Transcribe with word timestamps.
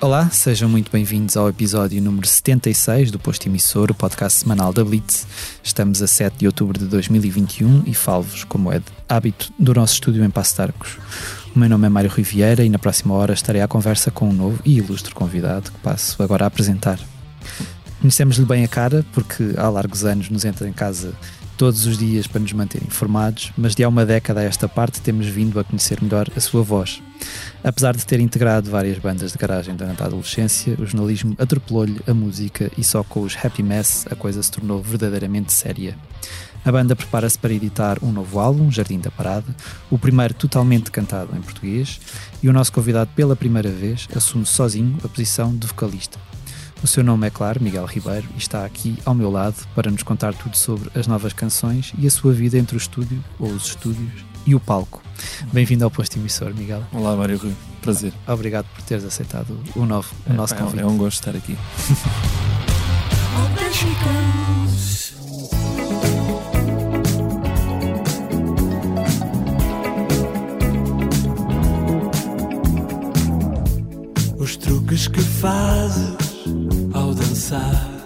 Olá, 0.00 0.30
sejam 0.30 0.68
muito 0.68 0.92
bem-vindos 0.92 1.36
ao 1.36 1.48
episódio 1.48 2.00
número 2.00 2.24
76 2.24 3.10
do 3.10 3.18
Posto 3.18 3.48
Emissor, 3.48 3.90
o 3.90 3.94
podcast 3.94 4.38
semanal 4.38 4.72
da 4.72 4.84
Blitz. 4.84 5.26
Estamos 5.60 6.00
a 6.00 6.06
7 6.06 6.38
de 6.38 6.46
outubro 6.46 6.78
de 6.78 6.84
2021 6.84 7.82
e 7.84 7.92
falo-vos, 7.94 8.44
como 8.44 8.72
é 8.72 8.78
de 8.78 8.84
hábito, 9.08 9.52
do 9.58 9.74
nosso 9.74 9.94
estúdio 9.94 10.24
em 10.24 10.30
Passo 10.30 10.54
Tarcos. 10.54 10.98
O 11.52 11.58
meu 11.58 11.68
nome 11.68 11.86
é 11.86 11.88
Mário 11.88 12.10
Riviera 12.10 12.64
e 12.64 12.68
na 12.68 12.78
próxima 12.78 13.12
hora 13.14 13.34
estarei 13.34 13.60
à 13.60 13.66
conversa 13.66 14.08
com 14.08 14.28
um 14.28 14.32
novo 14.32 14.60
e 14.64 14.78
ilustre 14.78 15.12
convidado 15.12 15.72
que 15.72 15.78
passo 15.78 16.22
agora 16.22 16.44
a 16.44 16.46
apresentar. 16.46 17.00
Conhecemos-lhe 18.00 18.46
bem 18.46 18.64
a 18.64 18.68
cara 18.68 19.04
porque 19.12 19.54
há 19.56 19.68
largos 19.68 20.04
anos 20.04 20.30
nos 20.30 20.44
entra 20.44 20.68
em 20.68 20.72
casa 20.72 21.12
todos 21.56 21.86
os 21.86 21.98
dias 21.98 22.28
para 22.28 22.40
nos 22.40 22.52
manter 22.52 22.80
informados, 22.84 23.50
mas 23.58 23.74
de 23.74 23.82
há 23.82 23.88
uma 23.88 24.06
década 24.06 24.38
a 24.38 24.44
esta 24.44 24.68
parte 24.68 25.00
temos 25.00 25.26
vindo 25.26 25.58
a 25.58 25.64
conhecer 25.64 26.00
melhor 26.00 26.28
a 26.36 26.40
sua 26.40 26.62
voz. 26.62 27.02
Apesar 27.62 27.96
de 27.96 28.06
ter 28.06 28.20
integrado 28.20 28.70
várias 28.70 28.98
bandas 28.98 29.32
de 29.32 29.38
garagem 29.38 29.74
durante 29.74 30.02
a 30.02 30.06
adolescência, 30.06 30.76
o 30.78 30.86
jornalismo 30.86 31.34
atropelou-lhe 31.38 32.00
a 32.06 32.14
música 32.14 32.70
e 32.78 32.84
só 32.84 33.02
com 33.02 33.20
os 33.22 33.36
Happy 33.36 33.62
Mess 33.62 34.06
a 34.10 34.14
coisa 34.14 34.42
se 34.42 34.50
tornou 34.50 34.82
verdadeiramente 34.82 35.52
séria. 35.52 35.96
A 36.64 36.72
banda 36.72 36.94
prepara-se 36.94 37.38
para 37.38 37.52
editar 37.52 37.98
um 38.02 38.12
novo 38.12 38.38
álbum, 38.38 38.70
Jardim 38.70 38.98
da 38.98 39.10
Parada, 39.10 39.54
o 39.90 39.98
primeiro 39.98 40.34
totalmente 40.34 40.90
cantado 40.90 41.36
em 41.36 41.40
português, 41.40 42.00
e 42.42 42.48
o 42.48 42.52
nosso 42.52 42.72
convidado 42.72 43.10
pela 43.14 43.36
primeira 43.36 43.70
vez 43.70 44.08
assume 44.14 44.44
sozinho 44.44 44.98
a 45.04 45.08
posição 45.08 45.56
de 45.56 45.66
vocalista. 45.66 46.18
O 46.82 46.86
seu 46.86 47.02
nome 47.02 47.26
é 47.26 47.30
claro, 47.30 47.60
Miguel 47.60 47.86
Ribeiro, 47.86 48.28
e 48.34 48.38
está 48.38 48.64
aqui 48.64 48.96
ao 49.04 49.14
meu 49.14 49.30
lado 49.30 49.56
para 49.74 49.90
nos 49.90 50.02
contar 50.02 50.32
tudo 50.34 50.56
sobre 50.56 50.90
as 50.94 51.06
novas 51.06 51.32
canções 51.32 51.92
e 51.98 52.06
a 52.06 52.10
sua 52.10 52.32
vida 52.32 52.56
entre 52.56 52.76
o 52.76 52.78
estúdio, 52.78 53.22
ou 53.38 53.48
os 53.48 53.66
estúdios, 53.66 54.27
e 54.48 54.54
o 54.54 54.60
palco. 54.60 55.02
Bem-vindo 55.52 55.84
ao 55.84 55.90
posto 55.90 56.18
emissor, 56.18 56.54
Miguel. 56.54 56.82
Olá, 56.90 57.14
Mário 57.14 57.36
Rui. 57.36 57.54
Prazer. 57.82 58.14
Obrigado 58.26 58.64
por 58.74 58.82
teres 58.82 59.04
aceitado 59.04 59.60
o, 59.76 59.84
novo, 59.84 60.10
o 60.26 60.32
é, 60.32 60.34
nosso 60.34 60.54
é, 60.54 60.56
convite. 60.56 60.82
É 60.82 60.86
um 60.86 60.96
gosto 60.96 61.18
estar 61.18 61.36
aqui. 61.36 61.54
Os 74.38 74.56
truques 74.56 75.08
que 75.08 75.20
fazes 75.20 76.16
ao 76.94 77.12
dançar. 77.12 77.98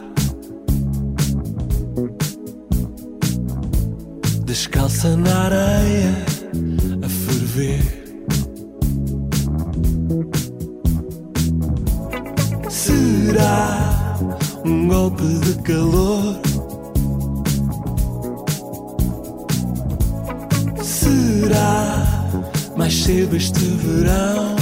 Descalça 4.53 5.17
na 5.17 5.45
areia 5.45 6.15
a 7.03 7.09
ferver. 7.09 8.05
Será 12.69 14.19
um 14.63 14.89
golpe 14.89 15.23
de 15.23 15.55
calor? 15.63 16.39
Será 20.83 22.07
mais 22.77 23.05
cedo 23.05 23.35
este 23.35 23.59
verão? 23.59 24.55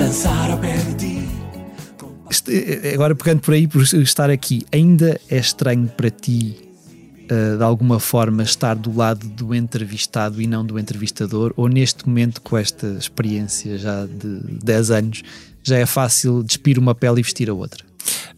Dançar 0.00 0.50
ao 0.50 0.58
pé 0.58 0.76
de 0.76 0.94
ti. 0.94 1.11
Este- 2.32 2.94
agora 2.94 3.14
pegando 3.14 3.40
por 3.40 3.52
aí, 3.52 3.68
por 3.68 3.82
estar 3.82 4.30
aqui, 4.30 4.64
ainda 4.72 5.20
é 5.28 5.36
estranho 5.36 5.86
para 5.86 6.08
ti, 6.08 6.56
uh, 7.30 7.58
de 7.58 7.62
alguma 7.62 8.00
forma, 8.00 8.42
estar 8.42 8.74
do 8.74 8.96
lado 8.96 9.28
do 9.28 9.54
entrevistado 9.54 10.40
e 10.40 10.46
não 10.46 10.64
do 10.64 10.78
entrevistador? 10.78 11.52
Ou 11.58 11.68
neste 11.68 12.08
momento, 12.08 12.40
com 12.40 12.56
esta 12.56 12.86
experiência 12.98 13.76
já 13.76 14.06
de 14.06 14.40
10 14.64 14.90
anos, 14.90 15.22
já 15.62 15.76
é 15.76 15.84
fácil 15.84 16.42
despir 16.42 16.78
uma 16.78 16.94
pele 16.94 17.20
e 17.20 17.22
vestir 17.22 17.50
a 17.50 17.54
outra? 17.54 17.84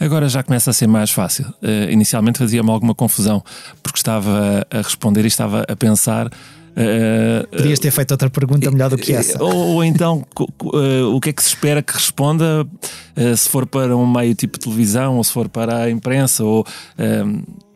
Agora 0.00 0.28
já 0.28 0.43
começa 0.43 0.71
a 0.71 0.75
ser 0.75 0.88
mais 0.88 1.12
fácil. 1.12 1.47
Eh, 1.62 1.93
inicialmente 1.93 2.38
fazia-me 2.38 2.69
alguma 2.69 2.97
confusão, 2.97 3.44
porque 3.81 3.99
estava 3.99 4.66
a 4.69 4.78
responder 4.78 5.25
e 5.25 5.28
estava 5.28 5.65
a 5.69 5.76
pensar. 5.76 6.28
Eh, 6.77 7.47
Podias 7.51 7.79
ter 7.79 7.91
feito 7.91 8.11
outra 8.11 8.29
pergunta 8.29 8.71
melhor 8.71 8.91
do 8.91 8.99
que 8.99 9.12
essa. 9.12 9.43
Ou, 9.43 9.75
ou 9.75 9.85
então, 9.85 10.27
eh, 10.75 11.03
o 11.03 11.21
que 11.21 11.31
é 11.31 11.33
que 11.33 11.43
se 11.43 11.49
espera 11.49 11.83
que 11.83 11.93
responda 11.93 12.67
eh, 13.15 13.37
se 13.37 13.49
for 13.49 13.67
para 13.67 13.97
um 13.97 14.11
meio 14.11 14.35
tipo 14.35 14.59
televisão 14.59 15.17
ou 15.17 15.25
se 15.25 15.33
for 15.33 15.49
para 15.49 15.85
a 15.85 15.91
imprensa, 15.91 16.45
ou 16.45 16.67
eh, 16.99 17.25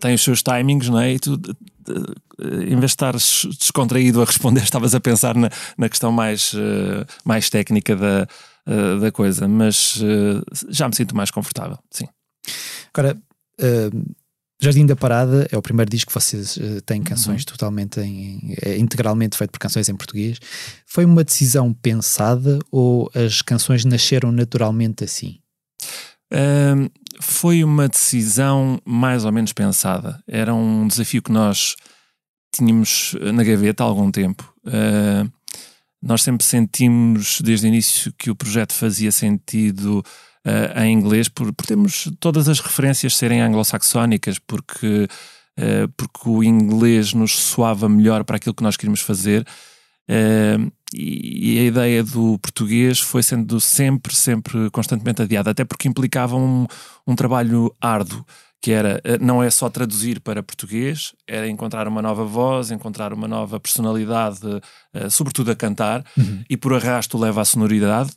tem 0.00 0.14
os 0.14 0.22
seus 0.22 0.42
timings, 0.42 0.88
não 0.88 0.98
é? 0.98 1.12
E 1.12 1.18
tu, 1.18 1.40
eh, 1.88 2.64
em 2.64 2.76
vez 2.76 2.80
de 2.80 2.86
estares 2.86 3.46
descontraído 3.58 4.20
a 4.20 4.24
responder, 4.24 4.62
estavas 4.64 4.94
a 4.94 5.00
pensar 5.00 5.34
na, 5.36 5.50
na 5.76 5.88
questão 5.88 6.10
mais, 6.10 6.52
eh, 6.54 7.06
mais 7.24 7.48
técnica 7.48 7.94
da, 7.94 8.26
eh, 8.66 8.98
da 9.00 9.12
coisa, 9.12 9.48
mas 9.48 10.00
eh, 10.02 10.42
já 10.68 10.88
me 10.88 10.94
sinto 10.94 11.16
mais 11.16 11.30
confortável, 11.30 11.78
sim. 11.90 12.06
Agora, 12.92 13.16
uh, 13.60 14.14
Jardim 14.60 14.84
da 14.84 14.96
Parada 14.96 15.46
é 15.52 15.56
o 15.56 15.62
primeiro 15.62 15.90
disco 15.90 16.08
que 16.12 16.20
vocês 16.20 16.56
uh, 16.56 16.80
têm 16.82 17.00
canções 17.02 17.44
totalmente 17.44 18.00
em, 18.00 18.56
é 18.60 18.76
integralmente 18.76 19.36
feito 19.36 19.52
por 19.52 19.58
canções 19.58 19.88
em 19.88 19.94
português. 19.94 20.38
Foi 20.84 21.04
uma 21.04 21.22
decisão 21.22 21.72
pensada 21.72 22.58
ou 22.70 23.10
as 23.14 23.40
canções 23.40 23.84
nasceram 23.84 24.32
naturalmente 24.32 25.04
assim? 25.04 25.38
Foi 27.20 27.64
uma 27.64 27.88
decisão 27.88 28.80
mais 28.84 29.24
ou 29.24 29.32
menos 29.32 29.52
pensada. 29.52 30.22
Era 30.26 30.54
um 30.54 30.86
desafio 30.86 31.22
que 31.22 31.32
nós 31.32 31.74
tínhamos 32.54 33.14
na 33.32 33.42
gaveta 33.42 33.82
há 33.82 33.86
algum 33.86 34.10
tempo. 34.10 34.52
Ah, 34.66 35.26
nós 36.02 36.22
sempre 36.22 36.46
sentimos 36.46 37.40
desde 37.40 37.66
o 37.66 37.68
início 37.68 38.12
que 38.16 38.30
o 38.30 38.36
projeto 38.36 38.72
fazia 38.72 39.10
sentido 39.10 40.02
ah, 40.48 40.86
em 40.86 40.94
inglês 40.94 41.28
por, 41.28 41.52
por 41.52 41.66
termos 41.66 42.10
todas 42.18 42.48
as 42.48 42.60
referências 42.60 43.16
serem 43.16 43.42
anglo-saxónicas, 43.42 44.38
porque, 44.38 45.06
ah, 45.58 45.88
porque 45.96 46.28
o 46.28 46.42
inglês 46.42 47.12
nos 47.12 47.32
soava 47.38 47.88
melhor 47.88 48.24
para 48.24 48.36
aquilo 48.36 48.54
que 48.54 48.62
nós 48.62 48.76
queríamos 48.76 49.00
fazer. 49.00 49.46
Ah, 50.08 50.58
e 50.94 51.28
e 51.54 51.58
a 51.58 51.64
ideia 51.64 52.02
do 52.02 52.38
português 52.38 52.98
foi 52.98 53.22
sendo 53.22 53.60
sempre, 53.60 54.14
sempre 54.14 54.70
constantemente 54.70 55.20
adiada, 55.20 55.50
até 55.50 55.64
porque 55.64 55.86
implicava 55.88 56.36
um, 56.36 56.66
um 57.06 57.14
trabalho 57.14 57.74
árduo, 57.80 58.24
que 58.60 58.72
era 58.72 59.02
não 59.20 59.42
é 59.42 59.50
só 59.50 59.68
traduzir 59.68 60.20
para 60.20 60.42
português, 60.42 61.12
era 61.26 61.48
encontrar 61.48 61.86
uma 61.86 62.00
nova 62.00 62.24
voz, 62.24 62.70
encontrar 62.70 63.12
uma 63.12 63.28
nova 63.28 63.60
personalidade, 63.60 64.40
sobretudo 65.10 65.50
a 65.50 65.56
cantar, 65.56 66.04
e 66.50 66.56
por 66.56 66.74
arrasto 66.74 67.18
leva 67.18 67.40
à 67.40 67.44
sonoridade. 67.44 68.10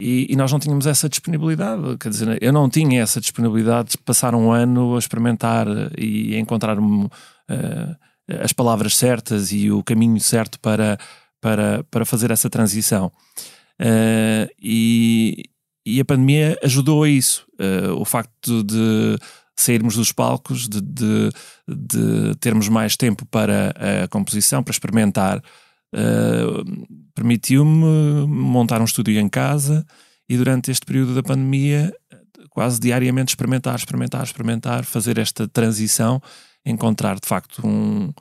E, 0.00 0.32
e 0.32 0.36
nós 0.36 0.52
não 0.52 0.60
tínhamos 0.60 0.86
essa 0.86 1.08
disponibilidade, 1.08 1.98
quer 1.98 2.08
dizer, 2.08 2.40
eu 2.40 2.52
não 2.52 2.70
tinha 2.70 3.02
essa 3.02 3.20
disponibilidade 3.20 3.90
de 3.90 3.98
passar 3.98 4.32
um 4.32 4.52
ano 4.52 4.94
a 4.94 4.98
experimentar 4.98 5.66
e 5.98 6.36
a 6.36 6.38
encontrar 6.38 6.76
eh, 7.48 7.96
as 8.40 8.52
palavras 8.52 8.96
certas 8.96 9.50
e 9.50 9.72
o 9.72 9.82
caminho 9.82 10.20
certo 10.20 10.60
para, 10.60 10.98
para, 11.40 11.82
para 11.90 12.04
fazer 12.04 12.30
essa 12.30 12.48
transição. 12.48 13.10
Eh, 13.80 14.48
e, 14.62 15.50
e 15.84 16.00
a 16.00 16.04
pandemia 16.04 16.56
ajudou 16.62 17.02
a 17.02 17.08
isso. 17.08 17.44
Eh, 17.58 17.90
o 17.90 18.04
facto 18.04 18.62
de 18.62 19.18
sairmos 19.56 19.96
dos 19.96 20.12
palcos, 20.12 20.68
de, 20.68 20.80
de, 20.80 21.30
de 21.66 22.36
termos 22.36 22.68
mais 22.68 22.96
tempo 22.96 23.26
para 23.26 23.74
a 24.04 24.08
composição, 24.08 24.62
para 24.62 24.70
experimentar, 24.70 25.42
eh, 25.92 26.44
permitiu-me 27.18 28.26
montar 28.28 28.80
um 28.80 28.84
estúdio 28.84 29.18
em 29.18 29.28
casa 29.28 29.84
e 30.28 30.36
durante 30.36 30.70
este 30.70 30.86
período 30.86 31.14
da 31.16 31.22
pandemia 31.22 31.92
quase 32.50 32.78
diariamente 32.78 33.30
experimentar, 33.30 33.74
experimentar, 33.74 34.22
experimentar, 34.22 34.84
fazer 34.84 35.18
esta 35.18 35.48
transição, 35.48 36.22
encontrar 36.64 37.18
de 37.18 37.26
facto 37.26 37.66
um- 37.66 38.12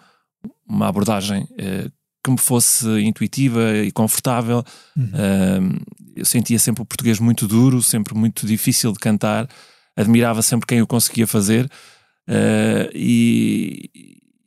uma 0.68 0.88
abordagem 0.88 1.48
eh, 1.58 1.90
que 2.24 2.32
me 2.32 2.38
fosse 2.38 2.88
intuitiva 3.02 3.78
e 3.78 3.92
confortável. 3.92 4.62
Um, 4.98 5.78
eu 6.14 6.26
sentia 6.26 6.60
sempre 6.60 6.82
o 6.82 6.86
português 6.86 7.20
muito 7.20 7.48
duro, 7.48 7.82
sempre 7.82 8.14
muito 8.14 8.46
difícil 8.46 8.92
de 8.92 9.00
cantar, 9.00 9.48
admirava 9.96 10.42
sempre 10.42 10.68
quem 10.68 10.82
o 10.82 10.88
conseguia 10.88 11.26
fazer 11.26 11.66
uh, 12.28 12.90
e, 12.94 13.90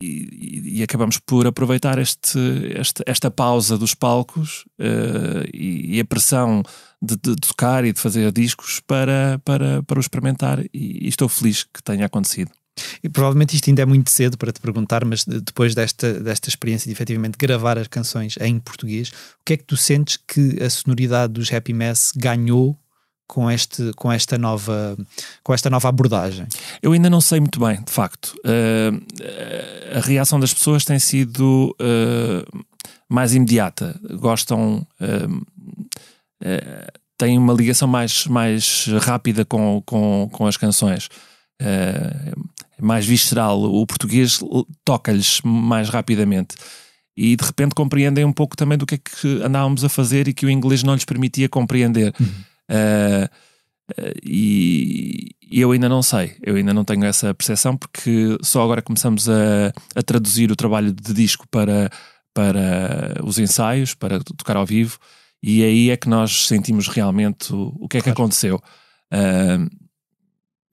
e- 0.03 0.79
e 0.79 0.83
acabamos 0.83 1.19
por 1.19 1.47
aproveitar 1.47 1.99
este, 1.99 2.39
este- 2.79 3.03
esta 3.07 3.31
pausa 3.31 3.77
dos 3.77 3.95
palcos 3.95 4.65
uh, 4.79 5.47
e, 5.53 5.97
e 5.97 6.01
a 6.01 6.05
pressão 6.05 6.63
de, 7.03 7.17
de 7.17 7.37
tocar 7.37 7.85
e 7.85 7.93
de 7.93 8.01
fazer 8.01 8.31
discos 8.33 8.81
para, 8.81 9.41
para, 9.45 9.83
para 9.83 9.99
o 9.99 10.01
experimentar 10.01 10.61
e, 10.73 11.05
e 11.05 11.09
estou 11.09 11.29
feliz 11.29 11.65
que 11.65 11.83
tenha 11.83 12.07
acontecido. 12.07 12.51
E 13.03 13.09
provavelmente 13.11 13.55
isto 13.55 13.69
ainda 13.69 13.83
é 13.83 13.85
muito 13.87 14.11
cedo 14.11 14.39
para 14.39 14.53
te 14.53 14.61
perguntar, 14.61 15.05
mas 15.05 15.25
de- 15.25 15.41
depois 15.41 15.75
desta, 15.75 16.15
desta 16.21 16.49
experiência 16.49 16.87
de 16.89 16.93
efetivamente 16.93 17.37
gravar 17.39 17.77
as 17.77 17.89
canções 17.89 18.37
em 18.41 18.59
português, 18.59 19.09
o 19.11 19.45
que 19.45 19.53
é 19.53 19.57
que 19.59 19.65
tu 19.65 19.77
sentes 19.77 20.17
que 20.17 20.63
a 20.63 20.71
sonoridade 20.71 21.33
dos 21.35 21.53
Happy 21.53 21.75
Mess 21.75 22.13
ganhou 22.17 22.79
com, 23.31 23.49
este, 23.49 23.93
com, 23.95 24.11
esta 24.11 24.37
nova, 24.37 24.99
com 25.45 25.55
esta 25.55 25.71
nova 25.71 25.89
abordagem? 25.89 26.49
Eu 26.83 26.91
ainda 26.91 27.09
não 27.09 27.21
sei 27.21 27.39
muito 27.39 27.61
bem, 27.61 27.81
de 27.81 27.93
facto. 27.93 28.35
Uh, 28.39 29.97
a 29.97 30.01
reação 30.01 30.41
das 30.41 30.53
pessoas 30.53 30.85
tem 30.85 30.99
sido 30.99 31.75
uh, 31.81 32.65
mais 33.09 33.33
imediata. 33.33 33.99
Gostam. 34.19 34.85
Uh, 35.01 35.45
têm 37.17 37.39
uma 37.39 37.55
ligação 37.55 37.87
mais, 37.87 38.27
mais 38.27 38.87
rápida 39.03 39.45
com, 39.45 39.81
com, 39.87 40.29
com 40.33 40.47
as 40.47 40.57
canções. 40.57 41.09
É 41.61 42.33
mais 42.83 43.05
visceral. 43.07 43.63
O 43.63 43.87
português 43.87 44.41
toca-lhes 44.85 45.41
mais 45.45 45.91
rapidamente 45.91 46.57
e 47.15 47.37
de 47.37 47.45
repente 47.45 47.75
compreendem 47.75 48.25
um 48.25 48.33
pouco 48.33 48.57
também 48.57 48.79
do 48.79 48.87
que 48.87 48.95
é 48.95 48.99
que 48.99 49.43
andávamos 49.45 49.85
a 49.85 49.91
fazer 49.91 50.27
e 50.27 50.33
que 50.33 50.47
o 50.47 50.51
inglês 50.51 50.83
não 50.83 50.95
lhes 50.95 51.05
permitia 51.05 51.51
compreender. 51.51 52.15
Uhum. 52.19 52.50
Uh, 52.71 53.25
uh, 53.93 54.21
e, 54.23 55.35
e, 55.51 55.61
eu 55.61 55.73
ainda 55.73 55.89
não 55.89 56.03
sei, 56.03 56.37
eu 56.43 56.55
ainda 56.55 56.73
não 56.73 56.85
tenho 56.85 57.05
essa 57.05 57.35
percepção 57.35 57.77
porque 57.77 58.39
só 58.43 58.63
agora 58.63 58.81
começamos 58.81 59.29
a, 59.29 59.73
a 59.97 60.03
traduzir 60.03 60.51
o 60.53 60.57
trabalho 60.57 60.93
de 60.93 61.13
disco 61.13 61.47
para, 61.51 61.91
para 62.33 63.21
os 63.25 63.39
ensaios, 63.39 63.95
para 63.95 64.21
tocar 64.21 64.57
ao 64.57 64.65
vivo, 64.65 64.99
e 65.43 65.65
aí 65.65 65.91
é 65.91 65.97
que 65.97 66.09
nós 66.09 66.47
sentimos 66.47 66.87
realmente 66.87 67.53
o, 67.53 67.75
o 67.81 67.89
que 67.89 67.99
é 67.99 68.01
claro. 68.01 68.17
que 68.17 68.23
aconteceu. 68.23 68.63
Uh, 69.13 69.69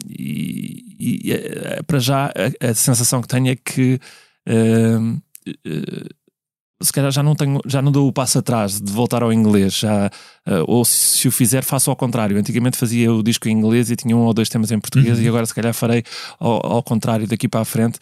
e, 0.07 1.31
e, 1.31 1.83
para 1.87 1.97
já 1.97 2.27
a, 2.27 2.69
a, 2.69 2.73
sensação 2.75 3.21
que 3.21 3.27
tenho 3.27 3.49
é 3.49 3.55
que 3.55 3.99
se 6.81 6.91
calhar 6.91 7.11
já 7.11 7.23
não 7.23 7.35
tenho, 7.35 7.59
já 7.65 7.81
não 7.81 7.91
dou 7.91 8.07
o 8.07 8.13
passo 8.13 8.39
atrás 8.39 8.79
de 8.79 8.91
voltar 8.91 9.23
ao 9.23 9.33
inglês, 9.33 9.73
já, 9.73 10.07
uh, 10.47 10.63
ou 10.67 10.85
se, 10.85 11.17
se, 11.17 11.27
o 11.27 11.31
fizer, 11.31 11.63
faço 11.63 11.89
ao 11.89 11.95
contrário. 11.95 12.37
Antigamente 12.37 12.77
fazia 12.77 13.11
o 13.11 13.23
disco 13.23 13.47
em 13.49 13.51
inglês 13.51 13.89
e 13.89 13.95
tinha 13.95 14.15
um 14.15 14.21
ou 14.21 14.33
dois 14.33 14.49
temas 14.49 14.71
em 14.71 14.79
português, 14.79 15.17
uhum. 15.17 15.23
e 15.23 15.27
agora 15.27 15.45
se 15.45 15.55
calhar 15.55 15.73
farei 15.73 16.03
ao, 16.39 16.73
ao, 16.73 16.83
contrário 16.83 17.27
daqui 17.27 17.47
para 17.47 17.61
a 17.61 17.65
frente, 17.65 17.97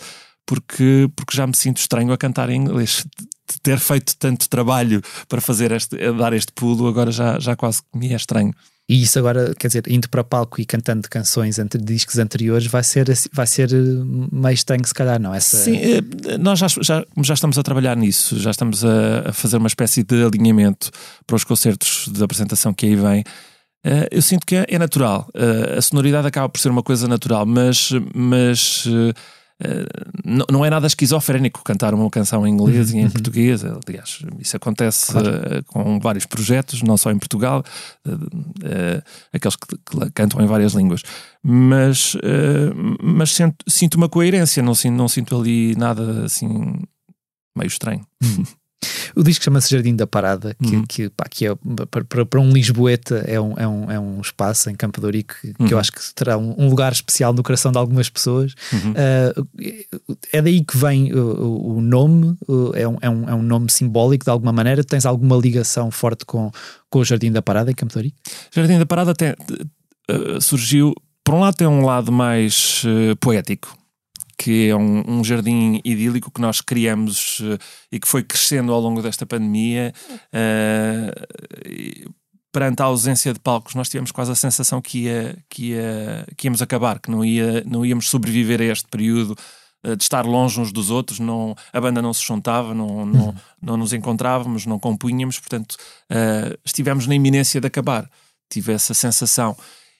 porque, 0.45 1.09
porque 1.15 1.35
já 1.35 1.47
me 1.47 1.55
sinto 1.55 1.77
estranho 1.77 2.11
a 2.11 2.17
cantar 2.17 2.49
em 2.49 2.57
inglês. 2.57 3.05
De 3.47 3.61
ter 3.61 3.77
feito 3.77 4.17
tanto 4.17 4.49
trabalho 4.49 5.03
para 5.29 5.39
fazer 5.39 5.71
este, 5.71 5.95
dar 6.13 6.33
este 6.33 6.51
pulo, 6.51 6.87
agora 6.87 7.11
já, 7.11 7.39
já 7.39 7.55
quase 7.55 7.81
me 7.93 8.11
é 8.11 8.15
estranho. 8.15 8.51
E 8.87 9.01
isso 9.01 9.17
agora, 9.17 9.55
quer 9.55 9.67
dizer, 9.67 9.83
indo 9.87 10.07
para 10.07 10.23
palco 10.23 10.61
e 10.61 10.65
cantando 10.65 11.09
canções 11.09 11.57
entre 11.57 11.81
discos 11.81 12.19
anteriores, 12.19 12.67
vai 12.67 12.83
ser, 12.83 13.07
vai 13.33 13.47
ser 13.47 13.73
eh, 13.73 13.77
meio 14.31 14.53
estranho, 14.53 14.85
se 14.85 14.93
calhar, 14.93 15.19
não? 15.19 15.33
Essa... 15.33 15.57
Sim, 15.57 15.77
eh, 15.77 16.37
nós 16.37 16.59
já, 16.59 16.67
já, 16.67 17.03
já 17.23 17.33
estamos 17.33 17.57
a 17.57 17.63
trabalhar 17.63 17.97
nisso, 17.97 18.39
já 18.39 18.51
estamos 18.51 18.85
a, 18.85 19.29
a 19.29 19.33
fazer 19.33 19.57
uma 19.57 19.67
espécie 19.67 20.03
de 20.03 20.23
alinhamento 20.23 20.91
para 21.25 21.35
os 21.35 21.43
concertos 21.43 22.07
de 22.11 22.23
apresentação 22.23 22.75
que 22.75 22.85
aí 22.85 22.95
vem. 22.95 23.21
Uh, 23.83 24.05
eu 24.11 24.21
sinto 24.21 24.45
que 24.45 24.55
é, 24.55 24.65
é 24.67 24.77
natural. 24.77 25.29
Uh, 25.33 25.77
a 25.77 25.81
sonoridade 25.81 26.27
acaba 26.27 26.47
por 26.47 26.59
ser 26.59 26.69
uma 26.69 26.83
coisa 26.83 27.07
natural, 27.07 27.45
mas, 27.45 27.89
mas 28.13 28.87
uh, 29.61 29.65
eh, 29.65 30.45
não, 30.51 30.65
é 30.65 30.69
nada 30.69 30.87
esquizofrénico 30.87 31.63
cantar 31.63 31.93
uma 31.93 32.09
canção 32.09 32.45
em 32.45 32.51
inglês 32.51 32.91
e 32.91 32.97
em 32.97 33.05
uhum. 33.05 33.11
português. 33.11 33.63
Aliás, 33.63 34.19
isso 34.39 34.57
acontece 34.57 35.11
claro. 35.11 35.29
uh, 35.29 35.63
com 35.65 35.99
vários 35.99 36.25
projetos, 36.25 36.81
não 36.81 36.97
só 36.97 37.11
em 37.11 37.17
Portugal, 37.17 37.63
uh, 38.07 39.03
aqueles 39.33 39.55
que, 39.55 39.77
que, 39.77 40.11
cantam 40.11 40.41
em 40.41 40.47
várias 40.47 40.73
línguas. 40.73 41.01
Mas, 41.47 42.17
mas 43.03 43.31
sinto, 43.31 43.63
sinto, 43.67 43.95
uma 43.95 44.09
coerência, 44.09 44.63
não 44.63 44.73
sinto, 44.73 44.95
não 44.95 45.07
sinto 45.07 45.39
ali 45.39 45.75
nada 45.75 46.25
assim 46.25 46.47
meio 47.55 47.67
estranho. 47.67 48.05
Uhum. 48.23 48.43
O 49.15 49.23
disco 49.23 49.43
chama-se 49.43 49.69
Jardim 49.69 49.95
da 49.95 50.07
Parada, 50.07 50.55
que, 50.61 50.75
uhum. 50.75 50.83
que, 50.87 51.09
pá, 51.09 51.25
que 51.29 51.47
é 51.47 51.55
para, 51.89 52.25
para 52.25 52.39
um 52.39 52.51
Lisboeta 52.51 53.23
é 53.27 53.39
um, 53.39 53.53
é, 53.57 53.67
um, 53.67 53.91
é 53.91 53.99
um 53.99 54.21
espaço 54.21 54.69
em 54.69 54.75
Campo 54.75 54.99
de 54.99 55.05
Ourique 55.05 55.35
que, 55.41 55.63
uhum. 55.63 55.69
eu 55.69 55.79
acho 55.79 55.91
que 55.91 55.99
terá 56.13 56.37
um, 56.37 56.55
um, 56.57 56.69
lugar 56.69 56.91
especial 56.91 57.33
no 57.33 57.43
coração 57.43 57.71
de 57.71 57.77
algumas 57.77 58.09
pessoas. 58.09 58.53
Uhum. 58.73 58.91
Uh, 58.91 59.47
é 60.31 60.41
daí 60.41 60.63
que 60.63 60.77
vem 60.77 61.13
o, 61.13 61.77
o 61.77 61.81
nome, 61.81 62.37
é, 62.75 62.87
um, 62.87 62.97
é, 63.01 63.09
um, 63.09 63.29
é 63.29 63.33
um 63.33 63.41
nome 63.41 63.71
simbólico 63.71 64.25
de 64.25 64.31
alguma 64.31 64.51
maneira. 64.51 64.83
Tens 64.83 65.05
alguma 65.05 65.35
ligação 65.35 65.91
forte 65.91 66.25
com, 66.25 66.51
com 66.89 66.99
o 66.99 67.05
Jardim 67.05 67.31
da 67.31 67.41
Parada 67.41 67.71
em 67.71 67.75
Campo 67.75 67.93
de 67.93 67.99
Ourique? 67.99 68.17
Jardim 68.51 68.77
da 68.79 68.85
Parada 68.85 69.13
tem, 69.13 69.31
uh, 69.31 70.41
surgiu, 70.41 70.93
por 71.23 71.35
um 71.35 71.39
lado, 71.39 71.55
tem 71.55 71.67
um 71.67 71.85
lado 71.85 72.11
mais 72.11 72.83
uh, 72.85 73.15
poético 73.17 73.77
que 74.37 74.69
é 74.69 74.75
um, 74.75 75.19
um, 75.19 75.23
jardim 75.23 75.79
idílico 75.83 76.31
que 76.31 76.41
nós 76.41 76.61
criamos 76.61 77.39
uh, 77.39 77.57
e 77.91 77.99
que 77.99 78.07
foi 78.07 78.23
crescendo 78.23 78.73
ao 78.73 78.79
longo 78.79 79.01
desta 79.01 79.25
pandemia. 79.25 79.93
Uh, 80.33 82.13
perante 82.51 82.81
a 82.81 82.85
ausência 82.85 83.33
de 83.33 83.39
palcos, 83.39 83.75
nós 83.75 83.89
tivemos 83.89 84.11
quase 84.11 84.31
a 84.31 84.35
sensação 84.35 84.81
que, 84.81 85.03
ia, 85.03 85.37
que, 85.49 85.71
ia, 85.71 86.25
que 86.37 86.47
íamos 86.47 86.61
acabar, 86.61 86.99
que 86.99 87.11
não, 87.11 87.23
ia, 87.23 87.63
não 87.65 87.85
íamos 87.85 88.09
sobreviver 88.09 88.61
a 88.61 88.65
este 88.65 88.87
período 88.87 89.35
uh, 89.85 89.95
de 89.95 90.03
estar 90.03 90.25
longe 90.25 90.59
uns 90.59 90.71
dos 90.71 90.89
outros. 90.89 91.19
Não, 91.19 91.55
a 91.71 91.81
banda 91.81 92.01
não 92.01 92.13
se 92.13 92.23
juntava, 92.23 92.73
não, 92.73 93.05
não, 93.05 93.25
uhum. 93.27 93.35
não 93.61 93.77
nos 93.77 93.93
encontrávamos, 93.93 94.65
não 94.65 94.79
compunhamos, 94.79 95.39
portanto, 95.39 95.77
estivemos 96.63 97.07
na 97.07 97.15
iminência 97.15 97.59
de 97.59 97.67
acabar. 97.67 98.09
Tive 98.49 98.73
essa 98.73 98.93
sensação 98.93 99.55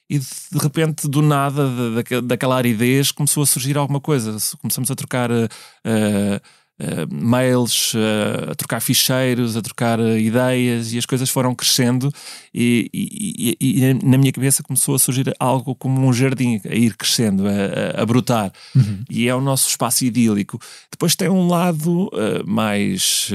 e 0.08 0.18
de 0.18 0.58
repente, 0.60 1.08
do 1.08 1.20
nada, 1.20 1.68
da, 1.90 2.20
daquela 2.20 2.56
aridez, 2.56 3.10
começou 3.10 3.42
a 3.42 3.46
surgir 3.46 3.76
alguma 3.76 4.00
coisa. 4.00 4.36
Começamos 4.58 4.88
a 4.88 4.94
trocar 4.94 5.30
uh, 5.32 5.44
uh, 5.84 7.14
mails, 7.14 7.92
uh, 7.94 8.52
a 8.52 8.54
trocar 8.54 8.80
ficheiros, 8.80 9.56
a 9.56 9.62
trocar 9.62 9.98
ideias 9.98 10.92
e 10.92 10.98
as 10.98 11.06
coisas 11.06 11.28
foram 11.28 11.56
crescendo. 11.56 12.12
E, 12.54 12.88
e, 12.94 13.56
e, 13.60 13.84
e, 13.84 13.94
na 13.94 14.16
minha 14.16 14.30
cabeça 14.30 14.62
começou 14.62 14.94
a 14.94 14.98
surgir 14.98 15.34
algo 15.40 15.74
como 15.74 16.06
um 16.06 16.12
jardim 16.12 16.60
a 16.64 16.74
ir 16.74 16.96
crescendo, 16.96 17.44
a, 17.48 18.00
a 18.00 18.06
brotar. 18.06 18.52
Uhum. 18.76 19.02
E 19.10 19.28
é 19.28 19.34
o 19.34 19.40
nosso 19.40 19.68
espaço 19.68 20.04
idílico. 20.04 20.60
Depois 20.88 21.16
tem 21.16 21.28
um 21.28 21.48
lado 21.48 22.10
mais, 22.46 23.28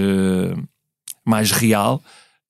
mais 1.25 1.51
real 1.51 2.01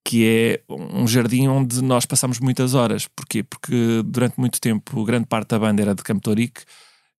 que 0.03 0.25
é 0.25 0.61
um 0.69 1.07
jardim 1.07 1.47
onde 1.47 1.81
nós 1.81 2.05
passamos 2.05 2.39
muitas 2.39 2.73
horas. 2.73 3.07
Porquê? 3.15 3.43
Porque 3.43 4.01
durante 4.05 4.39
muito 4.39 4.59
tempo, 4.59 5.03
grande 5.03 5.27
parte 5.27 5.49
da 5.49 5.59
banda 5.59 5.81
era 5.81 5.95
de 5.95 6.03
Campo 6.03 6.21
Torique, 6.21 6.63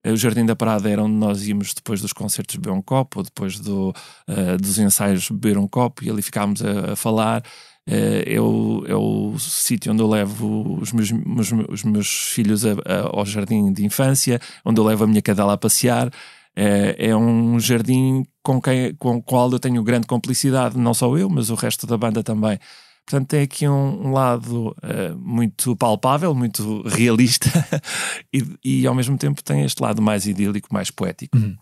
o 0.04 0.16
Jardim 0.16 0.44
da 0.44 0.56
Parada 0.56 0.90
era 0.90 1.02
onde 1.02 1.14
nós 1.14 1.46
íamos 1.46 1.74
depois 1.74 2.00
dos 2.00 2.12
concertos 2.12 2.56
beber 2.56 2.72
um 2.72 2.82
copo, 2.82 3.20
ou 3.20 3.24
depois 3.24 3.60
do, 3.60 3.90
uh, 4.28 4.56
dos 4.60 4.78
ensaios 4.78 5.30
beber 5.30 5.56
um 5.56 5.68
copo, 5.68 6.04
e 6.04 6.10
ali 6.10 6.22
ficámos 6.22 6.62
a, 6.62 6.92
a 6.92 6.96
falar. 6.96 7.42
Uh, 7.88 8.22
é 8.26 8.40
o, 8.40 8.84
é 8.86 8.94
o 8.94 9.36
sítio 9.38 9.92
onde 9.92 10.02
eu 10.02 10.08
levo 10.08 10.78
os 10.80 10.92
meus, 10.92 11.10
os, 11.10 11.52
os 11.68 11.84
meus 11.84 12.08
filhos 12.08 12.64
a, 12.64 12.72
a, 12.84 13.16
ao 13.16 13.24
jardim 13.26 13.72
de 13.72 13.84
infância, 13.84 14.40
onde 14.64 14.80
eu 14.80 14.84
levo 14.84 15.04
a 15.04 15.06
minha 15.06 15.22
cadela 15.22 15.52
a 15.52 15.58
passear. 15.58 16.10
É, 16.54 17.08
é 17.08 17.16
um 17.16 17.58
jardim 17.58 18.24
com, 18.42 18.60
quem, 18.60 18.94
com 18.96 19.16
o 19.16 19.22
qual 19.22 19.50
eu 19.50 19.58
tenho 19.58 19.82
grande 19.82 20.06
complicidade, 20.06 20.76
não 20.76 20.92
só 20.92 21.16
eu, 21.16 21.28
mas 21.30 21.50
o 21.50 21.54
resto 21.54 21.86
da 21.86 21.96
banda 21.96 22.22
também. 22.22 22.58
Portanto, 23.06 23.28
tem 23.28 23.42
aqui 23.42 23.68
um, 23.68 24.12
lado 24.12 24.68
uh, 24.68 25.18
muito 25.18 25.76
palpável, 25.76 26.34
muito 26.34 26.82
realista, 26.86 27.48
e, 28.32 28.44
e, 28.64 28.86
ao 28.86 28.94
mesmo 28.94 29.18
tempo 29.18 29.42
tem 29.42 29.64
este 29.64 29.82
lado 29.82 30.00
mais 30.00 30.26
idílico, 30.26 30.68
mais 30.72 30.90
poético. 30.90 31.36
Uhum. 31.36 31.56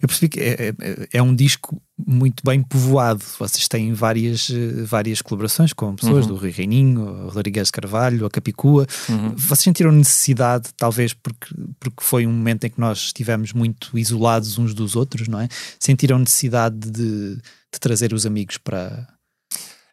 Eu 0.00 0.08
percebi 0.08 0.28
que 0.28 0.40
é, 0.40 0.68
é, 0.68 0.74
é, 1.12 1.22
um 1.22 1.34
disco 1.34 1.80
muito 2.06 2.42
bem 2.44 2.62
povoado. 2.62 3.24
Vocês 3.38 3.66
têm 3.66 3.92
várias, 3.92 4.50
várias 4.86 5.20
colaborações 5.20 5.72
com 5.72 5.94
pessoas 5.96 6.26
uhum. 6.26 6.34
do 6.34 6.36
Rui 6.36 6.50
Reininho, 6.50 7.28
Rodrigues 7.28 7.70
Carvalho, 7.70 8.26
a 8.26 8.30
Capicua. 8.30 8.86
Uhum. 9.08 9.34
Vocês 9.36 9.60
sentiram 9.60 9.92
necessidade, 9.92 10.70
talvez 10.76 11.12
porque, 11.12 11.54
porque 11.80 12.02
foi 12.02 12.26
um 12.26 12.32
momento 12.32 12.64
em 12.64 12.70
que 12.70 12.80
nós 12.80 12.98
estivemos 12.98 13.52
muito 13.52 13.96
isolados 13.98 14.58
uns 14.58 14.74
dos 14.74 14.96
outros, 14.96 15.28
não 15.28 15.40
é? 15.40 15.48
Sentiram 15.78 16.18
necessidade 16.18 16.90
de, 16.90 17.36
de 17.36 17.80
trazer 17.80 18.12
os 18.12 18.26
amigos 18.26 18.58
para. 18.58 19.08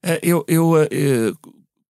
Eh, 0.03 0.19
eu, 0.23 0.45
eu, 0.47 0.75
eu 0.77 1.29
eh, 1.29 1.33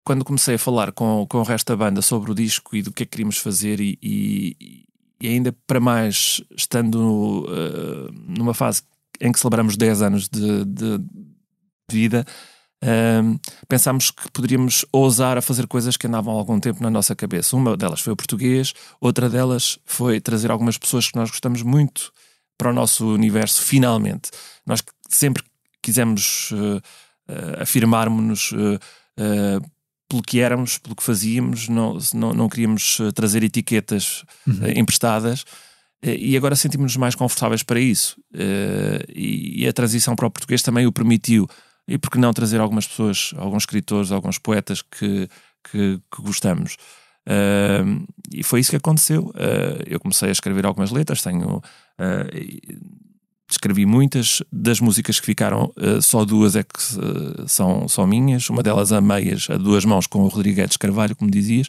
quando 0.04 0.24
comecei 0.24 0.56
a 0.56 0.58
falar 0.58 0.92
com, 0.92 1.26
com 1.28 1.38
o 1.38 1.42
resto 1.42 1.68
da 1.68 1.76
banda 1.76 2.02
sobre 2.02 2.30
o 2.30 2.34
disco 2.34 2.76
e 2.76 2.82
do 2.82 2.92
que 2.92 3.02
é 3.02 3.06
que 3.06 3.10
queríamos 3.10 3.38
fazer 3.38 3.80
e, 3.80 3.98
e 4.02 4.84
e 5.20 5.28
ainda 5.28 5.54
para 5.66 5.80
mais 5.80 6.42
estando 6.56 7.46
uh, 7.46 8.12
numa 8.26 8.54
fase 8.54 8.82
em 9.20 9.32
que 9.32 9.38
celebramos 9.38 9.76
10 9.76 10.02
anos 10.02 10.28
de, 10.28 10.64
de 10.64 11.00
vida, 11.90 12.26
uh, 12.82 13.40
pensámos 13.68 14.10
que 14.10 14.30
poderíamos 14.30 14.84
ousar 14.92 15.38
a 15.38 15.42
fazer 15.42 15.66
coisas 15.66 15.96
que 15.96 16.06
andavam 16.06 16.34
há 16.34 16.38
algum 16.38 16.58
tempo 16.58 16.82
na 16.82 16.90
nossa 16.90 17.14
cabeça. 17.14 17.56
Uma 17.56 17.76
delas 17.76 18.00
foi 18.00 18.12
o 18.12 18.16
português, 18.16 18.72
outra 19.00 19.28
delas 19.28 19.78
foi 19.84 20.20
trazer 20.20 20.50
algumas 20.50 20.76
pessoas 20.76 21.08
que 21.08 21.16
nós 21.16 21.30
gostamos 21.30 21.62
muito 21.62 22.12
para 22.58 22.70
o 22.70 22.72
nosso 22.72 23.06
universo, 23.12 23.62
finalmente. 23.62 24.30
Nós 24.66 24.82
sempre 25.08 25.42
quisemos 25.82 26.50
uh, 26.52 26.76
uh, 27.28 27.62
afirmarmos-nos 27.62 28.52
uh, 28.52 28.80
pelo 30.08 30.22
que 30.22 30.40
éramos, 30.40 30.78
pelo 30.78 30.94
que 30.94 31.02
fazíamos, 31.02 31.68
não, 31.68 31.98
não, 32.12 32.32
não 32.32 32.48
queríamos 32.48 32.98
eh, 33.00 33.10
trazer 33.12 33.42
etiquetas 33.42 34.24
uhum. 34.46 34.54
uh, 34.54 34.78
emprestadas 34.78 35.42
uh, 35.42 36.08
e 36.08 36.36
agora 36.36 36.54
sentimos-nos 36.54 36.96
mais 36.96 37.14
confortáveis 37.14 37.62
para 37.62 37.80
isso. 37.80 38.16
E, 39.08 39.66
a 39.66 39.72
transição 39.72 40.14
para 40.14 40.26
o 40.26 40.30
português 40.30 40.62
também 40.62 40.86
o 40.86 40.92
permitiu. 40.92 41.48
E 41.88 41.98
por 41.98 42.10
que 42.10 42.18
não 42.18 42.32
trazer 42.32 42.60
algumas 42.60 42.86
pessoas, 42.86 43.32
alguns 43.36 43.62
escritores, 43.62 44.12
alguns 44.12 44.38
poetas 44.38 44.82
que, 44.82 45.28
que, 45.70 46.00
que 46.14 46.22
gostamos? 46.22 46.76
E 48.32 48.42
foi 48.42 48.60
isso 48.60 48.70
que 48.70 48.76
aconteceu. 48.76 49.32
Eu 49.86 50.00
comecei 50.00 50.28
a 50.28 50.32
escrever 50.32 50.64
algumas 50.64 50.90
letras, 50.90 51.22
tenho. 51.22 51.62
Uh, 53.54 53.64
escrevi 53.64 53.86
muitas 53.86 54.42
das 54.52 54.80
músicas 54.80 55.20
que 55.20 55.26
ficaram, 55.26 55.72
só 56.02 56.24
duas 56.24 56.56
é 56.56 56.62
que 56.62 56.70
são, 57.46 57.88
são 57.88 58.06
minhas, 58.06 58.48
uma 58.50 58.62
delas 58.62 58.92
a 58.92 59.00
meias, 59.00 59.48
a 59.50 59.56
duas 59.56 59.84
mãos 59.84 60.06
com 60.06 60.20
o 60.20 60.28
Rodrigues 60.28 60.76
Carvalho, 60.76 61.16
como 61.16 61.30
dizias. 61.30 61.68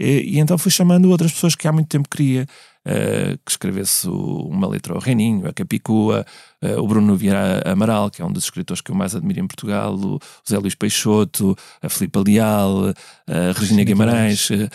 E, 0.00 0.36
e, 0.36 0.38
então 0.38 0.56
fui 0.56 0.70
chamando 0.70 1.10
outras 1.10 1.30
pessoas 1.30 1.54
que 1.54 1.68
há 1.68 1.72
muito 1.72 1.88
tempo 1.88 2.08
queria 2.08 2.46
uh, 2.86 3.38
que 3.44 3.50
escrevesse 3.50 4.08
uma 4.08 4.66
letra 4.66 4.94
ao 4.94 5.00
Reninho, 5.00 5.46
a 5.46 5.52
Capicua, 5.52 6.24
uh, 6.62 6.80
o 6.80 6.86
Bruno 6.86 7.14
Vieira 7.16 7.62
Amaral, 7.64 8.10
que 8.10 8.22
é 8.22 8.24
um 8.24 8.32
dos 8.32 8.44
escritores 8.44 8.80
que 8.80 8.90
eu 8.90 8.94
mais 8.94 9.14
admiro 9.14 9.40
em 9.40 9.46
Portugal, 9.46 9.94
o 9.94 10.18
José 10.46 10.58
Luís 10.58 10.74
Peixoto, 10.74 11.56
a 11.82 11.88
Filipe 11.88 12.18
Leal, 12.18 12.94
a 13.26 13.58
Regina 13.58 13.84
Guimarães. 13.84 14.50
Uh, 14.50 14.68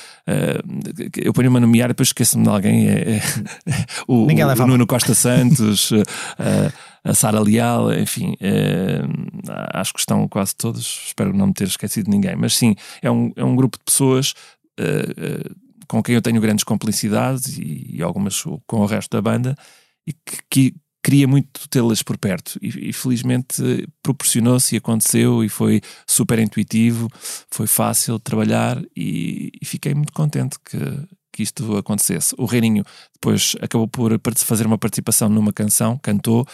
eu 1.18 1.34
ponho-me 1.34 1.58
a 1.58 1.62
nomear 1.62 1.90
e 1.90 1.94
depois 1.94 2.10
esqueço-me 2.10 2.44
de 2.44 2.50
alguém. 2.50 2.88
É, 2.88 3.18
é, 3.18 3.22
o, 4.08 4.28
o 4.28 4.68
Nuno 4.68 4.86
Costa 4.86 5.14
Santos. 5.14 5.92
a 7.06 7.14
Sara 7.14 7.40
Leal, 7.40 7.94
enfim, 7.94 8.36
acho 9.72 9.94
que 9.94 10.00
estão 10.00 10.28
quase 10.28 10.56
todos, 10.56 11.04
espero 11.06 11.32
não 11.38 11.46
me 11.46 11.54
ter 11.54 11.68
esquecido 11.68 12.06
de 12.06 12.10
ninguém, 12.10 12.36
mas 12.36 12.58
sim, 12.58 12.76
é 13.00 13.12
um, 13.12 13.32
é 13.36 13.44
um 13.44 13.56
grupo 13.56 13.78
de 13.78 13.84
pessoas 13.84 14.34
uh, 14.80 15.56
com 15.88 16.02
quem 16.02 16.16
eu 16.16 16.22
tenho 16.22 16.42
grandes 16.42 16.64
complicidades 16.64 17.58
e, 17.58 17.98
e, 17.98 18.02
algumas 18.02 18.42
com 18.66 18.80
o 18.80 18.86
resto 18.86 19.12
da 19.12 19.22
banda 19.22 19.56
e 20.08 20.14
que, 20.14 20.38
que 20.50 20.76
queria 21.04 21.28
muito 21.28 21.70
tê-las 21.70 22.02
por 22.02 22.18
perto 22.18 22.58
e, 22.60 22.90
e 22.90 22.94
felizmente 22.94 23.62
proporcionou-se 24.02 24.74
e 24.74 24.78
aconteceu 24.80 25.44
e 25.44 25.50
foi 25.50 25.82
super 26.08 26.40
intuitivo, 26.40 27.08
foi 27.52 27.68
fácil 27.68 28.20
trabalhar 28.20 28.82
e, 28.96 29.52
e 29.62 29.66
fiquei 29.66 29.94
muito 29.94 30.12
contente 30.12 30.58
que, 30.60 30.80
que 31.32 31.44
isto 31.44 31.78
acontecesse. 31.78 32.34
O 32.40 32.46
Reininho 32.46 32.84
depois 33.14 33.56
acabou 33.62 33.88
por 33.88 34.20
fazer 34.38 34.66
uma 34.66 34.80
participação 34.80 35.30
numa 35.30 35.54
canção, 35.54 36.00
cantou, 36.02 36.48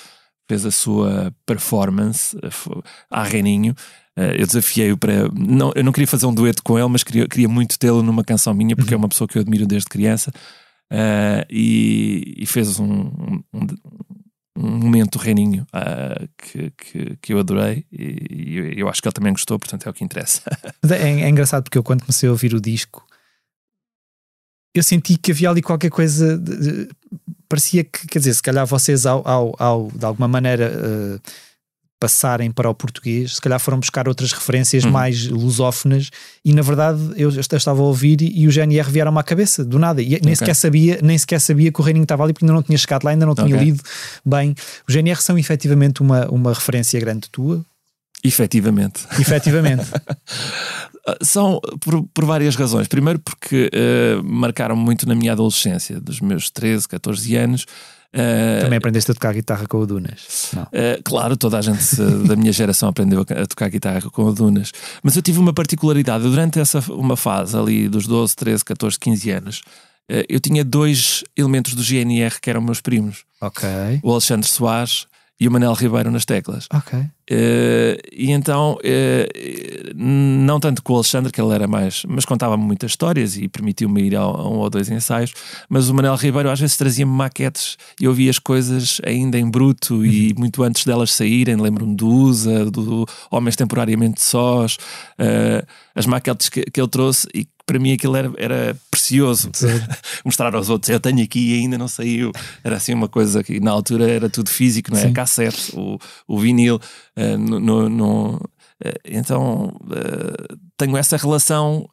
fez 0.51 0.65
a 0.65 0.71
sua 0.71 1.33
performance 1.45 2.37
a 3.09 3.23
Reininho 3.23 3.73
Uh, 4.17 4.35
eu 4.37 4.45
desafiei-o 4.45 4.97
para. 4.97 5.29
Não, 5.33 5.71
eu 5.73 5.85
não 5.85 5.93
queria 5.93 6.05
fazer 6.05 6.25
um 6.25 6.33
dueto 6.33 6.61
com 6.63 6.77
ele, 6.77 6.89
mas 6.89 7.01
queria, 7.01 7.25
queria 7.29 7.47
muito 7.47 7.79
tê-lo 7.79 8.03
numa 8.03 8.25
canção 8.25 8.53
minha, 8.53 8.75
porque 8.75 8.93
é 8.93 8.97
uhum. 8.97 9.03
é 9.03 9.05
uma 9.05 9.07
pessoa 9.07 9.25
que 9.25 9.37
eu 9.37 9.41
admiro 9.41 9.65
desde 9.65 9.87
criança. 9.87 10.33
Uh, 10.91 11.47
e, 11.49 12.35
e, 12.37 12.45
fez 12.45 12.77
um, 12.77 13.09
um, 13.53 13.67
um 14.57 14.77
momento 14.79 15.17
reininho 15.17 15.65
uh, 15.73 16.27
que, 16.37 16.71
que, 16.71 17.17
que, 17.21 17.33
eu 17.33 17.39
adorei 17.39 17.85
e, 17.89 18.73
e, 18.75 18.79
eu 18.81 18.89
acho 18.89 19.01
que 19.01 19.07
ele 19.07 19.13
também 19.13 19.31
gostou, 19.31 19.57
portanto 19.57 19.87
é 19.87 19.89
o 19.89 19.93
que 19.93 20.03
interessa. 20.03 20.41
é, 20.91 21.21
é 21.21 21.29
engraçado 21.29 21.63
porque 21.63 21.77
eu, 21.77 21.83
quando 21.83 22.01
comecei 22.01 22.27
a 22.27 22.33
ouvir 22.33 22.53
o 22.53 22.59
disco, 22.59 23.07
eu 24.75 24.83
senti 24.83 25.17
que 25.17 25.31
havia 25.31 25.49
ali 25.49 25.61
qualquer 25.61 25.89
coisa. 25.89 26.37
De, 26.37 26.57
de, 26.57 26.89
parecia 27.51 27.83
que, 27.83 28.07
quer 28.07 28.19
dizer, 28.19 28.33
se 28.33 28.41
calhar 28.41 28.65
vocês, 28.65 29.05
ao, 29.05 29.27
ao, 29.27 29.55
ao 29.59 29.91
de 29.93 30.05
alguma 30.05 30.27
maneira. 30.27 30.71
Uh, 30.71 31.19
passarem 31.99 32.49
para 32.49 32.67
o 32.67 32.73
português, 32.73 33.35
se 33.35 33.41
calhar 33.41 33.59
foram 33.59 33.79
buscar 33.79 34.07
outras 34.07 34.31
referências 34.31 34.83
uhum. 34.83 34.89
mais 34.89 35.27
lusófonas 35.27 36.09
e 36.43 36.51
na 36.51 36.63
verdade 36.63 36.99
eu, 37.15 37.29
eu 37.29 37.39
estava 37.39 37.79
a 37.79 37.83
ouvir 37.83 38.23
e, 38.23 38.41
e 38.41 38.47
o 38.47 38.51
GNR 38.51 38.89
vieram-me 38.89 39.19
à 39.19 39.23
cabeça, 39.23 39.63
do 39.63 39.77
nada, 39.77 40.01
e 40.01 40.09
nem 40.09 40.19
okay. 40.19 40.35
sequer 40.35 40.55
sabia, 40.55 40.99
nem 41.03 41.15
sequer 41.15 41.39
sabia 41.39 41.71
que 41.71 41.79
o 41.79 41.83
Reininho 41.83 42.01
estava 42.01 42.23
ali 42.23 42.33
porque 42.33 42.43
ainda 42.43 42.55
não 42.55 42.63
tinha 42.63 42.77
chegado 42.79 43.03
lá, 43.03 43.11
ainda 43.11 43.23
não 43.23 43.35
tinha 43.35 43.55
okay. 43.55 43.65
lido 43.65 43.83
bem. 44.25 44.55
O 44.89 44.91
GNR 44.91 45.21
são 45.21 45.37
efetivamente 45.37 46.01
uma, 46.01 46.27
uma 46.31 46.51
referência 46.51 46.99
grande 46.99 47.29
tua? 47.29 47.63
Efetivamente. 48.23 49.05
Efetivamente. 49.19 49.85
São 51.21 51.59
por, 51.79 52.03
por, 52.13 52.25
várias 52.25 52.55
razões. 52.55 52.87
Primeiro 52.87 53.19
porque 53.19 53.69
uh, 53.73 54.23
marcaram 54.23 54.75
muito 54.75 55.07
na 55.07 55.15
minha 55.15 55.31
adolescência, 55.31 55.99
dos 55.99 56.21
meus 56.21 56.49
13, 56.51 56.87
14 56.87 57.35
anos. 57.35 57.63
Uh, 58.13 58.61
Também 58.61 58.77
aprendeste 58.77 59.09
a 59.09 59.13
tocar 59.13 59.33
guitarra 59.33 59.65
com 59.65 59.77
o 59.79 59.87
Dunas? 59.87 60.51
Uh, 60.53 61.01
claro, 61.03 61.35
toda 61.35 61.57
a 61.57 61.61
gente 61.61 61.95
da 62.27 62.35
minha 62.35 62.51
geração 62.51 62.89
aprendeu 62.89 63.21
a, 63.21 63.47
tocar 63.47 63.69
guitarra 63.69 64.01
com 64.01 64.23
o 64.25 64.33
Dunas. 64.33 64.71
Mas 65.01 65.15
eu 65.15 65.21
tive 65.21 65.39
uma 65.39 65.53
particularidade. 65.53 66.23
Durante 66.23 66.59
essa 66.59 66.79
uma 66.91 67.17
fase 67.17 67.57
ali 67.57 67.89
dos 67.89 68.05
12, 68.05 68.35
13, 68.35 68.65
14, 68.65 68.99
15 68.99 69.31
anos, 69.31 69.61
eu 70.27 70.39
tinha 70.41 70.63
dois 70.63 71.23
elementos 71.37 71.73
do 71.73 71.81
GNR 71.81 72.39
que 72.39 72.49
eram 72.49 72.61
meus 72.61 72.81
primos. 72.81 73.23
Ok. 73.39 73.67
O 74.03 74.11
Alexandre 74.11 74.47
Soares 74.47 75.07
e 75.41 75.47
o 75.47 75.51
Manel 75.51 75.73
Ribeiro 75.73 76.11
nas 76.11 76.23
teclas. 76.23 76.67
Ok. 76.71 76.99
Uh, 76.99 77.97
e 78.11 78.29
então, 78.29 78.73
uh, 78.73 79.93
não 79.95 80.59
tanto 80.59 80.83
com 80.83 80.93
o 80.93 80.95
Alexandre, 80.97 81.31
que 81.31 81.41
ele 81.41 81.51
era 81.51 81.67
mais, 81.67 82.03
mas 82.07 82.25
contava-me 82.25 82.63
muitas 82.63 82.91
histórias 82.91 83.35
e 83.35 83.47
permitiu-me 83.47 84.03
ir 84.03 84.15
a, 84.15 84.19
a, 84.19 84.47
um 84.47 84.59
ou 84.59 84.69
dois 84.69 84.87
ensaios. 84.91 85.33
Mas 85.67 85.89
o 85.89 85.95
Manel 85.95 86.13
Ribeiro 86.15 86.47
às 86.47 86.59
vezes 86.59 86.77
trazia-me 86.77 87.11
maquetes 87.11 87.75
e 87.99 88.05
eu 88.05 88.13
via 88.13 88.29
as 88.29 88.37
coisas 88.37 89.01
ainda 89.03 89.39
em 89.39 89.49
bruto 89.49 89.95
uhum. 89.95 90.05
e 90.05 90.31
muito 90.37 90.61
antes 90.61 90.85
delas 90.85 91.11
saírem. 91.11 91.55
Lembro-me 91.55 91.95
do 91.95 92.07
USA, 92.07 92.69
do 92.69 93.07
Homens 93.31 93.55
Temporariamente 93.55 94.21
Sós, 94.21 94.75
uh, 95.19 95.65
as 95.95 96.05
maquetes 96.05 96.49
que, 96.49 96.65
que 96.65 96.79
ele 96.79 96.87
trouxe 96.87 97.27
e 97.33 97.47
para 97.71 97.79
mim 97.79 97.93
aquilo 97.93 98.17
era, 98.17 98.33
era 98.37 98.77
precioso 98.89 99.49
mostrar 100.25 100.53
aos 100.53 100.67
outros. 100.67 100.89
Eu 100.89 100.99
tenho 100.99 101.23
aqui 101.23 101.53
e 101.53 101.59
ainda 101.61 101.77
não 101.77 101.87
saiu. 101.87 102.33
Era 102.61 102.75
assim 102.75 102.93
uma 102.93 103.07
coisa 103.07 103.41
que 103.41 103.61
na 103.61 103.71
altura 103.71 104.11
era 104.11 104.29
tudo 104.29 104.49
físico, 104.49 104.91
não 104.91 104.99
é? 104.99 105.03
Sim. 105.03 105.13
Cassete, 105.13 105.73
o, 105.73 105.97
o 106.27 106.37
vinil. 106.37 106.81
Uh, 107.15 107.37
no, 107.37 107.59
no, 107.61 107.89
no 107.89 108.35
uh, 108.35 108.99
então 109.05 109.73
uh, 109.85 110.57
tenho 110.75 110.97
essa 110.97 111.15
relação 111.15 111.87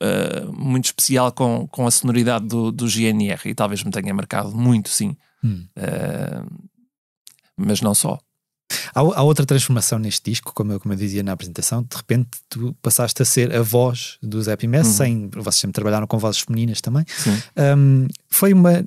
muito 0.52 0.86
especial 0.86 1.30
com, 1.30 1.68
com 1.68 1.86
a 1.86 1.90
sonoridade 1.92 2.46
do, 2.46 2.72
do 2.72 2.88
GNR 2.88 3.40
e 3.44 3.54
talvez 3.54 3.84
me 3.84 3.92
tenha 3.92 4.12
marcado 4.12 4.50
muito, 4.50 4.88
sim. 4.88 5.16
Hum. 5.44 5.64
mas 7.56 7.80
não 7.80 7.94
só. 7.94 8.18
Há, 8.94 9.00
há, 9.00 9.22
outra 9.22 9.46
transformação 9.46 9.98
neste 9.98 10.30
disco, 10.30 10.52
como 10.54 10.72
eu, 10.72 10.80
como 10.80 10.92
eu 10.94 10.98
dizia 10.98 11.22
na 11.22 11.32
apresentação, 11.32 11.82
de 11.82 11.96
repente 11.96 12.30
tu 12.48 12.76
passaste 12.82 13.22
a 13.22 13.24
ser 13.24 13.54
a 13.54 13.62
voz 13.62 14.18
do 14.22 14.42
Zé 14.42 14.56
Pimés, 14.56 14.86
uhum. 14.86 14.92
sem, 14.92 15.30
vocês 15.30 15.56
sempre 15.56 15.74
trabalharam 15.74 16.06
com 16.06 16.18
vozes 16.18 16.40
femininas 16.40 16.80
também. 16.80 17.04
Um, 17.76 18.06
foi 18.28 18.52
uma 18.52 18.84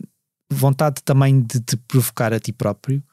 vontade 0.52 1.02
também 1.04 1.42
de 1.42 1.60
te 1.60 1.78
provocar 1.78 2.34
a 2.34 2.40
ti 2.40 2.52
próprio? 2.52 3.04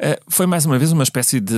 Uh, 0.00 0.14
foi 0.28 0.46
mais 0.46 0.64
uma 0.64 0.78
vez 0.78 0.92
uma 0.92 1.02
espécie 1.02 1.40
de, 1.40 1.56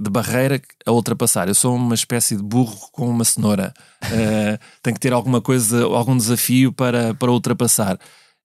de, 0.00 0.10
barreira 0.10 0.60
a 0.84 0.90
ultrapassar. 0.90 1.46
Eu 1.46 1.54
sou 1.54 1.76
uma 1.76 1.94
espécie 1.94 2.34
de 2.34 2.42
burro 2.42 2.88
com 2.90 3.08
uma 3.08 3.24
cenoura. 3.24 3.72
Uh, 4.02 4.58
tenho 4.82 4.94
que 4.94 5.00
ter 5.00 5.12
alguma 5.12 5.40
coisa, 5.40 5.84
algum 5.84 6.16
desafio 6.16 6.72
para, 6.72 7.14
para 7.14 7.30
ultrapassar. 7.30 7.96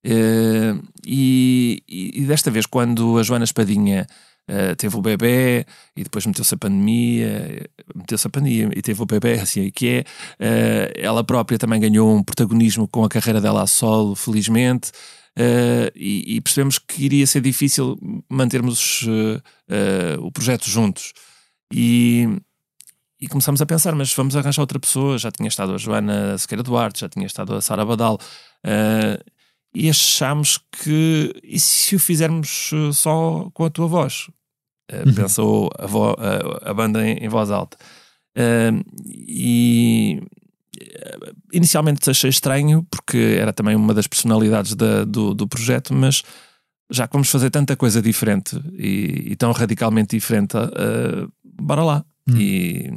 Uh, 0.06 0.84
e, 1.04 1.84
e, 1.88 2.24
desta 2.26 2.52
vez, 2.52 2.68
quando 2.68 3.18
a 3.18 3.24
Joana 3.24 3.46
Espadinha 3.46 4.06
Uh, 4.52 4.76
teve 4.76 4.98
o 4.98 5.02
bebê 5.02 5.66
e 5.96 6.04
depois 6.04 6.26
meteu-se 6.26 6.54
a 6.54 6.58
pandemia, 6.58 7.66
meteu-se 7.96 8.28
a 8.28 8.30
pandemia 8.30 8.70
e 8.76 8.82
teve 8.82 9.02
o 9.02 9.06
bebê, 9.06 9.34
assim 9.40 9.68
é 9.68 9.72
que 9.72 9.88
é. 9.88 10.02
Uh, 10.02 10.92
ela 10.96 11.24
própria 11.24 11.58
também 11.58 11.80
ganhou 11.80 12.14
um 12.14 12.22
protagonismo 12.22 12.86
com 12.86 13.06
a 13.06 13.10
carreira 13.10 13.40
dela 13.40 13.64
a 13.64 13.68
solo, 13.68 14.14
felizmente. 14.14 14.92
Uh, 15.40 15.88
e, 15.96 16.36
e, 16.36 16.42
percebemos 16.42 16.78
que 16.78 17.06
iria 17.06 17.26
ser 17.26 17.40
difícil 17.40 17.98
mantermos 18.28 19.08
o 20.20 20.30
projeto 20.32 20.70
juntos. 20.70 21.14
E, 21.74 22.28
e 23.18 23.30
começamos 23.30 23.62
a 23.62 23.66
pensar, 23.66 23.96
mas 23.96 24.14
vamos 24.14 24.36
arranjar 24.36 24.62
outra 24.62 24.78
pessoa. 24.78 25.18
Já 25.18 25.32
tinha 25.32 25.48
estado 25.48 25.74
a 25.74 25.78
Joana 25.78 26.38
Sequeira 26.38 26.62
Duarte, 26.62 27.00
já 27.00 27.08
tinha 27.08 27.26
estado 27.26 27.56
a 27.56 27.62
Sara 27.62 27.86
Badal. 27.86 28.20
E 29.74 29.90
achámos 29.90 30.58
que 30.58 31.34
e 31.44 31.58
se 31.60 31.96
o 31.96 32.00
fizermos 32.00 32.72
eh, 32.74 32.92
só 32.94 33.50
com 33.54 33.64
a 33.64 33.70
tua 33.70 33.88
voz? 33.88 34.28
Uh, 34.92 35.08
uhum. 35.08 35.16
Pensou 35.16 35.70
a, 35.78 35.88
vo, 35.88 36.16
a, 36.18 36.70
a, 36.70 36.74
banda 36.74 37.06
em, 37.06 37.18
em 37.18 37.30
voz 37.30 37.52
alta. 37.52 37.78
Uh, 38.38 38.84
e 38.98 40.22
inicialmente 41.54 42.10
achei 42.10 42.30
estranho, 42.30 42.86
porque 42.90 43.38
era 43.40 43.54
também 43.54 43.76
uma 43.76 43.94
das 43.94 44.08
personalidades 44.08 44.76
da, 44.76 45.04
do, 45.04 45.34
do 45.34 45.48
projeto, 45.48 45.94
mas 45.94 46.24
já 46.90 47.08
que 47.08 47.14
vamos 47.14 47.30
fazer 47.30 47.50
tanta 47.50 47.76
coisa 47.76 48.02
diferente 48.02 48.60
e, 48.74 49.32
e 49.32 49.36
tão 49.36 49.52
radicalmente 49.52 50.16
diferente, 50.16 50.58
uh, 50.58 51.32
bora 51.44 51.84
lá. 51.84 52.06
Uhum. 52.28 52.38
E 52.38 52.92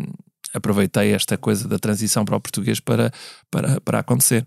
aproveitei 0.52 1.12
esta 1.12 1.36
coisa 1.36 1.68
da 1.68 1.78
transição 1.78 2.24
para 2.24 2.36
o 2.36 2.40
português 2.40 2.80
para, 2.80 3.12
para, 3.50 3.80
para 3.80 3.98
acontecer. 4.00 4.46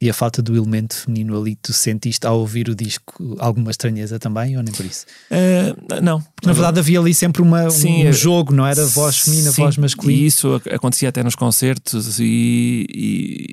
E 0.00 0.08
a 0.08 0.14
falta 0.14 0.40
do 0.40 0.56
elemento 0.56 0.94
feminino 0.94 1.36
ali, 1.36 1.56
tu 1.56 1.72
sentiste 1.72 2.24
ao 2.24 2.38
ouvir 2.38 2.68
o 2.68 2.74
disco 2.74 3.36
alguma 3.40 3.72
estranheza 3.72 4.16
também, 4.16 4.56
ou 4.56 4.62
nem 4.62 4.72
por 4.72 4.86
isso? 4.86 5.04
Uh, 5.28 6.00
não. 6.00 6.24
Na 6.44 6.52
verdade 6.52 6.78
havia 6.78 7.00
ali 7.00 7.12
sempre 7.12 7.42
uma, 7.42 7.68
sim, 7.68 8.06
um 8.06 8.12
jogo, 8.12 8.54
não 8.54 8.64
era? 8.64 8.86
Voz 8.86 9.18
feminina, 9.18 9.50
sim, 9.50 9.62
voz 9.62 9.76
masculina. 9.76 10.22
E 10.22 10.26
isso 10.26 10.54
acontecia 10.72 11.08
até 11.08 11.24
nos 11.24 11.34
concertos 11.34 12.20
e, 12.20 12.86
e, 12.88 13.46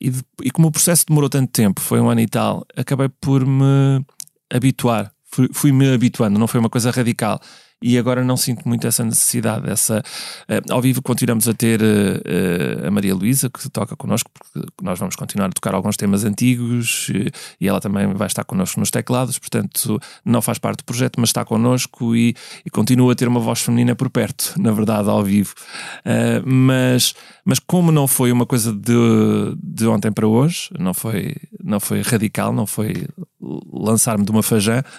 e, 0.00 0.12
e, 0.44 0.50
como 0.52 0.68
o 0.68 0.72
processo 0.72 1.04
demorou 1.08 1.28
tanto 1.28 1.50
tempo, 1.50 1.80
foi 1.80 2.00
um 2.00 2.08
ano 2.08 2.20
e 2.20 2.28
tal, 2.28 2.64
acabei 2.76 3.08
por 3.08 3.44
me 3.44 4.04
habituar. 4.52 5.12
Fui-me 5.52 5.92
habituando, 5.92 6.38
não 6.38 6.48
foi 6.48 6.58
uma 6.58 6.70
coisa 6.70 6.90
radical. 6.90 7.40
E 7.82 7.98
agora 7.98 8.22
não 8.22 8.36
sinto 8.36 8.68
muito 8.68 8.86
essa 8.86 9.04
necessidade. 9.04 9.70
Essa, 9.70 10.02
uh, 10.48 10.72
ao 10.72 10.82
vivo 10.82 11.02
continuamos 11.02 11.48
a 11.48 11.54
ter 11.54 11.80
uh, 11.80 12.86
a 12.86 12.90
Maria 12.90 13.14
Luísa, 13.14 13.48
que 13.48 13.68
toca 13.70 13.96
connosco, 13.96 14.30
porque 14.32 14.68
nós 14.82 14.98
vamos 14.98 15.16
continuar 15.16 15.46
a 15.46 15.50
tocar 15.50 15.74
alguns 15.74 15.96
temas 15.96 16.24
antigos 16.24 17.10
e 17.60 17.68
ela 17.68 17.80
também 17.80 18.12
vai 18.14 18.26
estar 18.26 18.44
connosco 18.44 18.78
nos 18.80 18.90
teclados, 18.90 19.38
portanto 19.38 19.98
não 20.24 20.42
faz 20.42 20.58
parte 20.58 20.78
do 20.78 20.84
projeto, 20.84 21.20
mas 21.20 21.30
está 21.30 21.44
connosco 21.44 22.14
e, 22.14 22.34
e 22.64 22.70
continua 22.70 23.12
a 23.12 23.16
ter 23.16 23.28
uma 23.28 23.40
voz 23.40 23.60
feminina 23.60 23.94
por 23.94 24.10
perto, 24.10 24.54
na 24.58 24.72
verdade, 24.72 25.08
ao 25.08 25.22
vivo. 25.22 25.54
mas, 26.44 27.14
mas 27.44 27.58
como 27.58 27.90
não 27.90 28.06
foi 28.06 28.32
uma 28.32 28.46
coisa 28.46 28.72
de, 28.72 28.94
de 29.62 29.86
ontem 29.86 30.12
para 30.12 30.26
hoje, 30.26 30.70
não 30.78 30.92
foi, 30.92 31.34
não 31.62 31.80
foi 31.80 32.02
radical, 32.02 32.52
não 32.52 32.66
foi 32.66 33.06
lançar-me 33.72 34.24
de 34.24 34.30
uma 34.30 34.42
fajã. 34.42 34.82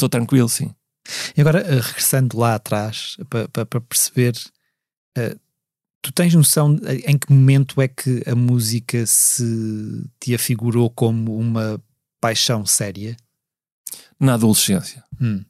Estou 0.00 0.08
tranquilo, 0.08 0.48
sim. 0.48 0.70
E 1.36 1.42
agora, 1.42 1.62
uh, 1.62 1.80
regressando 1.80 2.38
lá 2.38 2.54
atrás, 2.54 3.18
para 3.28 3.80
perceber, 3.82 4.34
uh, 5.18 5.38
tu 6.00 6.10
tens 6.10 6.34
noção 6.34 6.74
em 7.04 7.18
que 7.18 7.30
momento 7.30 7.82
é 7.82 7.86
que 7.86 8.22
a 8.26 8.34
música 8.34 9.04
se 9.04 10.02
te 10.18 10.34
afigurou 10.34 10.88
como 10.88 11.36
uma 11.36 11.78
paixão 12.18 12.64
séria? 12.64 13.14
Na 14.18 14.34
adolescência. 14.34 15.04
Hum. 15.20 15.44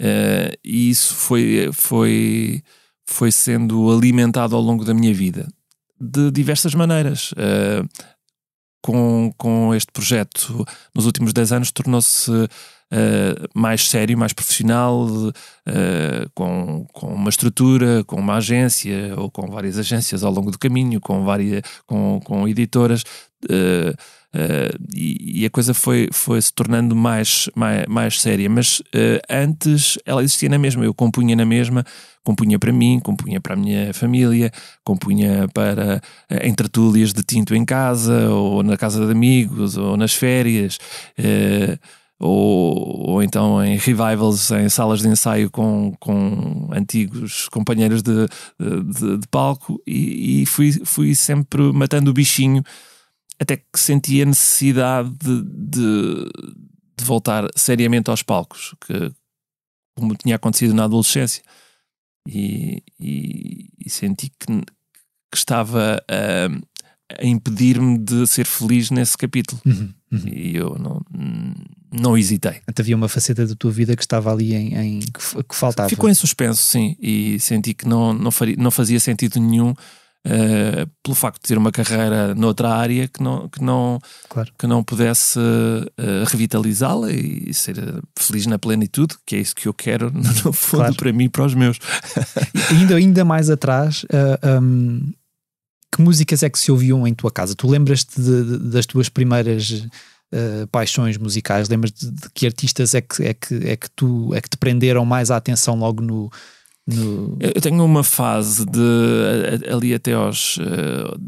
Uh, 0.00 0.56
e 0.64 0.88
isso 0.88 1.14
foi, 1.14 1.68
foi, 1.74 2.62
foi 3.06 3.30
sendo 3.30 3.92
alimentado 3.92 4.56
ao 4.56 4.62
longo 4.62 4.82
da 4.82 4.94
minha 4.94 5.12
vida 5.12 5.46
de 6.00 6.30
diversas 6.30 6.74
maneiras. 6.74 7.32
Uh, 7.32 7.86
com, 8.80 9.32
com 9.38 9.74
este 9.74 9.90
projeto 9.92 10.66
nos 10.94 11.06
últimos 11.06 11.32
10 11.32 11.52
anos 11.52 11.70
tornou-se 11.70 12.30
uh, 12.92 13.48
mais 13.54 13.88
sério, 13.88 14.16
mais 14.16 14.32
profissional, 14.32 15.06
uh, 15.06 15.32
com, 16.34 16.86
com 16.92 17.06
uma 17.08 17.30
estrutura, 17.30 18.04
com 18.04 18.16
uma 18.16 18.36
agência 18.36 19.14
ou 19.16 19.30
com 19.30 19.46
várias 19.46 19.78
agências 19.78 20.22
ao 20.22 20.32
longo 20.32 20.50
do 20.50 20.58
caminho, 20.58 21.00
com, 21.00 21.24
várias, 21.24 21.62
com, 21.86 22.20
com 22.24 22.48
editoras. 22.48 23.02
Uh, 23.44 23.94
Uh, 24.34 24.74
e, 24.92 25.42
e, 25.42 25.46
a 25.46 25.50
coisa 25.50 25.72
foi, 25.72 26.08
foi 26.12 26.42
se 26.42 26.52
tornando 26.52 26.96
mais, 26.96 27.48
mais, 27.54 27.86
mais 27.86 28.20
séria. 28.20 28.50
Mas 28.50 28.80
uh, 28.80 29.22
antes 29.30 29.96
ela 30.04 30.24
existia 30.24 30.48
na 30.48 30.58
mesma, 30.58 30.84
eu 30.84 30.92
compunha 30.92 31.36
na 31.36 31.44
mesma, 31.44 31.84
compunha 32.24 32.58
para 32.58 32.72
mim, 32.72 32.98
compunha 32.98 33.40
para 33.40 33.54
a 33.54 33.56
minha 33.56 33.94
família, 33.94 34.50
compunha 34.82 35.46
para 35.54 36.02
uh, 36.28 36.36
em 36.42 36.52
tertúlias 36.52 37.12
de 37.12 37.22
tinto 37.22 37.54
em 37.54 37.64
casa, 37.64 38.28
ou 38.28 38.64
na 38.64 38.76
casa 38.76 39.06
de 39.06 39.12
amigos, 39.12 39.76
ou 39.76 39.96
nas 39.96 40.12
férias. 40.12 40.78
Ou, 42.26 43.10
ou, 43.10 43.22
então 43.22 43.62
em 43.62 43.76
revivals, 43.76 44.50
em 44.50 44.66
salas 44.70 45.00
de 45.00 45.08
ensaio 45.08 45.50
com, 45.50 45.92
com 46.00 46.70
antigos 46.72 47.50
companheiros 47.50 48.02
de, 48.02 48.26
de, 48.58 49.18
de 49.18 49.28
palco, 49.28 49.78
e, 49.86 50.40
e, 50.40 50.46
fui, 50.46 50.72
fui 50.86 51.14
sempre 51.14 51.60
matando 51.70 52.10
o 52.10 52.14
bichinho 52.14 52.64
até 53.38 53.58
que 53.58 53.78
senti 53.78 54.22
a 54.22 54.24
necessidade 54.24 55.10
de, 55.10 55.42
de, 55.42 56.30
de, 56.96 57.04
voltar 57.04 57.46
seriamente 57.54 58.08
aos 58.08 58.22
palcos, 58.22 58.74
que, 58.86 59.12
como 59.94 60.16
tinha 60.16 60.36
acontecido 60.36 60.72
na 60.72 60.84
adolescência. 60.84 61.42
E, 62.26 62.82
e, 62.98 63.68
e 63.84 63.90
senti 63.90 64.30
que, 64.30 64.46
que 64.46 65.36
estava 65.36 66.02
a, 66.08 67.20
a 67.20 67.26
impedir-me 67.26 67.98
de 67.98 68.26
ser 68.26 68.46
feliz 68.46 68.90
nesse 68.90 69.18
capítulo. 69.18 69.60
Uhum, 69.66 69.92
uhum. 70.10 70.28
E 70.28 70.56
eu 70.56 70.78
não, 70.78 71.02
não 71.94 72.18
hesitei. 72.18 72.60
Então 72.68 72.82
havia 72.82 72.96
uma 72.96 73.08
faceta 73.08 73.46
da 73.46 73.54
tua 73.54 73.70
vida 73.70 73.94
que 73.94 74.02
estava 74.02 74.32
ali 74.32 74.54
em, 74.54 74.74
em 74.74 75.00
que, 75.00 75.44
que, 75.44 75.54
faltava. 75.54 75.88
Ficou 75.88 76.10
em 76.10 76.14
suspenso, 76.14 76.62
sim, 76.62 76.96
e 77.00 77.38
senti 77.38 77.72
que 77.72 77.86
não, 77.86 78.12
não, 78.12 78.30
faria, 78.30 78.56
não 78.58 78.70
fazia 78.70 78.98
sentido 78.98 79.40
nenhum 79.40 79.74
Uh, 80.26 80.88
pelo 81.02 81.14
facto 81.14 81.42
de 81.42 81.48
ter 81.48 81.58
uma 81.58 81.70
carreira 81.70 82.34
noutra 82.34 82.70
área 82.70 83.06
que 83.06 83.22
não, 83.22 83.46
que 83.46 83.62
não, 83.62 84.00
claro. 84.26 84.50
que 84.58 84.66
não 84.66 84.82
pudesse 84.82 85.38
uh, 85.38 86.24
revitalizá-la 86.26 87.12
e 87.12 87.52
ser 87.52 87.76
feliz 88.18 88.46
na 88.46 88.58
plenitude, 88.58 89.16
que 89.26 89.36
é 89.36 89.38
isso 89.38 89.54
que 89.54 89.68
eu 89.68 89.74
quero, 89.74 90.10
no 90.42 90.50
fundo, 90.50 90.80
claro. 90.80 90.94
para 90.94 91.12
mim 91.12 91.24
e 91.24 91.28
para 91.28 91.44
os 91.44 91.54
meus. 91.54 91.78
ainda, 92.70 92.96
ainda 92.96 93.22
mais 93.22 93.50
atrás, 93.50 94.04
uh, 94.04 94.38
eh, 94.40 94.58
um, 94.58 95.12
que 95.94 96.00
músicas 96.00 96.42
é 96.42 96.48
que 96.48 96.58
se 96.58 96.72
ouviam 96.72 97.06
em 97.06 97.12
tua 97.12 97.30
casa? 97.30 97.54
Tu 97.54 97.68
lembras-te 97.68 98.18
das 98.18 98.86
tuas 98.86 99.10
primeiras 99.10 99.86
paixões 100.70 101.16
musicais? 101.16 101.68
Lembras-te 101.68 102.06
de, 102.06 102.12
de, 102.12 102.30
que 102.32 102.46
artistas 102.46 102.94
é 102.94 103.00
que, 103.00 103.22
é, 103.22 103.34
que, 103.34 103.54
é, 103.68 103.76
que 103.76 103.90
tu, 103.90 104.34
é 104.34 104.40
que 104.40 104.50
te 104.50 104.56
prenderam 104.56 105.04
mais 105.04 105.30
a 105.30 105.36
atenção 105.36 105.76
logo 105.76 106.02
no, 106.02 106.30
no... 106.86 107.36
Eu 107.40 107.60
tenho 107.60 107.84
uma 107.84 108.04
fase 108.04 108.64
de 108.66 109.68
ali 109.70 109.94
até 109.94 110.12
aos 110.12 110.56
uh, 110.58 111.18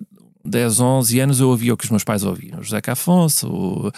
10, 0.46 0.80
11 0.80 1.20
anos 1.20 1.40
eu 1.40 1.48
ouvia 1.48 1.74
o 1.74 1.76
que 1.76 1.84
os 1.84 1.90
meus 1.90 2.04
pais 2.04 2.22
ouviam, 2.22 2.60
o 2.60 2.62
José 2.62 2.80
Cafonso, 2.80 3.48
o, 3.48 3.92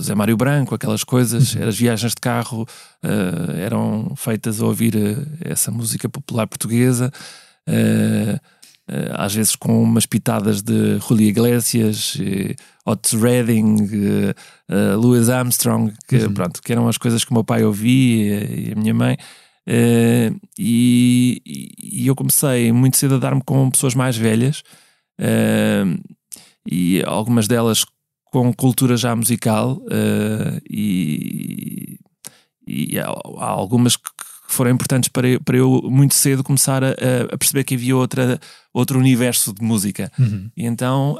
Zé 0.00 0.14
Mário 0.14 0.36
Branco, 0.36 0.74
aquelas 0.74 1.04
coisas, 1.04 1.54
uhum. 1.54 1.68
as 1.68 1.76
viagens 1.76 2.12
de 2.12 2.20
carro 2.20 2.66
uh, 3.02 3.52
eram 3.58 4.14
feitas 4.16 4.60
a 4.60 4.66
ouvir 4.66 4.94
uh, 4.94 5.26
essa 5.40 5.70
música 5.70 6.08
popular 6.08 6.46
portuguesa. 6.46 7.12
Uh, 7.68 8.38
às 9.12 9.34
vezes 9.34 9.54
com 9.54 9.82
umas 9.82 10.06
pitadas 10.06 10.62
de 10.62 10.98
Julio 10.98 11.28
Iglesias, 11.28 12.16
Otis 12.84 13.12
Redding, 13.12 13.76
Louis 14.98 15.28
Armstrong, 15.28 15.92
que, 16.08 16.16
uhum. 16.16 16.34
pronto, 16.34 16.60
que 16.62 16.72
eram 16.72 16.88
as 16.88 16.98
coisas 16.98 17.24
que 17.24 17.30
o 17.30 17.34
meu 17.34 17.44
pai 17.44 17.64
ouvia 17.64 18.44
e 18.50 18.72
a 18.72 18.76
minha 18.76 18.94
mãe. 18.94 19.16
E, 20.58 21.42
e, 21.46 22.06
eu 22.06 22.16
comecei 22.16 22.72
muito 22.72 22.96
cedo 22.96 23.14
a 23.14 23.18
dar-me 23.18 23.42
com 23.44 23.70
pessoas 23.70 23.94
mais 23.94 24.16
velhas 24.16 24.62
e 26.66 27.02
algumas 27.06 27.46
delas 27.46 27.84
com 28.24 28.52
cultura 28.52 28.96
já 28.96 29.14
musical 29.14 29.80
e, 30.68 31.98
e 32.66 32.98
há, 32.98 33.06
algumas 33.38 33.96
que 33.96 34.10
foram 34.52 34.70
importantes 34.70 35.08
para 35.08 35.28
eu, 35.28 35.40
para 35.40 35.56
eu 35.56 35.82
muito 35.84 36.14
cedo 36.14 36.44
começar 36.44 36.82
a, 36.84 36.90
a 37.30 37.38
perceber 37.38 37.64
que 37.64 37.74
havia 37.74 37.96
outra, 37.96 38.38
outro 38.72 38.98
universo 38.98 39.52
de 39.52 39.62
música. 39.62 40.10
Uhum. 40.18 40.50
E 40.56 40.66
então 40.66 41.18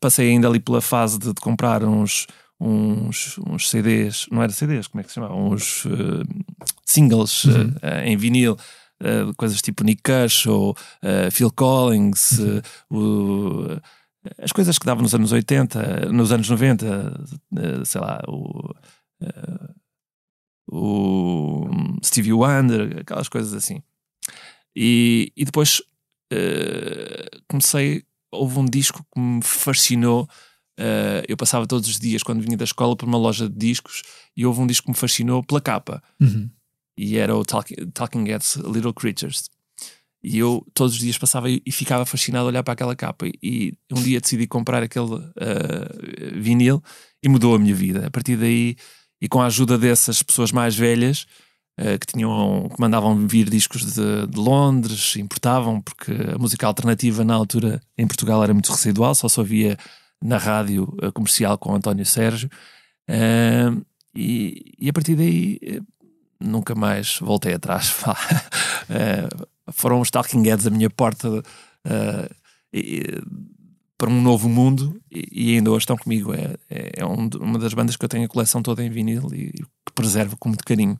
passei 0.00 0.30
ainda 0.30 0.48
ali 0.48 0.60
pela 0.60 0.80
fase 0.80 1.18
de, 1.18 1.28
de 1.28 1.40
comprar 1.40 1.84
uns 1.84 2.26
uns, 2.60 3.38
uns 3.46 3.70
CDs, 3.70 4.26
não 4.30 4.42
era 4.42 4.52
CDs, 4.52 4.88
como 4.88 5.00
é 5.00 5.04
que 5.04 5.10
se 5.10 5.14
chama? 5.14 5.32
Uns 5.32 5.84
uh, 5.84 6.24
singles 6.84 7.44
uhum. 7.44 7.68
uh, 7.68 8.04
em 8.04 8.16
vinil. 8.16 8.56
Uh, 9.00 9.32
coisas 9.36 9.62
tipo 9.62 9.84
Nick 9.84 10.02
Kershaw, 10.02 10.70
uh, 10.70 11.30
Phil 11.30 11.52
Collins, 11.52 12.40
uhum. 12.40 12.60
o, 12.90 13.80
as 14.42 14.50
coisas 14.50 14.76
que 14.76 14.84
davam 14.84 15.04
nos 15.04 15.14
anos 15.14 15.30
80, 15.30 16.10
nos 16.10 16.32
anos 16.32 16.50
90, 16.50 17.24
sei 17.84 18.00
lá, 18.00 18.20
o, 18.26 18.74
o 20.68 21.66
Stevie 22.04 22.32
Wonder, 22.32 23.00
aquelas 23.00 23.28
coisas 23.28 23.54
assim. 23.54 23.82
E, 24.76 25.32
e 25.36 25.44
depois 25.44 25.82
comecei, 27.48 28.04
houve 28.30 28.58
um 28.58 28.66
disco 28.66 29.04
que 29.12 29.20
me 29.20 29.42
fascinou 29.42 30.28
Uh, 30.78 31.26
eu 31.26 31.36
passava 31.36 31.66
todos 31.66 31.88
os 31.88 31.98
dias, 31.98 32.22
quando 32.22 32.40
vinha 32.40 32.56
da 32.56 32.62
escola, 32.62 32.94
por 32.94 33.04
uma 33.08 33.18
loja 33.18 33.48
de 33.48 33.56
discos 33.56 34.02
e 34.36 34.46
houve 34.46 34.60
um 34.60 34.66
disco 34.66 34.84
que 34.84 34.92
me 34.92 34.96
fascinou 34.96 35.42
pela 35.42 35.60
capa. 35.60 36.00
Uhum. 36.20 36.48
E 36.96 37.18
era 37.18 37.34
o 37.36 37.44
Talking, 37.44 37.90
Talking 37.92 38.24
Heads 38.28 38.56
Little 38.56 38.94
Creatures. 38.94 39.50
E 40.22 40.38
eu 40.38 40.64
todos 40.74 40.94
os 40.94 41.00
dias 41.00 41.18
passava 41.18 41.50
e 41.50 41.72
ficava 41.72 42.06
fascinado 42.06 42.44
a 42.44 42.48
olhar 42.48 42.62
para 42.62 42.74
aquela 42.74 42.94
capa. 42.94 43.26
E 43.42 43.74
um 43.90 44.00
dia 44.00 44.20
decidi 44.20 44.46
comprar 44.46 44.82
aquele 44.82 45.14
uh, 45.14 46.40
vinil 46.40 46.82
e 47.22 47.28
mudou 47.28 47.56
a 47.56 47.58
minha 47.58 47.74
vida. 47.74 48.06
A 48.06 48.10
partir 48.10 48.36
daí, 48.36 48.76
e 49.20 49.28
com 49.28 49.40
a 49.40 49.46
ajuda 49.46 49.76
dessas 49.76 50.22
pessoas 50.22 50.52
mais 50.52 50.76
velhas, 50.76 51.26
uh, 51.80 51.98
que 51.98 52.06
tinham 52.06 52.68
que 52.74 52.80
mandavam 52.80 53.26
vir 53.26 53.48
discos 53.48 53.94
de, 53.94 54.26
de, 54.26 54.38
Londres, 54.38 55.16
importavam, 55.16 55.80
porque 55.80 56.12
a 56.34 56.38
música 56.38 56.66
alternativa 56.66 57.24
na 57.24 57.34
altura 57.34 57.80
em 57.96 58.06
Portugal 58.06 58.42
era 58.42 58.52
muito 58.52 58.70
residual, 58.70 59.14
só 59.14 59.28
só 59.28 59.40
havia 59.40 59.76
na 60.22 60.36
rádio 60.36 60.92
eh, 61.00 61.10
comercial 61.10 61.56
com 61.58 61.74
António 61.74 62.04
Sérgio. 62.04 62.50
Uh, 63.08 63.84
e, 64.14 64.74
e, 64.78 64.88
a 64.88 64.92
partir 64.92 65.14
daí 65.14 65.58
eh, 65.62 65.80
nunca 66.40 66.74
mais 66.74 67.18
voltei 67.20 67.54
atrás. 67.54 67.94
uh, 68.90 69.72
foram 69.72 70.00
os 70.00 70.10
Talking 70.10 70.42
Heads 70.42 70.66
a 70.66 70.70
minha 70.70 70.90
porta 70.90 71.28
uh, 71.28 72.34
e, 72.72 73.04
para 73.98 74.08
um 74.08 74.22
novo 74.22 74.48
mundo 74.48 74.98
e, 75.10 75.50
e, 75.50 75.54
ainda 75.56 75.70
hoje 75.72 75.82
estão 75.82 75.96
comigo. 75.96 76.32
É, 76.32 76.54
é, 76.70 76.92
é 76.98 77.04
um, 77.04 77.28
uma 77.40 77.58
das 77.58 77.74
bandas 77.74 77.96
que 77.96 78.04
eu 78.04 78.08
tenho 78.08 78.24
a 78.24 78.28
coleção 78.28 78.62
toda 78.62 78.82
em 78.82 78.88
vinil 78.88 79.28
e 79.34 79.50
que 79.52 79.92
preservo 79.92 80.36
com 80.36 80.48
muito 80.48 80.64
carinho. 80.64 80.96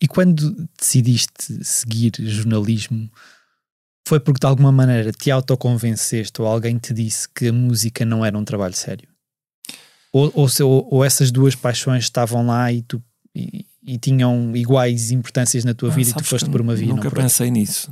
E 0.00 0.06
quando 0.06 0.68
decidiste 0.78 1.64
seguir 1.64 2.12
jornalismo, 2.20 3.10
foi 4.06 4.20
porque 4.20 4.38
de 4.38 4.46
alguma 4.46 4.70
maneira 4.70 5.10
te 5.12 5.32
autoconvenceste 5.32 6.40
ou 6.40 6.46
alguém 6.46 6.78
te 6.78 6.94
disse 6.94 7.28
que 7.28 7.48
a 7.48 7.52
música 7.52 8.04
não 8.04 8.24
era 8.24 8.38
um 8.38 8.44
trabalho 8.44 8.74
sério? 8.74 9.08
Ou, 10.12 10.32
ou, 10.34 10.88
ou, 10.90 11.04
essas 11.04 11.30
duas 11.30 11.54
paixões 11.54 12.04
estavam 12.04 12.46
lá 12.46 12.72
e 12.72 12.82
tu, 12.82 13.02
e, 13.34 13.66
e 13.82 13.98
tinham 13.98 14.56
iguais 14.56 15.10
importâncias 15.10 15.64
na 15.64 15.74
tua 15.74 15.90
Ah, 15.90 15.94
vida 15.94 16.10
e 16.10 16.14
tu 16.14 16.24
foste 16.24 16.48
por 16.48 16.60
uma 16.60 16.74
via 16.74 16.86
e 16.86 16.88
não 16.88 16.96
Nunca 17.02 17.10
pensei 17.10 17.50
nisso. 17.50 17.90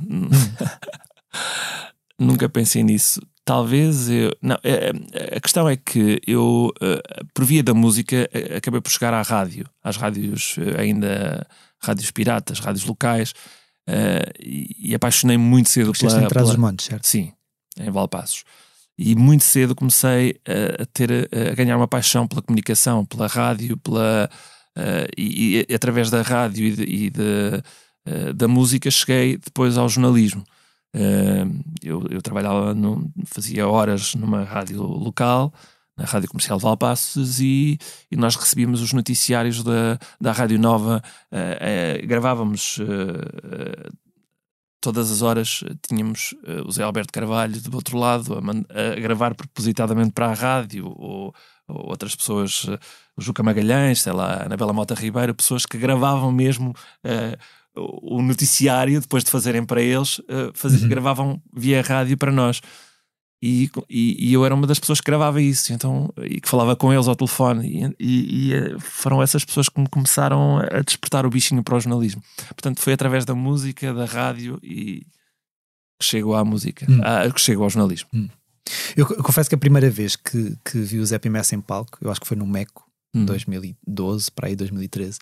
nunca 2.17 2.49
pensei 2.49 2.81
nisso. 2.81 3.21
Talvez 3.47 4.09
eu. 4.09 4.35
Não, 4.41 4.57
é- 4.61 4.91
é- 5.13 5.37
a 5.37 5.39
questão 5.39 5.69
é 5.69 5.77
que 5.77 6.19
eu, 6.27 6.69
eh, 6.81 7.01
por 7.33 7.45
via 7.45 7.63
da 7.63 7.73
música, 7.73 8.29
eh, 8.33 8.57
acabei 8.57 8.81
por 8.81 8.91
chegar 8.91 9.13
à 9.13 9.21
rádio, 9.21 9.65
às 9.81 9.95
rádios 9.95 10.57
eh, 10.59 10.81
ainda, 10.81 11.47
rádios 11.81 12.11
piratas, 12.11 12.59
rádios 12.59 12.83
locais, 12.83 13.33
e, 14.37 14.93
apaixonei-me 14.93 15.41
muito 15.45 15.69
cedo 15.69 15.93
Cresceste 15.93 16.17
pela, 16.27 16.27
pela- 16.27 16.57
montes, 16.57 16.87
certo? 16.87 17.07
Sim, 17.07 17.31
em 17.79 17.89
Valpassos. 17.89 18.43
E 18.97 19.15
muito 19.15 19.45
cedo 19.45 19.73
comecei 19.73 20.41
a, 20.81 20.85
ter 20.87 21.29
a 21.31 21.55
ganhar 21.55 21.77
uma 21.77 21.87
paixão 21.87 22.27
pela 22.27 22.41
comunicação, 22.41 23.05
pela 23.05 23.27
rádio, 23.27 23.77
pela 23.77 24.29
e, 25.17 25.65
e 25.69 25.73
através 25.73 26.09
da 26.09 26.21
rádio 26.21 26.65
e, 26.65 26.71
de- 26.75 26.83
e 26.83 27.09
de, 27.09 28.33
da 28.35 28.47
música 28.49 28.91
cheguei 28.91 29.37
depois 29.37 29.77
ao 29.77 29.87
jornalismo. 29.87 30.43
Eh, 30.93 31.45
eu, 31.83 32.05
eu 32.09 32.21
trabalhava, 32.21 32.73
num- 32.73 33.11
fazia 33.25 33.67
horas 33.67 34.15
numa 34.15 34.43
rádio 34.43 34.81
local, 34.83 35.53
na 35.97 36.05
Rádio 36.05 36.29
Comercial 36.29 36.57
de 36.57 36.63
Valpassos, 36.63 37.39
e, 37.39 37.77
e 38.11 38.15
nós 38.15 38.35
recebíamos 38.35 38.81
os 38.81 38.93
noticiários 38.93 39.63
da, 39.63 39.97
da 40.21 40.31
Rádio 40.31 40.59
Nova, 40.59 41.01
eh, 41.31 41.97
eh, 42.01 42.05
gravávamos 42.05 42.79
todas 44.79 45.11
as 45.11 45.21
horas 45.21 45.63
tínhamos 45.87 46.35
eh, 46.45 46.61
o 46.65 46.71
Zé 46.71 46.83
Alberto 46.83 47.11
Carvalho 47.11 47.59
do 47.61 47.75
outro 47.75 47.97
lado 47.97 48.35
a, 48.35 48.91
a 48.93 48.95
gravar 48.99 49.33
propositadamente 49.35 50.11
para 50.11 50.27
a 50.27 50.33
rádio 50.33 50.85
ou, 50.95 51.33
ou 51.67 51.89
outras 51.89 52.15
pessoas, 52.15 52.65
eh, 52.69 52.77
o 53.17 53.21
Juca 53.21 53.41
Magalhães, 53.43 54.01
sei 54.01 54.13
lá, 54.13 54.35
a 54.35 54.45
Anabela 54.45 54.73
Mota 54.73 54.93
Ribeiro, 54.93 55.33
pessoas 55.33 55.65
que 55.65 55.77
gravavam 55.77 56.31
mesmo 56.31 56.73
eh, 57.03 57.37
o 58.01 58.21
noticiário 58.21 58.99
depois 58.99 59.23
de 59.23 59.31
fazerem 59.31 59.63
para 59.65 59.81
eles, 59.81 60.19
eh, 60.27 60.51
faz- 60.53 60.81
Uhum. 60.81 60.87
gravavam 60.89 61.41
via 61.53 61.81
rádio 61.81 62.17
para 62.17 62.31
nós. 62.31 62.61
E, 63.41 63.69
e, 63.87 64.29
e 64.29 64.33
eu 64.33 64.43
era 64.43 64.55
uma 64.55 64.65
das 64.65 64.79
pessoas 64.79 64.99
que 64.99 65.05
gravava 65.05 65.39
isso 65.39 65.71
então, 65.71 66.11
e 66.23 66.41
que 66.41 66.49
falava 66.49 66.75
com 66.75 66.91
eles 66.91 67.07
ao 67.07 67.15
telefone 67.15 67.93
e, 67.99 68.47
e- 68.49 68.53
eh, 68.53 68.75
foram 68.79 69.21
essas 69.21 69.45
pessoas 69.45 69.69
que 69.69 69.79
me 69.79 69.87
começaram 69.87 70.57
a 70.57 70.81
despertar 70.81 71.23
o 71.23 71.29
bichinho 71.29 71.61
para 71.63 71.75
o 71.75 71.79
jornalismo 71.79 72.19
portanto 72.47 72.79
foi 72.81 72.93
através 72.93 73.25
da 73.25 73.35
música, 73.35 73.93
da 73.93 74.05
rádio 74.05 74.57
e 74.63 75.05
que 75.99 76.05
chego 76.05 76.33
à 76.33 76.43
música, 76.43 76.87
Hum. 76.89 76.99
ah, 77.03 77.29
que 77.31 77.39
chego 77.39 77.61
ao 77.63 77.69
jornalismo 77.69 78.09
Eu, 78.95 79.07
eu 79.07 79.23
confesso 79.23 79.47
que 79.49 79.55
a 79.55 79.57
primeira 79.59 79.89
vez 79.91 80.15
que, 80.15 80.57
que 80.65 80.79
vi 80.79 80.97
o 80.99 81.05
Zé 81.05 81.19
Pimessa 81.19 81.53
em 81.53 81.61
palco, 81.61 81.99
eu 82.01 82.09
acho 82.09 82.19
que 82.19 82.27
foi 82.27 82.35
no 82.37 82.47
Meco, 82.47 82.85
Hum. 83.15 83.23
2012, 83.25 84.31
para 84.31 84.47
aí 84.47 84.55
2013, 84.55 85.19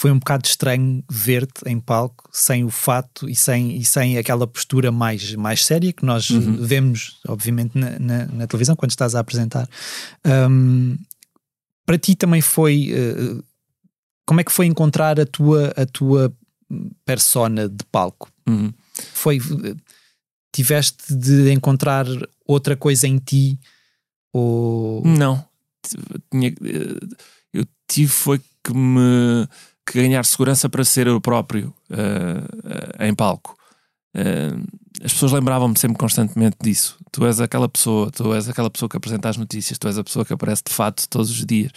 foi 0.00 0.12
um 0.12 0.18
bocado 0.18 0.46
estranho 0.46 1.02
ver-te 1.10 1.68
em 1.68 1.80
palco 1.80 2.28
sem 2.32 2.62
o 2.64 2.70
fato 2.70 3.28
e 3.28 3.34
sem, 3.34 3.76
e 3.76 3.84
sem 3.84 4.16
aquela 4.16 4.46
postura 4.46 4.92
mais, 4.92 5.34
mais 5.34 5.64
séria 5.64 5.92
que 5.92 6.04
nós 6.04 6.30
Uhum. 6.30 6.56
vemos, 6.64 7.18
obviamente, 7.26 7.76
na, 7.76 7.98
na- 7.98 8.26
na 8.26 8.46
televisão 8.46 8.76
quando 8.76 8.92
estás 8.92 9.14
a 9.16 9.20
apresentar. 9.20 9.68
Um, 10.24 10.96
para 11.84 11.98
ti 11.98 12.14
também 12.14 12.40
foi. 12.40 12.92
uh, 12.92 13.42
como 14.26 14.40
é 14.40 14.44
que 14.44 14.52
foi 14.52 14.66
encontrar 14.66 15.18
a 15.18 15.26
tua, 15.26 15.72
a 15.76 15.84
tua 15.86 16.32
persona 17.04 17.68
de 17.68 17.82
palco? 17.90 18.30
Uhum. 18.46 18.72
Foi. 19.14 19.40
Tiveste 20.52 21.14
de 21.14 21.50
encontrar 21.52 22.06
outra 22.46 22.76
coisa 22.76 23.06
em 23.08 23.18
ti? 23.18 23.58
Ou. 24.32 25.02
Não. 25.04 25.44
Tinha, 26.30 26.48
eh, 26.50 27.06
eu 27.52 27.66
tive 27.88 28.10
foi 28.10 28.40
que 28.62 28.74
me 28.74 29.46
que 29.90 30.00
ganhar 30.00 30.24
segurança 30.24 30.68
para 30.68 30.84
ser 30.84 31.06
eu 31.06 31.20
próprio 31.20 31.74
eh, 31.90 32.96
eh, 32.98 33.08
em 33.08 33.14
palco. 33.14 33.54
Eh, 34.14 34.50
as 35.04 35.12
pessoas 35.12 35.32
lembravam-me 35.32 35.78
sempre 35.78 35.98
constantemente 35.98 36.56
disso. 36.62 36.98
Tu 37.12 37.24
és 37.26 37.40
aquela 37.40 37.68
pessoa, 37.68 38.10
tu 38.10 38.32
és 38.34 38.48
aquela 38.48 38.70
pessoa 38.70 38.88
que 38.88 38.96
apresenta 38.96 39.28
as 39.28 39.36
notícias, 39.36 39.78
tu 39.78 39.86
és 39.88 39.98
a 39.98 40.04
pessoa 40.04 40.24
que 40.24 40.32
aparece 40.32 40.62
de 40.68 40.74
fato 40.74 41.08
todos 41.08 41.30
os 41.30 41.44
dias. 41.44 41.72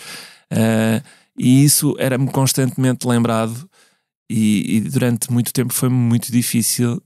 Eh, 0.49 1.01
e 1.37 1.63
isso 1.63 1.95
era-me 1.97 2.29
constantemente 2.31 3.07
lembrado. 3.07 3.69
E, 4.29 4.77
e 4.77 4.81
durante 4.81 5.31
muito 5.31 5.51
tempo 5.51 5.73
foi 5.73 5.89
muito 5.89 6.31
difícil 6.31 7.03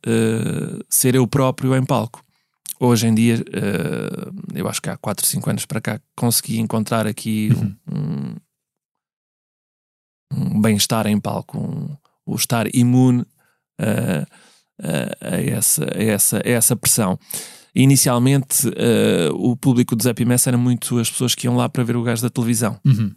ser 0.88 1.15
eu 1.15 1.26
próprio 1.28 1.76
em 1.76 1.84
palco 1.84 2.22
hoje 2.80 3.08
em 3.08 3.15
dia, 3.15 3.44
eu 4.54 4.68
acho 4.68 4.82
que 4.82 4.89
há 4.89 4.98
4, 4.98 5.26
5 5.26 5.50
anos 5.50 5.65
para 5.65 5.80
cá, 5.82 6.00
consegui 6.15 6.60
encontrar 6.60 7.08
aqui 7.08 7.50
um, 7.56 7.96
um- 7.98 8.36
um 10.36 10.62
bem-estar 10.62 11.08
em 11.08 11.19
palco, 11.19 11.58
um, 11.58 11.95
o 12.26 12.36
estar 12.36 12.67
imune 12.76 13.26
a, 13.80 14.26
a- 14.82 15.36
a 15.36 15.41
essa, 15.41 15.86
a, 15.86 16.04
essa, 16.04 16.38
a 16.38 16.50
essa 16.50 16.76
pressão. 16.76 17.17
Inicialmente, 17.74 18.67
eh, 18.78 19.30
o 19.34 19.56
público 19.58 19.95
do 19.95 20.04
Zé 20.04 20.13
Pimessa 20.13 20.50
era 20.50 20.58
muito 20.58 20.98
as 20.98 21.10
pessoas 21.10 21.36
que 21.36 21.45
iam 21.45 21.56
lá 21.58 21.67
para 21.67 21.84
ver 21.84 21.98
o 21.98 22.04
gajo 22.04 22.21
da 22.21 22.30
televisão. 22.30 22.80
Uhum. 22.86 23.13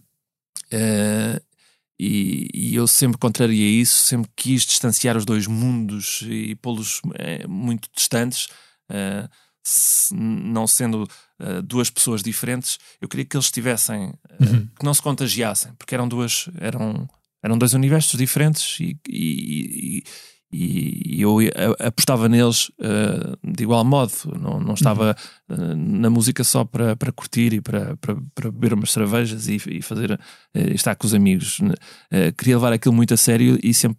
E, 2.01 2.49
e 2.55 2.75
eu 2.77 2.87
sempre 2.87 3.19
contrariei 3.19 3.81
isso, 3.81 4.05
sempre 4.05 4.31
quis 4.37 4.63
distanciar 4.65 5.17
os 5.17 5.25
dois 5.25 5.47
mundos 5.49 6.23
e 6.29 6.55
pô-los 6.57 7.01
eh, 7.17 7.45
muito 7.49 7.89
distantes, 7.95 8.49
eh, 8.89 9.29
se- 9.69 10.15
não 10.15 10.67
sendo 10.67 11.07
eh, 11.41 11.61
duas 11.63 11.91
pessoas 11.91 12.23
diferentes. 12.23 12.79
Eu 13.01 13.09
queria 13.09 13.25
que 13.27 13.37
eles 13.37 13.47
estivessem, 13.47 14.13
eh, 14.31 14.45
Uhum. 14.45 14.69
que 14.79 14.85
não 14.85 14.95
se 14.95 15.03
contagiassem, 15.03 15.73
porque 15.79 15.95
eram 15.95 16.09
duas, 16.09 16.49
eram, 16.59 17.09
eram 17.43 17.57
dois 17.59 17.75
universos 17.75 18.19
diferentes 18.19 18.81
e, 18.81 18.99
e, 19.09 20.03
e- 20.51 21.17
e 21.17 21.21
eu 21.23 21.37
apostava 21.79 22.27
neles 22.29 22.71
eh, 22.81 23.37
de 23.45 23.63
igual 23.65 23.85
modo, 23.85 24.13
não, 24.41 24.59
não 24.59 24.73
estava 24.75 25.15
eh, 25.49 25.55
na 25.77 26.09
música 26.09 26.43
só 26.43 26.65
para, 26.65 26.97
para 26.97 27.13
curtir 27.13 27.53
e 27.53 27.61
para, 27.61 27.97
para, 27.99 28.17
para 28.35 28.51
beber 28.51 28.73
umas 28.73 28.91
cervejas 28.91 29.47
e, 29.47 29.59
fazer 29.83 30.19
estar 30.75 30.95
com 30.97 31.07
os 31.07 31.13
amigos. 31.15 31.59
Eh, 32.11 32.33
queria 32.33 32.57
levar 32.57 32.73
aquilo 32.73 32.95
muito 32.95 33.13
a 33.13 33.17
sério 33.17 33.59
e 33.63 33.75
sempre 33.75 33.99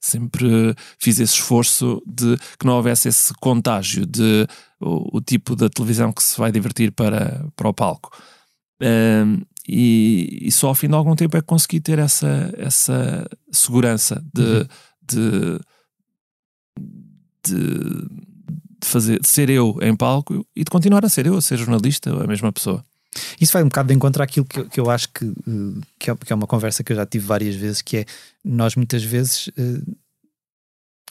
sempre 0.00 0.74
fiz 0.98 1.18
esse 1.18 1.34
esforço 1.34 2.02
de 2.06 2.36
que 2.58 2.66
não 2.66 2.74
houvesse 2.76 3.08
esse 3.08 3.32
contágio 3.34 4.06
de 4.06 4.46
o, 4.80 5.18
o 5.18 5.20
tipo 5.20 5.54
da 5.56 5.68
televisão 5.68 6.12
que 6.12 6.22
se 6.22 6.38
vai 6.38 6.50
divertir 6.52 6.92
para, 6.92 7.46
para 7.56 7.68
o 7.68 7.74
palco. 7.74 8.10
Ahm, 8.82 9.42
e, 9.68 10.40
e 10.42 10.50
só 10.52 10.68
ao 10.68 10.74
fim 10.74 10.88
de 10.88 10.94
algum 10.94 11.14
tempo 11.14 11.36
é 11.36 11.40
que 11.40 11.46
consegui 11.46 11.80
ter 11.80 11.98
essa, 11.98 12.52
essa 12.56 13.28
segurança 13.52 14.22
de, 14.34 14.42
Uhum. 14.42 14.66
de, 15.02 15.60
de, 17.46 18.08
de 18.80 18.88
fazer, 18.88 19.20
de 19.20 19.28
ser 19.28 19.50
eu 19.50 19.78
em 19.80 19.94
palco 19.94 20.46
e 20.56 20.64
de 20.64 20.70
continuar 20.70 21.04
a 21.04 21.08
ser 21.08 21.26
eu, 21.26 21.36
a 21.36 21.40
ser 21.40 21.58
jornalista, 21.58 22.10
a 22.10 22.26
mesma 22.26 22.52
pessoa. 22.52 22.84
Isso 23.40 23.52
vai 23.52 23.62
um 23.62 23.66
bocado 23.68 23.88
de 23.88 23.94
encontro 23.94 24.22
àquilo 24.22 24.46
que, 24.46 24.60
eu- 24.60 24.68
que 24.68 24.80
eu 24.80 24.90
acho 24.90 25.08
que, 25.10 25.24
eh, 25.26 25.80
que, 25.98 26.10
é, 26.10 26.16
que 26.16 26.32
é 26.32 26.36
uma 26.36 26.46
conversa 26.46 26.82
que 26.82 26.92
eu 26.92 26.96
já 26.96 27.04
tive 27.06 27.26
várias 27.26 27.54
vezes, 27.54 27.82
que 27.82 27.98
é 27.98 28.04
nós 28.44 28.74
muitas 28.74 29.02
vezes 29.04 29.50
eh, 29.56 29.80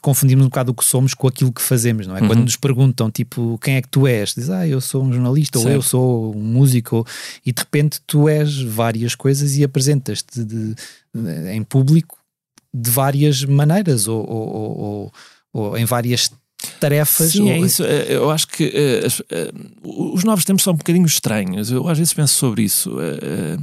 confundimos 0.02 0.44
um 0.44 0.48
bocado 0.48 0.72
o 0.72 0.74
que 0.74 0.84
somos 0.84 1.14
com 1.14 1.28
aquilo 1.28 1.52
que 1.52 1.62
fazemos, 1.62 2.08
não 2.08 2.16
é? 2.16 2.20
Uhum. 2.20 2.26
Quando 2.26 2.42
nos 2.42 2.56
perguntam, 2.56 3.08
tipo, 3.08 3.56
quem 3.62 3.76
é 3.76 3.82
que 3.82 3.88
tu 3.88 4.06
és? 4.08 4.34
Diz, 4.34 4.50
ah, 4.50 4.66
eu 4.66 4.80
sou 4.80 5.04
um 5.04 5.12
jornalista, 5.12 5.58
ou 5.58 5.62
Certo. 5.64 5.74
eu 5.76 5.82
sou 5.82 6.36
um 6.36 6.40
músico, 6.42 6.96
ou- 6.96 7.06
e 7.46 7.52
de 7.52 7.60
repente 7.60 8.00
tu 8.04 8.28
és 8.28 8.60
várias 8.62 9.14
coisas 9.14 9.56
e 9.56 9.62
apresentas-te 9.62 10.40
em 11.52 11.62
público 11.62 12.18
de 12.74 12.90
várias 12.90 13.44
maneiras, 13.44 14.08
ou, 14.08 14.28
ou- 14.28 14.48
ou- 14.56 14.80
ou- 14.80 15.12
ou 15.52 15.78
em 15.78 15.84
várias 15.84 16.32
tarefas. 16.80 17.32
Sim, 17.32 17.42
ou- 17.42 17.48
é 17.50 17.58
isso. 17.58 17.84
Eh, 17.84 18.06
Eu 18.14 18.30
acho 18.30 18.46
que 18.48 18.64
as- 19.04 19.20
eh, 19.30 19.50
os 19.82 20.24
novos 20.24 20.44
tempos 20.44 20.62
são 20.64 20.72
um 20.72 20.76
bocadinho 20.76 21.06
estranhos. 21.06 21.70
Eu 21.70 21.88
às 21.88 21.98
vezes 21.98 22.12
penso 22.12 22.34
sobre 22.34 22.62
isso. 22.62 22.96
Eh, 23.00 23.56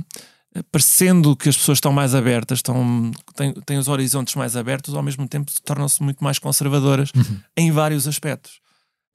Parecendo 0.71 1.35
que 1.35 1.47
as 1.47 1.55
pessoas 1.55 1.77
estão 1.77 1.91
mais 1.93 2.15
abertas, 2.15 2.57
estão, 2.57 3.11
têm, 3.35 3.53
têm 3.53 3.77
os 3.77 3.87
horizontes 3.87 4.33
mais 4.33 4.55
abertos, 4.55 4.95
ao 4.95 5.03
mesmo 5.03 5.27
tempo 5.27 5.51
tornam-se 5.63 6.01
muito 6.01 6.23
mais 6.23 6.39
conservadoras 6.39 7.11
em 7.55 7.71
vários 7.71 8.07
aspectos. 8.07 8.53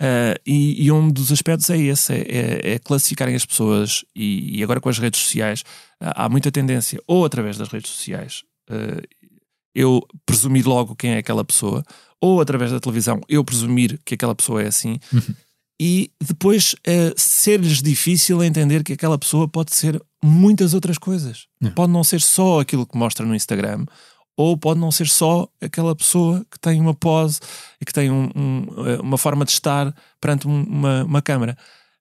Eh, 0.01 0.41
e, 0.47 0.85
e 0.87 0.93
um 0.93 1.11
dos 1.11 1.33
aspectos 1.33 1.69
é 1.71 1.77
esse: 1.77 2.13
é, 2.13 2.21
é- 2.21 2.73
é 2.75 2.79
classificarem 2.79 3.35
as 3.35 3.45
pessoas, 3.45 4.05
e, 4.15 4.59
e 4.59 4.63
agora 4.63 4.81
com 4.81 4.89
as 4.89 4.99
redes 4.99 5.21
sociais, 5.21 5.65
há 6.01 6.25
há 6.25 6.29
muita 6.29 6.53
tendência, 6.53 7.01
ou 7.07 7.25
através 7.25 7.59
das 7.59 7.69
redes 7.69 7.91
sociais, 7.91 8.45
eh, 8.71 9.03
eu 9.75 10.07
presumir 10.25 10.65
logo 10.67 10.95
quem 10.95 11.15
é 11.15 11.19
aquela 11.19 11.45
pessoa, 11.45 11.83
ou 12.25 12.41
através 12.41 12.71
da 12.73 12.81
televisão 12.81 13.21
eu 13.29 13.45
presumir 13.45 13.99
que 14.05 14.15
aquela 14.15 14.35
pessoa 14.35 14.63
é 14.63 14.67
assim, 14.69 14.99
e 15.81 16.11
depois 16.25 16.75
eh, 16.87 17.13
ser-lhes 17.17 17.83
difícil 17.83 18.43
entender 18.43 18.83
que 18.85 18.93
aquela 18.93 19.19
pessoa 19.19 19.49
pode 19.49 19.75
ser 19.75 20.01
muitas 20.25 20.73
outras 20.73 20.97
coisas. 20.99 21.47
É. 21.63 21.69
Pode 21.71 21.93
não 21.93 22.05
ser 22.05 22.21
só 22.21 22.61
aquilo 22.61 22.87
que 22.87 22.97
mostra 22.97 23.27
no 23.27 23.35
Instagram, 23.35 23.85
ou 24.37 24.57
pode 24.57 24.81
não 24.81 24.91
ser 24.91 25.09
só 25.09 25.49
aquela 25.61 25.95
pessoa 25.95 26.45
que 26.51 26.59
tem 26.59 26.81
uma 26.81 26.95
pose 26.95 27.41
e 27.81 27.85
que 27.85 27.93
tem 27.93 28.11
um- 28.11 28.31
um, 28.35 28.67
eh, 28.87 29.01
uma 29.03 29.19
forma 29.19 29.45
de 29.45 29.51
estar 29.51 29.95
perante 30.21 30.47
um- 30.49 30.63
uma, 30.65 31.05
uma 31.05 31.21
câmara. 31.23 31.57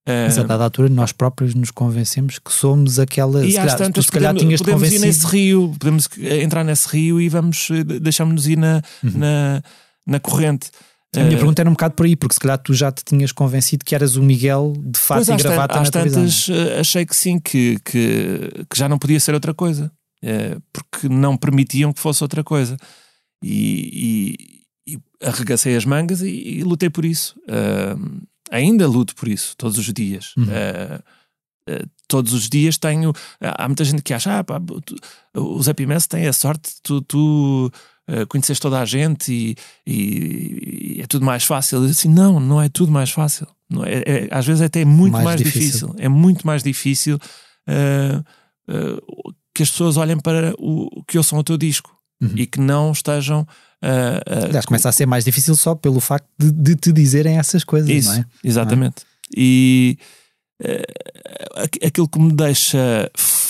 Mas 0.05 0.37
a 0.37 0.43
dada 0.43 0.65
altura 0.65 0.89
nós 0.89 1.11
próprios 1.13 1.55
nos 1.55 1.71
convencemos 1.71 2.37
que 2.37 2.51
somos 2.51 2.99
aquela. 2.99 3.45
E 3.45 3.51
se 3.51 3.57
calhar, 3.57 3.77
tantas 3.77 4.03
tu 4.05 4.07
se 4.07 4.11
calhar 4.11 4.33
podemos, 4.33 4.47
tinhas 4.47 4.61
podemos 4.61 4.81
ir 4.83 4.85
convencido. 4.99 5.05
nesse 5.07 5.25
rio, 5.27 5.75
podemos 5.79 6.09
entrar 6.41 6.63
nesse 6.65 6.87
rio 6.89 7.21
e 7.21 7.29
vamos 7.29 7.69
eh, 7.71 7.83
deixamos-nos 7.99 8.45
ir 8.47 8.57
na, 8.57 8.81
na, 9.01 9.63
na 10.05 10.19
corrente. 10.19 10.69
A 11.15 11.19
minha 11.19 11.33
Eh, 11.33 11.37
pergunta 11.37 11.61
era 11.61 11.69
um 11.69 11.73
bocado 11.73 11.93
por 11.93 12.05
aí, 12.05 12.15
porque 12.15 12.33
se 12.33 12.39
calhar 12.39 12.57
tu 12.57 12.73
já 12.73 12.91
te 12.91 13.03
tinhas 13.05 13.31
convencido 13.31 13.85
que 13.85 13.93
eras 13.93 14.15
o 14.15 14.23
Miguel 14.23 14.73
de 14.77 14.97
fato 14.99 15.25
Pois 15.25 15.39
e 15.39 15.43
gravata 15.43 15.79
às 15.79 15.89
na 15.89 15.91
tantas 15.91 16.49
eh, 16.49 16.79
achei 16.79 17.05
que 17.05 17.15
sim, 17.15 17.39
que, 17.39 17.79
que, 17.85 18.65
que 18.69 18.77
já 18.77 18.89
não 18.89 18.97
podia 18.97 19.19
ser 19.19 19.33
outra 19.35 19.53
coisa, 19.53 19.91
eh, 20.23 20.57
porque 20.71 21.07
não 21.07 21.37
permitiam 21.37 21.93
que 21.93 21.99
fosse 21.99 22.23
outra 22.23 22.43
coisa. 22.43 22.77
E, 23.43 24.65
e, 24.87 24.93
e 24.95 24.99
arregacei 25.21 25.75
as 25.75 25.85
mangas 25.85 26.21
e, 26.21 26.29
e 26.29 26.63
lutei 26.63 26.89
por 26.89 27.05
isso. 27.05 27.35
Eh, 27.47 27.95
ainda 28.51 28.87
luto 28.87 29.15
por 29.15 29.27
isso, 29.27 29.55
todos 29.55 29.77
os 29.77 29.93
dias. 29.93 30.33
Uhum. 30.35 30.47
Eh, 30.49 31.01
todos 32.07 32.33
os 32.33 32.49
dias 32.49 32.77
tenho. 32.77 33.13
Há 33.39 33.67
muita 33.67 33.85
gente 33.85 34.01
que 34.01 34.13
acha, 34.13 34.39
ah, 34.39 34.43
pá, 34.43 34.59
tu, 34.83 34.95
os 35.35 35.69
Happy 35.69 35.85
Mess 35.85 36.07
têm 36.07 36.27
a 36.27 36.33
sorte, 36.33 36.73
tu. 36.81 37.01
tu 37.01 37.71
eh, 38.07 38.25
conheces 38.25 38.59
toda 38.59 38.79
a 38.79 38.85
gente 38.85 39.31
e, 39.31 39.55
e- 39.85 40.95
e 40.97 41.01
é 41.01 41.07
tudo 41.07 41.25
mais 41.25 41.43
fácil. 41.43 41.77
Eu 41.79 41.87
disse 41.87 42.07
assim, 42.07 42.13
não, 42.15 42.39
não 42.39 42.61
é 42.61 42.69
tudo 42.69 42.91
mais 42.91 43.09
fácil. 43.11 43.47
Não 43.69 43.83
é, 43.83 44.03
é- 44.05 44.27
às 44.31 44.45
vezes 44.45 44.61
até 44.61 44.81
é 44.81 44.85
muito 44.85 45.13
Mais 45.13 45.25
mais, 45.25 45.37
difícil. 45.41 45.87
difícil. 45.89 45.95
É 45.97 46.07
muito 46.09 46.45
mais 46.45 46.61
difícil 46.63 47.17
eh, 47.67 48.21
eh, 48.69 48.97
que 49.55 49.63
as 49.63 49.69
pessoas 49.71 49.97
olhem 49.97 50.19
para 50.19 50.53
o 50.57 51.03
que 51.07 51.17
ouçam 51.17 51.37
o 51.39 51.43
teu 51.43 51.57
disco 51.57 51.95
Uhum. 52.21 52.31
e 52.35 52.45
que 52.45 52.59
não 52.59 52.91
estejam 52.91 53.45
eh, 53.81 54.21
a- 54.25 54.45
Aliás, 54.45 54.65
começa 54.65 54.87
a 54.87 54.91
ser 54.91 55.05
mais 55.05 55.25
difícil 55.25 55.55
só 55.55 55.75
pelo 55.75 55.99
facto 55.99 56.27
de, 56.39 56.51
de 56.51 56.75
te 56.75 56.91
dizerem 56.93 57.37
essas 57.37 57.63
coisas, 57.65 57.89
isso, 57.89 58.09
não 58.13 58.19
é? 58.19 58.25
exatamente. 58.43 59.03
E 59.35 59.97
eh, 60.61 60.83
aqu- 61.55 61.85
aquilo 61.85 62.07
que 62.07 62.19
me 62.19 62.31
deixa 62.31 63.09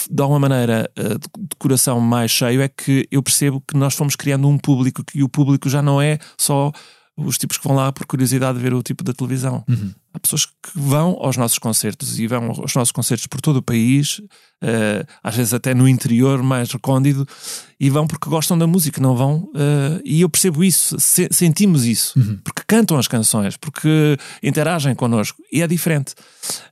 de 0.10 0.22
alguma 0.22 0.40
maneira 0.40 0.90
eh, 0.96 1.18
de 1.18 1.56
coração 1.58 2.00
mais 2.00 2.32
cheio 2.32 2.62
é 2.62 2.68
que 2.68 3.08
eu 3.12 3.22
percebo 3.22 3.62
que 3.62 3.78
nós 3.78 3.96
fomos 3.96 4.16
criando 4.16 4.48
um 4.48 4.58
público 4.58 5.04
que 5.04 5.24
o 5.24 5.30
público 5.30 5.70
já 5.70 5.82
não 5.82 6.02
é 6.02 6.18
só 6.38 6.72
os 7.16 7.38
tipos 7.38 7.58
que 7.60 7.68
vão 7.68 7.76
lá 7.78 7.92
por 7.92 8.08
curiosidade 8.08 8.58
de 8.58 8.64
ver 8.64 8.74
o 8.74 8.82
tipo 8.82 9.04
da 9.04 9.14
televisão. 9.14 9.64
Uhum. 9.70 9.92
Há 10.14 10.20
pessoas 10.20 10.46
que 10.48 10.52
vão 10.74 11.16
aos 11.20 11.38
nossos 11.38 11.60
concertos 11.60 12.18
e 12.20 12.26
vão 12.26 12.48
aos 12.50 12.74
nossos 12.76 12.92
concertos 12.92 13.28
por 13.28 13.40
todo 13.40 13.58
o 13.58 13.62
país, 13.62 14.20
eh, 14.64 15.06
às 15.22 15.36
vezes 15.36 15.54
até 15.54 15.76
no 15.76 15.88
interior 15.88 16.42
mais 16.42 16.72
recôndito, 16.72 17.24
e 17.80 17.88
vão 17.90 18.08
porque 18.08 18.28
gostam 18.30 18.58
da 18.58 18.66
música, 18.66 19.00
não 19.00 19.16
vão. 19.16 19.48
eh, 19.56 20.02
e 20.04 20.22
eu 20.22 20.30
percebo 20.30 20.64
isso, 20.64 21.00
se- 21.00 21.30
sentimos 21.32 21.86
isso, 21.86 22.18
Uhum. 22.18 22.40
porque 22.44 22.64
cantam 22.66 22.98
as 22.98 23.08
canções, 23.08 23.58
porque 23.58 24.18
interagem 24.42 24.96
connosco, 24.96 25.40
e 25.52 25.62
é 25.62 25.68
diferente. 25.68 26.16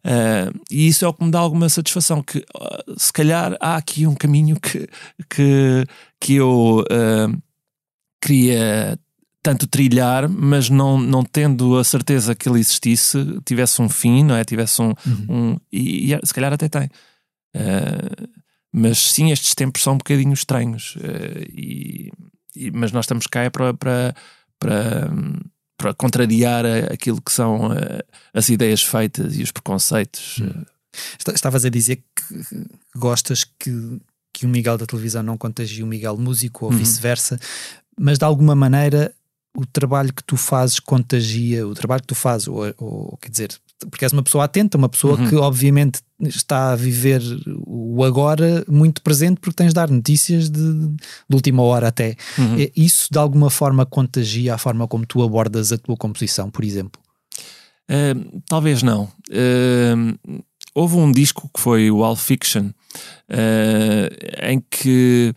Eh, 0.04 0.52
e 0.72 0.88
isso 0.88 1.06
é 1.06 1.08
o 1.08 1.14
que 1.14 1.24
me 1.24 1.30
dá 1.32 1.38
alguma 1.40 1.70
satisfação, 1.70 2.24
que 2.24 2.44
se 2.98 3.14
calhar 3.14 3.56
há 3.60 3.76
aqui 3.76 4.08
um 4.08 4.16
caminho 4.16 4.60
que, 4.60 4.88
que, 5.30 5.86
que 6.20 6.34
eu 6.36 6.84
queria 8.22 8.98
tanto 9.44 9.66
trilhar, 9.68 10.30
mas 10.30 10.70
não, 10.70 11.00
não 11.00 11.24
tendo 11.24 11.78
a 11.78 11.84
certeza 11.84 12.36
que 12.36 12.48
ele 12.48 12.60
existisse, 12.60 13.18
tivesse 13.46 13.82
um 13.82 13.90
fim, 13.90 14.24
não 14.24 14.36
é? 14.36 14.44
Tivesse 14.44 14.82
um. 14.82 14.94
Uhum. 15.06 15.26
um 15.30 15.58
e, 15.72 16.14
e 16.14 16.20
se 16.24 16.34
calhar 16.34 16.54
até 16.54 16.70
tem. 16.70 16.90
Eh, 17.54 18.28
mas 18.74 18.98
sim, 19.00 19.32
estes 19.32 19.54
tempos 19.56 19.82
são 19.84 19.94
um 19.94 19.98
bocadinho 19.98 20.34
estranhos. 20.34 20.96
eh, 21.02 21.46
e, 21.52 22.12
e- 22.56 22.72
mas 22.72 22.92
nós 22.92 23.06
estamos 23.06 23.28
cá 23.28 23.42
é 23.44 23.50
para, 23.50 23.74
para, 23.74 24.16
para, 24.60 25.12
para 25.78 25.94
contrariar 25.94 26.66
aquilo 26.92 27.22
que 27.22 27.32
são 27.32 27.74
eh, 27.74 28.02
as 28.34 28.48
ideias 28.50 28.84
feitas 28.84 29.38
e 29.38 29.44
os 29.44 29.52
preconceitos. 29.52 30.40
Hum. 30.40 30.64
Esta- 31.18 31.34
Estavas 31.34 31.66
a 31.66 31.70
dizer 31.70 31.98
que 31.98 32.66
gostas 32.96 33.44
que, 33.44 34.00
que 34.34 34.46
o 34.46 34.50
Miguel 34.50 34.78
da 34.78 34.86
televisão 34.86 35.24
não 35.24 35.38
contagie 35.38 35.82
o 35.84 35.88
Miguel 35.88 36.18
músico 36.18 36.66
ou 36.66 36.72
Uhum. 36.72 36.78
vice-versa, 36.78 37.40
mas 38.00 38.18
de 38.18 38.24
alguma 38.26 38.56
maneira 38.56 39.14
o 39.56 39.66
trabalho 39.66 40.14
que 40.14 40.24
tu 40.24 40.38
fazes 40.38 40.80
contagia 40.80 41.68
o 41.68 41.74
trabalho 41.74 42.02
que 42.02 42.08
tu 42.08 42.16
fazes, 42.16 42.48
ou, 42.48 42.74
ou 42.78 43.18
quer 43.18 43.30
dizer, 43.30 43.50
porque 43.90 44.06
és 44.06 44.14
uma 44.14 44.24
pessoa 44.24 44.46
atenta, 44.46 44.78
uma 44.78 44.90
pessoa 44.90 45.18
Uhum. 45.18 45.30
que 45.30 45.36
obviamente 45.36 46.02
está 46.22 46.72
a 46.72 46.76
viver 46.76 47.22
o 47.66 48.04
agora 48.04 48.64
muito 48.68 49.02
presente 49.02 49.40
porque 49.40 49.56
tens 49.56 49.70
de 49.70 49.74
dar 49.74 49.90
notícias 49.90 50.50
de, 50.50 50.74
de 50.88 51.36
última 51.36 51.64
hora 51.64 51.88
até. 51.88 52.16
Uhum. 52.38 52.68
Isso 52.76 53.08
de 53.12 53.18
alguma 53.18 53.50
forma 53.50 53.86
contagia 53.86 54.54
a 54.54 54.58
forma 54.58 54.88
como 54.88 55.06
tu 55.06 55.24
abordas 55.24 55.72
a 55.72 55.78
tua 55.78 55.98
composição, 55.98 56.50
por 56.50 56.64
exemplo. 56.64 57.02
Uh, 57.90 58.42
talvez 58.48 58.84
não. 58.84 59.12
Uh, 59.30 60.42
houve 60.74 60.96
um 60.96 61.12
disco 61.12 61.50
que 61.54 61.60
foi 61.60 61.92
o 61.92 62.04
All 62.04 62.16
Fiction, 62.16 62.68
uh, 62.68 64.44
em 64.48 64.64
que 64.70 65.34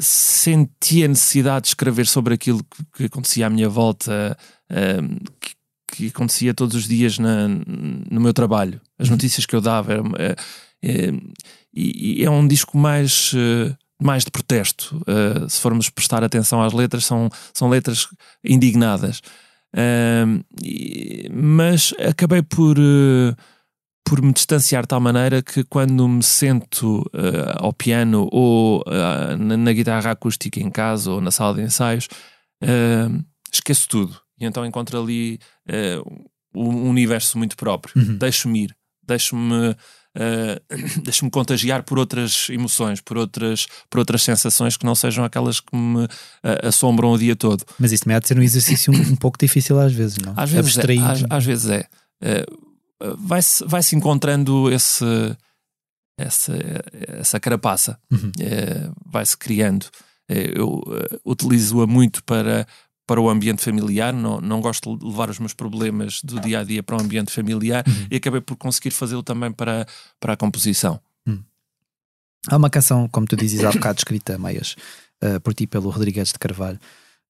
senti 0.00 1.04
a 1.04 1.08
necessidade 1.08 1.62
de 1.62 1.68
escrever 1.68 2.06
sobre 2.06 2.34
aquilo 2.34 2.60
que, 2.96 3.04
acontecia 3.04 3.46
à 3.46 3.50
minha 3.50 3.68
volta, 3.68 4.36
uh, 4.70 5.30
que, 5.40 5.54
que 5.92 6.06
acontecia 6.08 6.54
todos 6.54 6.74
os 6.74 6.88
dias 6.88 7.18
na- 7.18 7.48
no 7.48 8.20
meu 8.20 8.32
trabalho, 8.32 8.80
as 8.98 9.08
Uhum. 9.08 9.14
notícias 9.14 9.44
que 9.46 9.54
eu 9.54 9.60
dava. 9.60 9.92
Era, 9.92 10.02
é, 10.18 10.36
é, 10.82 11.12
e, 11.74 12.20
e 12.20 12.24
é 12.24 12.30
um 12.30 12.46
disco 12.48 12.76
mais. 12.78 13.32
uh, 13.34 13.76
mais 14.02 14.24
de 14.24 14.30
protesto, 14.30 14.96
Uh, 15.06 15.46
se 15.46 15.60
formos 15.60 15.90
prestar 15.90 16.24
atenção 16.24 16.62
às 16.62 16.72
letras, 16.72 17.04
são, 17.04 17.28
são 17.52 17.68
letras 17.68 18.06
indignadas. 18.42 19.20
Um, 19.76 20.42
e- 20.64 21.28
mas 21.30 21.92
acabei 21.98 22.40
por, 22.40 22.78
eh, 22.78 23.34
por 24.10 24.20
me 24.20 24.32
distanciar 24.32 24.82
de 24.82 24.88
tal 24.88 24.98
maneira 24.98 25.40
que 25.40 25.62
quando 25.62 26.08
me 26.08 26.20
sento 26.20 27.08
eh, 27.14 27.54
ao 27.58 27.72
piano 27.72 28.28
ou 28.32 28.82
eh, 28.84 29.36
na, 29.36 29.56
na 29.56 29.72
guitarra 29.72 30.10
acústica 30.10 30.58
em 30.58 30.68
casa 30.68 31.12
ou 31.12 31.20
na 31.20 31.30
sala 31.30 31.54
de 31.54 31.62
ensaios, 31.62 32.08
eh, 32.60 33.08
esqueço 33.52 33.88
tudo. 33.88 34.20
E 34.40 34.44
então 34.44 34.66
encontro 34.66 35.00
ali 35.00 35.38
um 36.52 36.88
universo 36.88 37.38
muito 37.38 37.56
próprio. 37.56 37.94
Uhum. 37.96 38.16
Deixo-me 38.16 38.64
ir, 38.64 38.76
deixo-me. 39.06 39.76
deixo-me 41.04 41.30
contagiar 41.30 41.84
por 41.84 41.96
outras 41.96 42.48
emoções, 42.50 43.00
por 43.00 43.16
outras, 43.16 43.68
por 43.88 44.00
outras 44.00 44.24
sensações 44.24 44.76
que 44.76 44.84
não 44.84 44.96
sejam 44.96 45.24
aquelas 45.24 45.60
que 45.60 45.76
me 45.76 46.08
assombram 46.64 47.12
o 47.12 47.18
dia 47.18 47.36
todo. 47.36 47.64
Mas 47.78 47.92
isso 47.92 48.02
também 48.02 48.16
há 48.16 48.18
de 48.18 48.26
ser 48.26 48.36
um 48.36 48.42
exercício 48.42 48.92
um, 48.92 49.12
um 49.12 49.14
pouco 49.14 49.38
difícil 49.38 49.78
às 49.78 49.92
vezes, 49.92 50.18
não? 50.18 50.34
Às 50.36 50.50
vezes 50.50 50.76
é. 50.76 50.98
Às, 50.98 51.24
às 51.30 51.44
vezes 51.44 51.70
é. 51.70 51.86
Eh, 52.22 52.44
vai-se 53.18 53.64
vai-se 53.66 53.96
encontrando 53.96 54.70
esse, 54.72 55.04
essa, 56.18 56.52
essa 57.18 57.40
carapaça, 57.40 57.98
Uhum. 58.10 58.30
Eh, 58.40 58.90
vai-se 59.06 59.36
criando. 59.36 59.86
Eh, 60.28 60.52
eu 60.54 60.82
eh, 60.88 61.18
utilizo-a 61.24 61.86
muito 61.86 62.22
para, 62.24 62.66
para 63.06 63.20
o 63.20 63.28
ambiente 63.28 63.62
familiar, 63.62 64.12
não, 64.12 64.40
não 64.40 64.60
gosto 64.60 64.96
de 64.96 65.04
levar 65.04 65.30
os 65.30 65.38
meus 65.38 65.54
problemas 65.54 66.20
do 66.22 66.38
dia 66.40 66.60
a 66.60 66.64
dia 66.64 66.82
para 66.82 66.96
o 66.96 67.00
ambiente 67.00 67.32
familiar 67.32 67.84
Uhum. 67.86 68.06
e 68.10 68.16
acabei 68.16 68.40
por 68.40 68.56
conseguir 68.56 68.90
fazê-lo 68.92 69.22
também 69.22 69.50
para, 69.52 69.86
para 70.20 70.34
a 70.34 70.36
composição. 70.36 71.00
Há 72.48 72.56
uma 72.56 72.70
canção, 72.70 73.06
como 73.08 73.26
tu 73.26 73.36
dizes 73.36 73.62
há 73.64 73.70
bocado, 73.70 73.98
escrita 73.98 74.38
meias 74.38 74.74
uh, 75.22 75.38
por 75.40 75.52
ti 75.52 75.66
pelo 75.66 75.90
Rodrigues 75.90 76.32
de 76.32 76.38
Carvalho. 76.38 76.80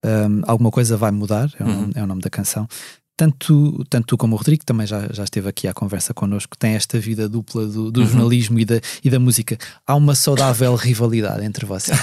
Um, 0.04 0.42
alguma 0.46 0.70
coisa 0.70 0.96
vai 0.96 1.10
mudar, 1.10 1.50
é 1.58 1.64
o, 1.64 1.66
nome, 1.66 1.84
Uhum. 1.86 1.92
é 1.96 2.02
o 2.04 2.06
nome 2.06 2.22
da 2.22 2.30
canção. 2.30 2.68
Tanto, 3.20 3.84
tanto 3.90 4.06
tu 4.06 4.16
como 4.16 4.34
o 4.34 4.38
Rodrigo, 4.38 4.60
que 4.60 4.64
também 4.64 4.86
já, 4.86 5.06
já 5.12 5.24
esteve 5.24 5.46
aqui 5.46 5.68
à 5.68 5.74
conversa 5.74 6.14
connosco, 6.14 6.56
tem 6.56 6.72
esta 6.72 6.98
vida 6.98 7.28
dupla 7.28 7.66
do, 7.66 7.90
do 7.92 8.00
Uhum. 8.00 8.06
jornalismo 8.06 8.58
e 8.58 8.64
da, 8.64 8.80
e 9.04 9.10
da 9.10 9.18
música. 9.18 9.58
Há 9.86 9.94
uma 9.94 10.14
saudável 10.14 10.74
rivalidade 10.80 11.44
entre 11.44 11.66
vocês. 11.66 11.98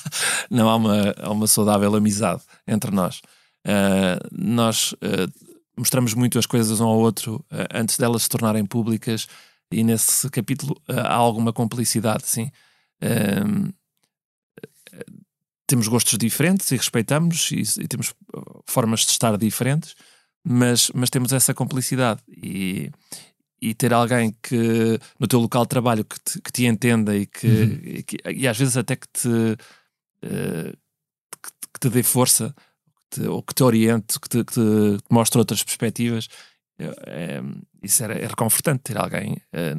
não 0.50 0.70
há 0.70 0.76
uma, 0.76 1.14
há 1.18 1.30
uma 1.30 1.46
saudável 1.46 1.94
amizade 1.94 2.40
entre 2.66 2.90
nós. 2.90 3.20
Uh, 3.66 4.26
nós 4.32 4.92
uh, 4.92 5.30
mostramos 5.76 6.14
muito 6.14 6.38
as 6.38 6.46
coisas 6.46 6.80
um 6.80 6.86
ao 6.86 6.98
outro 7.00 7.44
uh, 7.52 7.68
antes 7.74 7.98
delas 7.98 8.22
se 8.22 8.30
tornarem 8.30 8.64
públicas, 8.64 9.28
e 9.70 9.84
nesse 9.84 10.30
capítulo 10.30 10.80
há 10.88 11.14
alguma 11.14 11.52
complicidade, 11.52 12.22
sim. 12.24 12.50
Um, 13.02 13.70
temos 15.66 15.86
gostos 15.86 16.16
diferentes 16.16 16.70
e 16.70 16.76
respeitamos, 16.78 17.50
e, 17.50 17.62
e 17.82 17.86
temos 17.86 18.14
formas 18.66 19.00
de 19.00 19.10
estar 19.10 19.36
diferentes, 19.36 19.94
mas, 20.44 20.90
mas 20.94 21.10
temos 21.10 21.32
essa 21.32 21.54
complicidade. 21.54 22.20
E, 22.28 22.90
e 23.60 23.74
ter 23.74 23.92
alguém 23.92 24.34
que 24.42 24.98
no 25.20 25.26
teu 25.28 25.38
local 25.38 25.62
de 25.62 25.68
trabalho 25.68 26.04
que 26.04 26.18
te, 26.20 26.40
que 26.40 26.50
te 26.52 26.64
entenda 26.66 27.16
e 27.16 27.26
que, 27.26 27.46
Uhum. 27.46 27.80
e 27.84 28.02
que- 28.02 28.18
e 28.34 28.48
às 28.48 28.58
vezes 28.58 28.76
até 28.76 28.96
que 28.96 29.06
te, 29.12 29.28
eh, 30.22 30.72
que, 31.30 31.50
que 31.74 31.80
te 31.80 31.88
dê 31.88 32.02
força 32.02 32.54
te- 33.10 33.26
ou 33.28 33.42
que 33.42 33.54
te 33.54 33.62
oriente, 33.62 34.18
que 34.18 34.28
te, 34.28 34.44
que 34.44 34.52
te 34.54 34.98
mostre 35.10 35.38
outras 35.38 35.62
perspectivas. 35.62 36.28
É, 36.78 36.86
é- 37.06 37.42
isso 37.82 38.02
era, 38.02 38.14
é 38.18 38.26
reconfortante 38.26 38.82
ter 38.82 38.98
alguém 38.98 39.36
eh, 39.52 39.74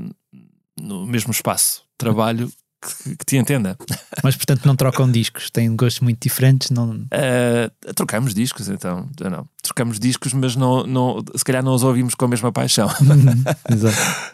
no 0.79 1.05
mesmo 1.05 1.31
espaço 1.31 1.81
de 1.81 1.97
trabalho 1.97 2.51
que, 2.83 3.15
que 3.15 3.25
te 3.25 3.37
entenda. 3.37 3.77
Mas 4.23 4.35
portanto 4.35 4.65
não 4.65 4.75
trocam 4.75 5.09
discos, 5.09 5.49
têm 5.49 5.75
gostos 5.75 6.01
muito 6.01 6.21
diferentes. 6.21 6.69
Não... 6.69 6.91
Uh, 6.91 7.93
trocamos 7.95 8.33
discos, 8.33 8.69
então. 8.69 9.09
Não. 9.19 9.47
Trocamos 9.61 9.99
discos, 9.99 10.33
mas 10.33 10.55
não, 10.55 10.85
não, 10.85 11.23
se 11.35 11.43
calhar 11.43 11.63
não 11.63 11.73
os 11.73 11.83
ouvimos 11.83 12.15
com 12.15 12.25
a 12.25 12.27
mesma 12.27 12.51
paixão. 12.51 12.89
Exato. 13.71 14.33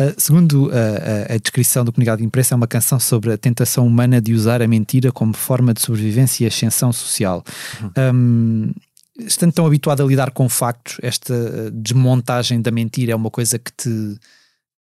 Uh, 0.00 0.14
segundo 0.16 0.70
a, 0.72 1.34
a, 1.34 1.36
descrição 1.36 1.84
do 1.84 1.92
comunicado 1.92 2.20
de 2.20 2.26
imprensa, 2.26 2.54
é 2.54 2.56
uma 2.56 2.66
canção 2.66 2.98
sobre 2.98 3.32
a 3.32 3.36
tentação 3.36 3.86
humana 3.86 4.22
de 4.22 4.32
usar 4.32 4.62
a 4.62 4.66
mentira 4.66 5.12
como 5.12 5.34
forma 5.34 5.74
de 5.74 5.82
sobrevivência 5.82 6.44
e 6.44 6.46
ascensão 6.46 6.92
social. 6.92 7.44
Uhum. 7.82 8.14
Um, 8.14 8.72
estando 9.18 9.52
tão 9.52 9.66
habituado 9.66 10.02
a 10.02 10.06
lidar 10.06 10.30
com 10.30 10.48
factos, 10.48 10.96
esta 11.02 11.70
desmontagem 11.70 12.62
da 12.62 12.70
mentira 12.70 13.12
é 13.12 13.14
uma 13.14 13.30
coisa 13.30 13.58
que 13.58 13.70
te, 13.72 14.18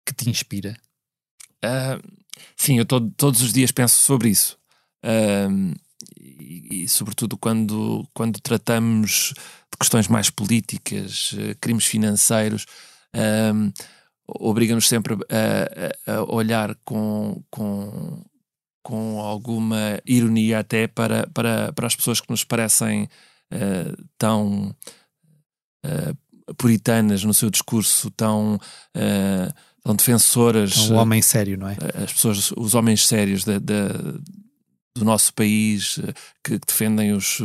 que 0.06 0.13
te 0.13 0.30
inspira? 0.30 0.75
Uh, 1.63 2.18
sim, 2.56 2.78
eu 2.78 2.86
todo, 2.86 3.12
todos 3.17 3.41
os 3.41 3.54
dias 3.54 3.71
penso 3.71 4.02
sobre 4.02 4.30
isso. 4.30 4.58
Uh, 5.04 5.73
e, 6.19 6.84
e, 6.84 6.88
sobretudo 6.88 7.38
quando, 7.38 8.08
quando 8.13 8.39
tratamos 8.39 9.34
de 9.71 9.78
questões 9.80 10.08
mais 10.08 10.30
políticas, 10.30 11.34
uh, 11.34 11.58
crimes 11.60 11.86
financeiros, 11.86 12.65
obriga-nos 14.28 14.88
sempre 14.88 15.15
a, 15.15 16.12
a, 16.13 16.23
olhar 16.32 16.75
com, 16.86 17.43
com, 17.49 18.23
com 18.84 19.19
alguma 19.19 19.99
ironia 20.06 20.60
até 20.60 20.88
para, 20.88 21.28
para, 21.28 21.73
para 21.73 21.88
as 21.88 21.95
pessoas 21.95 22.21
que 22.21 22.30
nos 22.30 22.43
parecem 22.43 23.10
uh, 23.54 24.06
tão 24.17 24.75
uh, 25.86 26.17
puritanas 26.58 27.24
no 27.24 27.34
seu 27.34 27.50
discurso, 27.50 28.10
tão, 28.12 28.56
uh, 28.56 29.54
tão 29.84 29.96
defensoras. 29.96 30.90
Um 30.90 30.96
homem 30.96 31.22
sério, 31.22 31.58
não 31.58 31.68
é? 31.68 31.78
As 32.04 32.14
pessoas, 32.14 32.52
os 32.56 32.76
homens 32.76 33.08
sérios 33.08 33.44
de, 33.44 33.60
de, 33.60 33.88
do 34.96 35.06
nosso 35.06 35.34
país 35.34 36.00
que, 36.44 36.60
que 36.60 36.66
defendem 36.68 37.14
os 37.14 37.40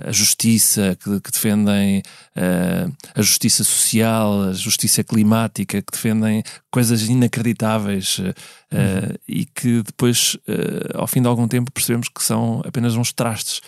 a 0.00 0.12
justiça, 0.12 0.96
que, 1.02 1.20
que 1.20 1.30
defendem 1.30 2.02
uh, 2.36 2.96
a 3.14 3.22
justiça 3.22 3.64
social, 3.64 4.42
a 4.42 4.52
justiça 4.52 5.02
climática, 5.02 5.82
que 5.82 5.92
defendem 5.92 6.42
coisas 6.70 7.02
inacreditáveis 7.08 8.18
uh, 8.18 8.22
uhum. 8.22 9.16
e 9.26 9.44
que 9.44 9.82
depois, 9.82 10.34
uh, 10.48 10.98
ao 10.98 11.06
fim 11.06 11.20
de 11.20 11.28
algum 11.28 11.48
tempo, 11.48 11.72
percebemos 11.72 12.08
que 12.08 12.22
são 12.22 12.62
apenas 12.64 12.94
uns 12.94 13.12
trastes 13.12 13.60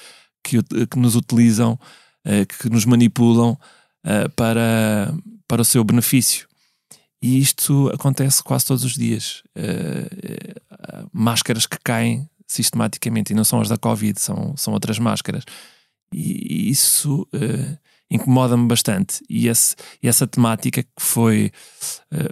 que, 0.42 0.62
que 0.62 0.98
nos 0.98 1.16
utilizam, 1.16 1.78
que 2.60 2.68
nos 2.70 2.84
manipulam 2.84 3.56
para, 4.34 5.14
para 5.46 5.62
o 5.62 5.64
seu 5.64 5.84
benefício. 5.84 6.48
E 7.20 7.38
isto 7.38 7.90
acontece 7.94 8.42
quase 8.42 8.66
todos 8.66 8.84
os 8.84 8.94
dias. 8.94 9.42
máscaras 11.12 11.66
que 11.66 11.78
caem 11.82 12.28
sistematicamente, 12.46 13.32
e 13.32 13.36
não 13.36 13.44
são 13.44 13.60
as 13.60 13.68
da 13.68 13.76
Covid, 13.76 14.20
são, 14.20 14.56
são 14.56 14.72
outras 14.74 14.98
máscaras. 14.98 15.44
E, 16.12 16.70
isso 16.70 17.26
incomoda-me 18.10 18.66
bastante. 18.68 19.22
E, 19.28 19.48
esse, 19.48 19.74
essa 20.02 20.26
temática 20.26 20.82
que 20.82 20.90
foi, 20.98 21.50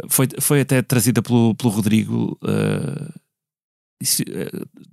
foi, 0.09 0.29
foi 0.41 0.61
até 0.61 0.83
trazida 0.83 1.23
pelo, 1.23 1.55
pelo 1.55 1.73
Rodrigo. 1.73 2.39
Uh, 2.43 3.24
isso, 4.05 4.23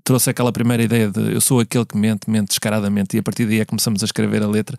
trouxe 0.04 0.30
aquela 0.30 0.52
primeira 0.52 0.82
ideia 0.82 1.10
de 1.10 1.34
eu 1.34 1.42
sou 1.42 1.60
aquele 1.60 1.86
que 1.86 1.98
mente, 1.98 2.30
mente 2.30 2.50
descaradamente, 2.50 3.16
e 3.16 3.20
a 3.20 3.24
partir 3.24 3.46
daí 3.46 3.60
é 3.60 3.66
que 3.66 3.70
começamos 3.70 4.02
a 4.02 4.06
escrever 4.06 4.42
a 4.42 4.48
letra 4.48 4.78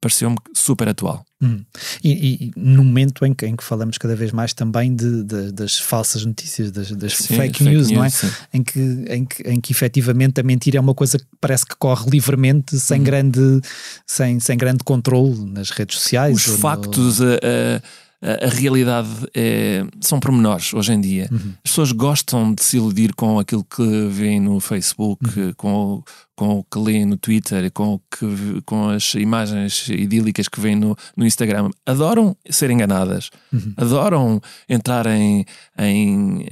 pareceu-me 0.00 0.36
super 0.54 0.88
atual. 0.88 1.24
Hum. 1.42 1.62
E, 2.02 2.10
e, 2.46 2.50
no 2.56 2.82
momento 2.82 3.24
em 3.26 3.34
que, 3.34 3.46
em 3.46 3.54
que 3.54 3.62
falamos 3.62 3.98
cada 3.98 4.16
vez 4.16 4.32
mais 4.32 4.54
também 4.54 4.94
de, 4.94 5.22
de 5.22 5.52
das 5.52 5.78
falsas 5.78 6.24
notícias, 6.24 6.70
das, 6.70 6.90
das 6.92 7.16
sim, 7.16 7.36
fake, 7.36 7.62
news, 7.62 7.88
fake, 7.88 7.98
não 7.98 8.04
é? 8.04 8.10
Em 8.52 8.62
que, 8.62 8.80
em, 8.80 9.24
que, 9.26 9.42
em 9.42 9.60
que 9.60 9.72
efetivamente 9.72 10.40
a 10.40 10.42
mentira 10.42 10.78
é 10.78 10.80
uma 10.80 10.94
coisa 10.94 11.18
que 11.18 11.26
parece 11.40 11.66
que 11.66 11.76
corre 11.76 12.10
livremente, 12.10 12.78
sem, 12.80 13.00
hum. 13.00 13.04
grande, 13.04 13.60
sem, 14.06 14.40
sem 14.40 14.56
grande 14.56 14.82
controle 14.82 15.44
nas 15.50 15.70
redes 15.70 15.98
sociais. 15.98 16.34
Os 16.34 16.60
factos, 16.60 17.20
no... 17.20 17.26
a, 17.26 17.36
a 17.36 17.82
a, 18.22 18.48
realidade 18.48 19.08
é, 19.34 19.82
são 20.00 20.20
pormenores 20.20 20.74
hoje 20.74 20.92
em 20.92 21.00
dia. 21.00 21.28
Uhum. 21.30 21.54
As 21.64 21.70
pessoas 21.70 21.92
gostam 21.92 22.54
de 22.54 22.62
se 22.62 22.76
iludir 22.76 23.14
com 23.14 23.38
aquilo 23.38 23.64
que 23.64 24.08
veem 24.08 24.40
no 24.40 24.60
Facebook, 24.60 25.24
uhum. 25.38 25.52
com, 25.56 26.02
com 26.36 26.58
o 26.58 26.64
que 26.64 26.78
leem 26.78 27.06
no 27.06 27.16
Twitter, 27.16 27.70
com, 27.72 27.94
o 27.94 27.98
que, 27.98 28.60
com 28.66 28.90
as 28.90 29.14
imagens 29.14 29.88
idílicas 29.88 30.48
que 30.48 30.60
veem 30.60 30.76
no, 30.76 30.96
no 31.16 31.26
Instagram. 31.26 31.70
Adoram 31.86 32.36
ser 32.48 32.70
enganadas, 32.70 33.30
uhum. 33.52 33.72
adoram 33.76 34.40
entrar 34.68 35.06
em, 35.06 35.46
em, 35.78 36.46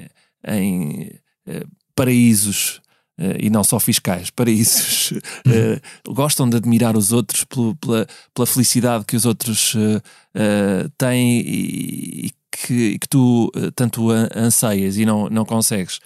em 0.47 1.11
eh, 1.47 1.67
paraísos 1.95 2.81
e 3.39 3.51
não 3.51 3.65
só 3.65 3.81
fiscais, 3.81 4.31
paraísos, 4.31 5.11
uh, 5.11 5.81
gostam 6.15 6.49
de 6.49 6.57
admirar 6.57 6.97
os 6.97 7.13
outros 7.13 7.45
pela, 7.45 8.07
pela, 8.33 8.47
felicidade 8.47 9.05
que 9.05 9.17
os 9.17 9.25
outros 9.25 9.75
uh, 9.75 10.89
têm 10.97 11.41
e, 11.41 12.27
e, 12.27 12.31
que, 12.51 12.99
que, 12.99 13.09
tu 13.09 13.51
tanto 13.75 14.11
anseias 14.35 14.97
e 14.97 15.05
não, 15.05 15.29
não 15.29 15.45
consegues. 15.45 16.01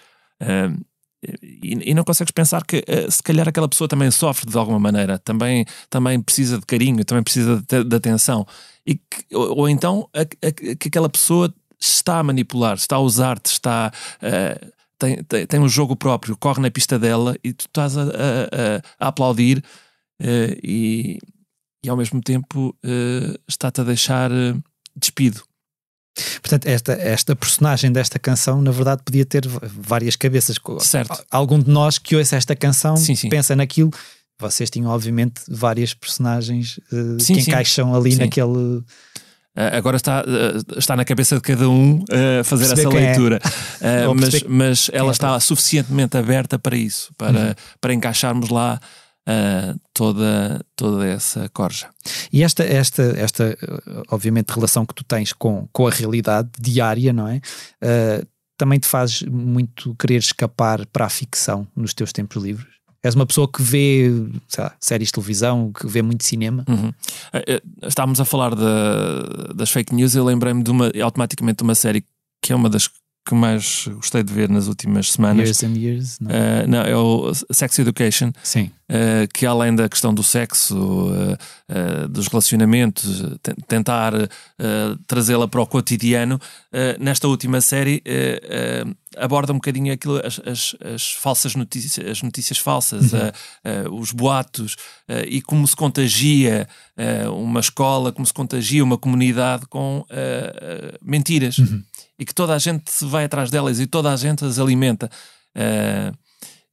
E, 1.42 1.90
e, 1.90 1.94
não 1.94 2.03
consegues 2.03 2.33
pensar 2.33 2.64
que 2.64 2.85
se 3.09 3.22
calhar 3.22 3.48
aquela 3.48 3.68
pessoa 3.68 3.88
também 3.88 4.11
sofre 4.11 4.51
de 4.51 4.59
alguma 4.59 4.79
maneira, 4.79 5.18
também, 5.18 5.64
também 5.88 6.20
precisa 6.20 6.59
de 6.59 6.66
carinho, 6.66 7.05
também 7.05 7.22
precisa 7.22 7.62
de, 7.66 7.85
de 7.85 7.96
atenção. 7.96 8.46
E 8.85 8.96
que, 8.96 9.35
ou, 9.35 9.61
ou, 9.61 9.68
então 9.68 10.09
a, 10.12 10.22
a, 10.22 10.53
que 10.53 10.88
aquela 10.88 11.09
pessoa 11.09 11.55
está 11.81 12.18
a 12.18 12.22
manipular, 12.22 12.75
está 12.75 12.96
a 12.96 13.01
usar-te, 13.01 13.46
está. 13.46 13.92
Uh, 14.20 14.82
tem, 15.02 15.24
tem, 15.24 15.46
tem 15.46 15.60
um 15.60 15.68
jogo 15.68 15.96
próprio, 15.96 16.36
corre 16.36 16.62
na 16.62 16.70
pista 16.70 16.96
dela 16.98 17.36
e 17.42 17.52
tu 17.52 17.66
estás 17.66 17.98
a, 17.98 18.02
a, 18.02 18.82
a 19.00 19.08
aplaudir 19.08 19.58
uh, 19.58 20.58
e, 20.62 21.18
e 21.84 21.88
ao 21.88 21.96
mesmo 21.96 22.20
tempo 22.22 22.68
uh, 22.84 23.38
está-te 23.48 23.80
a 23.80 23.84
deixar 23.84 24.30
uh, 24.30 24.62
despido. 24.94 25.42
Portanto, 26.40 26.66
esta, 26.66 26.92
esta 26.92 27.34
personagem 27.34 27.90
desta 27.90 28.18
canção, 28.18 28.60
na 28.60 28.70
verdade, 28.70 29.02
podia 29.02 29.24
ter 29.24 29.46
várias 29.48 30.14
cabeças. 30.14 30.56
Certo. 30.80 31.24
Algum 31.30 31.58
de 31.58 31.70
nós 31.70 31.98
que 31.98 32.14
ouça 32.14 32.36
esta 32.36 32.54
canção 32.54 32.96
sim, 32.96 33.14
sim. 33.14 33.28
pensa 33.28 33.56
naquilo. 33.56 33.90
Vocês 34.38 34.70
tinham, 34.70 34.90
obviamente, 34.90 35.40
várias 35.48 35.94
personagens 35.94 36.78
uh, 36.92 37.18
sim, 37.18 37.34
que 37.34 37.40
encaixam 37.40 37.94
ali 37.94 38.14
naquele 38.16 38.82
agora 39.54 39.96
está, 39.96 40.22
uh, 40.22 40.78
está 40.78 40.96
na 40.96 41.04
cabeça 41.04 41.36
de 41.36 41.42
cada 41.42 41.68
um 41.68 41.96
uh, 41.96 42.44
fazer 42.44 42.72
essa 42.72 42.82
é. 42.82 42.88
leitura, 42.88 43.38
é. 43.80 44.06
mas, 44.08 44.42
mas 44.44 44.90
ela 44.92 45.10
é. 45.10 45.12
está 45.12 45.38
suficientemente 45.40 46.16
aberta 46.16 46.58
para 46.58 46.76
isso, 46.76 47.12
para, 47.16 47.38
uhum. 47.38 47.54
para 47.80 47.94
encaixarmos 47.94 48.48
lá 48.48 48.80
toda, 49.94 50.60
toda 50.74 51.06
essa 51.06 51.48
corja. 51.50 51.88
E 52.32 52.42
esta, 52.42 52.64
esta, 52.64 53.02
esta, 53.16 53.56
obviamente, 54.10 54.50
relação 54.50 54.84
que 54.84 54.92
tu 54.92 55.04
tens 55.04 55.32
com, 55.32 55.68
com 55.72 55.86
a 55.86 55.90
realidade 55.90 56.48
diária, 56.58 57.12
não 57.12 57.28
é? 57.28 57.40
também 58.58 58.80
te 58.80 58.88
faz 58.88 59.22
muito 59.22 59.94
querer 59.94 60.18
escapar 60.18 60.84
para 60.86 61.06
a 61.06 61.08
ficção 61.08 61.68
nos 61.76 61.94
teus 61.94 62.12
tempos 62.12 62.42
livres? 62.42 62.82
És 63.02 63.14
uma 63.14 63.26
pessoa 63.26 63.48
que 63.50 63.62
vê 63.62 64.10
lá, 64.48 64.74
séries 64.78 65.08
de 65.08 65.12
televisão, 65.12 65.72
que 65.72 65.86
vê 65.86 66.02
muito 66.02 66.24
cinema. 66.24 66.64
Uhum. 66.68 66.92
Eh, 67.32 67.44
eh, 67.48 67.62
estávamos 67.86 68.20
a 68.20 68.24
falar 68.24 68.54
de, 68.54 69.54
das 69.54 69.70
fake 69.70 69.94
news. 69.94 70.14
Eu 70.14 70.24
lembrei-me 70.24 70.62
automaticamente 71.02 71.58
de 71.58 71.64
uma 71.64 71.74
série 71.74 72.04
que 72.40 72.52
é 72.52 72.56
uma 72.56 72.70
das 72.70 72.88
que 73.24 73.35
mais 73.35 73.87
gostei 73.87 74.22
de 74.22 74.32
ver 74.32 74.48
nas 74.48 74.66
últimas 74.66 75.12
semanas. 75.12 75.44
Years 75.44 75.62
and 75.62 75.78
Years? 75.78 76.18
Não, 76.20 76.30
uh, 76.30 76.68
não 76.68 76.80
é 76.80 76.96
o 76.96 77.32
Sex 77.52 77.78
Education. 77.78 78.32
Sim. 78.42 78.70
Uh, 78.90 79.26
que 79.32 79.46
além 79.46 79.74
da 79.74 79.88
questão 79.88 80.12
do 80.12 80.22
sexo, 80.22 80.76
uh, 80.76 82.08
dos 82.08 82.26
relacionamentos, 82.26 83.22
tentar 83.68 84.12
trazê-la 85.06 85.48
para 85.48 85.61
o 85.61 85.66
cotidiano, 85.66 86.38
nesta 87.00 87.26
última 87.26 87.61
série 87.61 88.02
aborda 89.16 89.52
um 89.52 89.56
bocadinho 89.56 89.92
aquilo, 89.92 90.20
as, 90.24 90.40
as, 90.44 90.76
as, 90.94 91.12
falsas 91.12 91.54
notícias, 91.54 92.06
as 92.06 92.22
notícias 92.22 92.58
falsas, 92.58 93.12
uhum. 93.12 93.98
os 93.98 94.12
boatos 94.12 94.76
e 95.26 95.40
como 95.40 95.66
se 95.66 95.74
contagia 95.74 96.68
uma 97.35 97.61
escola, 97.61 98.12
como 98.12 98.26
se 98.26 98.32
contagia 98.32 98.85
uma 98.85 98.98
comunidade 98.98 99.66
com 99.66 100.04
mentiras. 101.02 101.58
Uhum 101.58 101.82
e 102.22 102.24
que 102.24 102.35
toda 102.35 102.54
a 102.54 102.58
gente 102.58 102.85
vai 103.02 103.24
atrás 103.24 103.50
delas 103.50 103.80
e 103.80 103.87
toda 103.87 104.12
a 104.12 104.16
gente 104.16 104.44
as 104.44 104.61
alimenta. 104.61 105.11
Uh, 105.56 106.16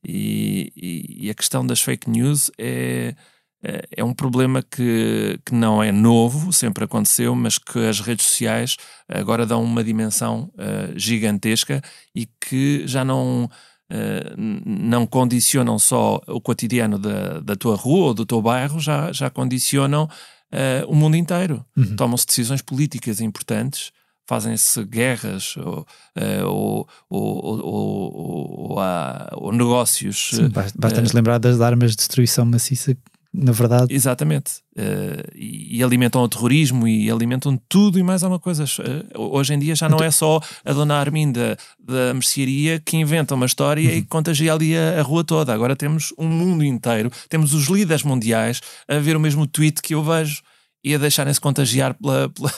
e, 0.06 0.72
e, 0.78 1.26
e, 1.26 1.30
a 1.30 1.34
questão 1.34 1.66
das 1.66 1.82
fake 1.82 2.08
news 2.08 2.52
é, 2.58 3.16
é, 3.64 3.82
é 3.98 4.04
um 4.04 4.14
problema 4.14 4.62
que, 4.62 5.40
que 5.44 5.54
não 5.54 5.82
é 5.82 5.92
novo, 5.92 6.54
sempre 6.54 6.84
aconteceu, 6.84 7.34
mas 7.36 7.58
que 7.58 7.80
as 7.80 8.00
redes 8.00 8.28
sociais 8.28 8.78
agora 9.10 9.44
dão 9.44 9.64
uma 9.64 9.84
dimensão 9.84 10.52
uh, 10.54 10.98
gigantesca 10.98 11.82
e 12.16 12.28
que 12.40 12.88
já 12.88 13.04
não. 13.04 13.50
Uh, 13.92 14.38
não 14.38 15.08
condicionam 15.08 15.80
só 15.80 16.22
o 16.28 16.40
cotidiano 16.40 17.00
da, 17.00 17.40
da 17.40 17.56
tua 17.56 17.76
rua 17.76 18.10
ou 18.10 18.14
do 18.14 18.24
teu 18.24 18.40
bairro, 18.40 18.80
já, 18.80 19.12
já 19.12 19.32
condicionam 19.32 20.04
uh, 20.04 20.86
o 20.88 20.94
mundo 20.94 21.18
inteiro. 21.18 21.66
Uhum. 21.76 21.96
Tomam-se 21.96 22.28
decisões 22.28 22.62
políticas 22.62 23.20
importantes 23.20 23.92
fazem-se 24.30 24.84
guerras 24.84 25.56
ou, 25.58 25.88
uh, 26.16 26.46
ou, 26.46 26.88
ou, 27.10 27.66
ou, 27.66 28.78
ou, 29.34 29.52
negócios. 29.52 30.30
Sim, 30.36 30.52
basta-nos 30.76 31.12
uh, 31.12 31.16
lembrar 31.16 31.40
das 31.40 31.60
armas 31.60 31.92
de 31.92 31.98
destruição 31.98 32.46
maciça 32.46 32.96
na 33.32 33.52
verdade. 33.52 33.94
Exatamente. 33.94 34.54
Uh, 34.76 35.22
e, 35.36 35.84
alimentam 35.84 36.22
o 36.22 36.28
terrorismo 36.28 36.88
e 36.88 37.12
alimentam 37.12 37.60
tudo 37.70 38.00
e 38.00 38.04
mais 38.04 38.24
alguma 38.24 38.40
coisa. 38.40 38.66
Hoje 39.16 39.54
em 39.54 39.60
dia 39.60 39.76
já 39.76 39.88
não 39.88 39.98
então... 39.98 40.08
é 40.08 40.12
só 40.12 40.40
a 40.66 40.74
dona 40.74 40.96
Arminda 40.96 41.56
da 41.80 42.14
mercearia 42.14 42.80
que 42.80 42.98
inventa 42.98 43.36
uma 43.36 43.46
história 43.46 43.88
uhum. 43.88 43.98
e 43.98 44.02
contagia 44.04 44.54
ali 44.54 44.76
a, 44.76 45.00
a, 45.00 45.04
rua 45.04 45.24
toda. 45.24 45.54
Agora 45.54 45.76
temos 45.76 46.12
um 46.18 46.28
mundo 46.28 46.64
inteiro, 46.64 47.12
temos 47.30 47.54
os 47.54 47.68
líderes 47.68 48.04
mundiais 48.04 48.62
a 48.88 48.98
ver 48.98 49.16
o 49.16 49.20
mesmo 49.20 49.46
tweet 49.46 49.82
que 49.82 49.94
eu 49.94 50.04
vejo 50.04 50.42
e 50.84 50.96
a 50.96 50.98
deixarem-se 50.98 51.42
contagiar 51.42 51.94
pela. 51.94 52.30
pela 52.30 52.52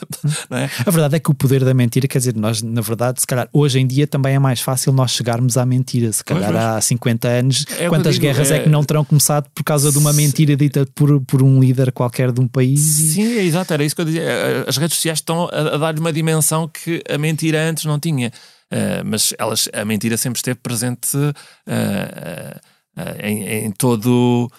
é? 0.61 0.69
A 0.85 0.91
verdade 0.91 1.15
é 1.15 1.19
que 1.19 1.31
o 1.31 1.33
poder 1.33 1.63
da 1.63 1.73
mentira, 1.73 2.07
quer 2.07 2.19
dizer, 2.19 2.35
nós, 2.35 2.61
na 2.61 2.81
verdade, 2.81 3.19
se 3.19 3.25
calhar 3.25 3.49
hoje 3.51 3.79
em 3.79 3.87
dia 3.87 4.05
também 4.05 4.35
é 4.35 4.39
mais 4.39 4.61
fácil 4.61 4.93
nós 4.93 5.11
chegarmos 5.11 5.57
à 5.57 5.65
mentira. 5.65 6.11
Se 6.11 6.23
calhar 6.23 6.55
há 6.55 6.79
50 6.79 7.27
anos, 7.27 7.65
é 7.79 7.89
quantas 7.89 8.15
digo, 8.15 8.25
guerras 8.27 8.51
é... 8.51 8.57
é... 8.57 8.59
que 8.59 8.69
não 8.69 8.83
terão 8.83 9.03
começado 9.03 9.49
por 9.53 9.63
causa 9.63 9.91
de 9.91 9.97
uma 9.97 10.13
mentira 10.13 10.55
dita 10.55 10.85
por, 10.93 11.19
por 11.21 11.41
um 11.41 11.59
líder 11.59 11.91
qualquer 11.91 12.31
de 12.31 12.39
um 12.39 12.47
país? 12.47 12.79
Sim, 12.79 13.37
é 13.37 13.43
exato, 13.43 13.73
era 13.73 13.83
isso 13.83 13.95
que 13.95 14.01
eu 14.01 14.05
dizia. 14.05 14.65
As 14.67 14.77
redes 14.77 14.95
sociais 14.95 15.17
estão 15.17 15.49
a, 15.51 15.75
a 15.75 15.77
dar-lhe 15.77 15.99
uma 15.99 16.13
dimensão 16.13 16.67
que 16.67 17.03
a 17.09 17.17
mentira 17.17 17.69
antes 17.69 17.85
não 17.85 17.99
tinha. 17.99 18.31
Uh, 18.71 19.03
mas 19.03 19.33
elas, 19.37 19.67
a 19.73 19.83
mentira 19.83 20.15
sempre 20.15 20.37
esteve 20.37 20.59
presente 20.61 21.17
uh, 21.17 21.31
uh, 21.67 23.25
em, 23.25 23.65
em 23.65 23.71
todo 23.71 24.49
eh, 24.49 24.55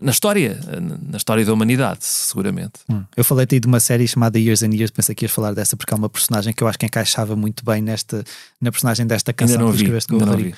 na 0.00 0.10
história, 0.10 0.58
na 0.80 1.16
história 1.16 1.44
da 1.44 1.52
humanidade, 1.52 1.98
seguramente. 2.04 2.80
Hum. 2.88 3.04
Eu 3.16 3.24
falei-te 3.24 3.60
de 3.60 3.66
uma 3.66 3.80
série 3.80 4.06
chamada 4.08 4.38
Years 4.38 4.62
and 4.62 4.72
Years, 4.72 4.90
pensei 4.90 5.14
que 5.14 5.24
ias 5.24 5.32
falar 5.32 5.52
dessa 5.52 5.76
porque 5.76 5.92
é 5.92 5.96
uma 5.96 6.08
personagem 6.08 6.52
que 6.52 6.62
eu 6.62 6.68
acho 6.68 6.78
que 6.78 6.86
encaixava 6.86 7.36
muito 7.36 7.64
bem 7.64 7.82
nesta, 7.82 8.24
na 8.60 8.70
personagem 8.70 9.06
desta 9.06 9.32
canção 9.32 9.56
ainda 9.56 9.64
não 9.64 9.72
que 9.72 9.78
escreveste 9.78 10.08
com 10.08 10.16
o 10.16 10.24
Rodrigo. 10.24 10.56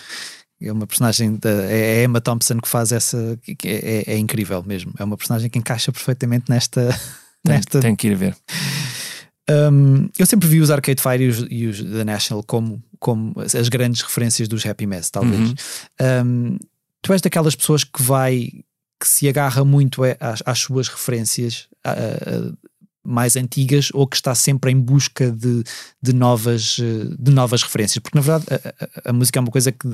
É 0.60 0.72
uma 0.72 0.86
personagem 0.86 1.36
da 1.36 1.50
é 1.50 2.04
Emma 2.04 2.20
Thompson 2.20 2.58
que 2.58 2.68
faz 2.68 2.92
essa 2.92 3.36
que 3.42 3.56
é, 3.66 3.72
é, 3.72 4.14
é, 4.14 4.18
incrível 4.18 4.62
mesmo. 4.64 4.92
É 4.96 5.02
uma 5.02 5.16
personagem 5.16 5.50
que 5.50 5.58
encaixa 5.58 5.90
perfeitamente 5.90 6.44
nesta. 6.48 6.96
Tem, 7.44 7.56
nesta... 7.56 7.80
tem 7.80 7.96
que 7.96 8.06
ir 8.06 8.14
ver. 8.14 8.36
Um, 9.50 10.08
eu 10.16 10.24
sempre 10.24 10.48
vi 10.48 10.60
os 10.60 10.70
Arcade 10.70 11.02
Fire 11.02 11.24
e 11.24 11.28
os, 11.28 11.46
e 11.50 11.66
os 11.66 11.82
The 11.82 12.04
National 12.04 12.44
como, 12.44 12.80
como 13.00 13.34
as 13.40 13.68
grandes 13.68 14.02
referências 14.02 14.46
dos 14.46 14.64
Happy 14.64 14.86
Mess, 14.86 15.10
talvez. 15.10 15.50
Uhum. 15.50 15.54
Um, 16.00 16.58
tu 17.02 17.12
és 17.12 17.20
daquelas 17.20 17.56
pessoas 17.56 17.82
que 17.82 18.00
vai 18.00 18.48
que 19.02 19.08
se 19.08 19.28
agarra 19.28 19.64
muito 19.64 20.02
às, 20.20 20.42
às 20.46 20.60
suas 20.60 20.86
referências 20.86 21.66
mais 23.04 23.36
antigas 23.36 23.88
ou 23.92 24.06
que 24.06 24.14
está 24.14 24.32
sempre 24.32 24.70
em 24.70 24.78
busca 24.78 25.28
de, 25.32 25.64
de, 26.00 26.12
novas, 26.12 26.76
de 27.18 27.32
novas 27.32 27.60
referências, 27.64 27.98
porque 27.98 28.16
na 28.16 28.22
verdade 28.22 28.46
a, 28.48 29.08
a, 29.08 29.10
a 29.10 29.12
música 29.12 29.40
é 29.40 29.40
uma 29.40 29.50
coisa 29.50 29.72
que, 29.72 29.88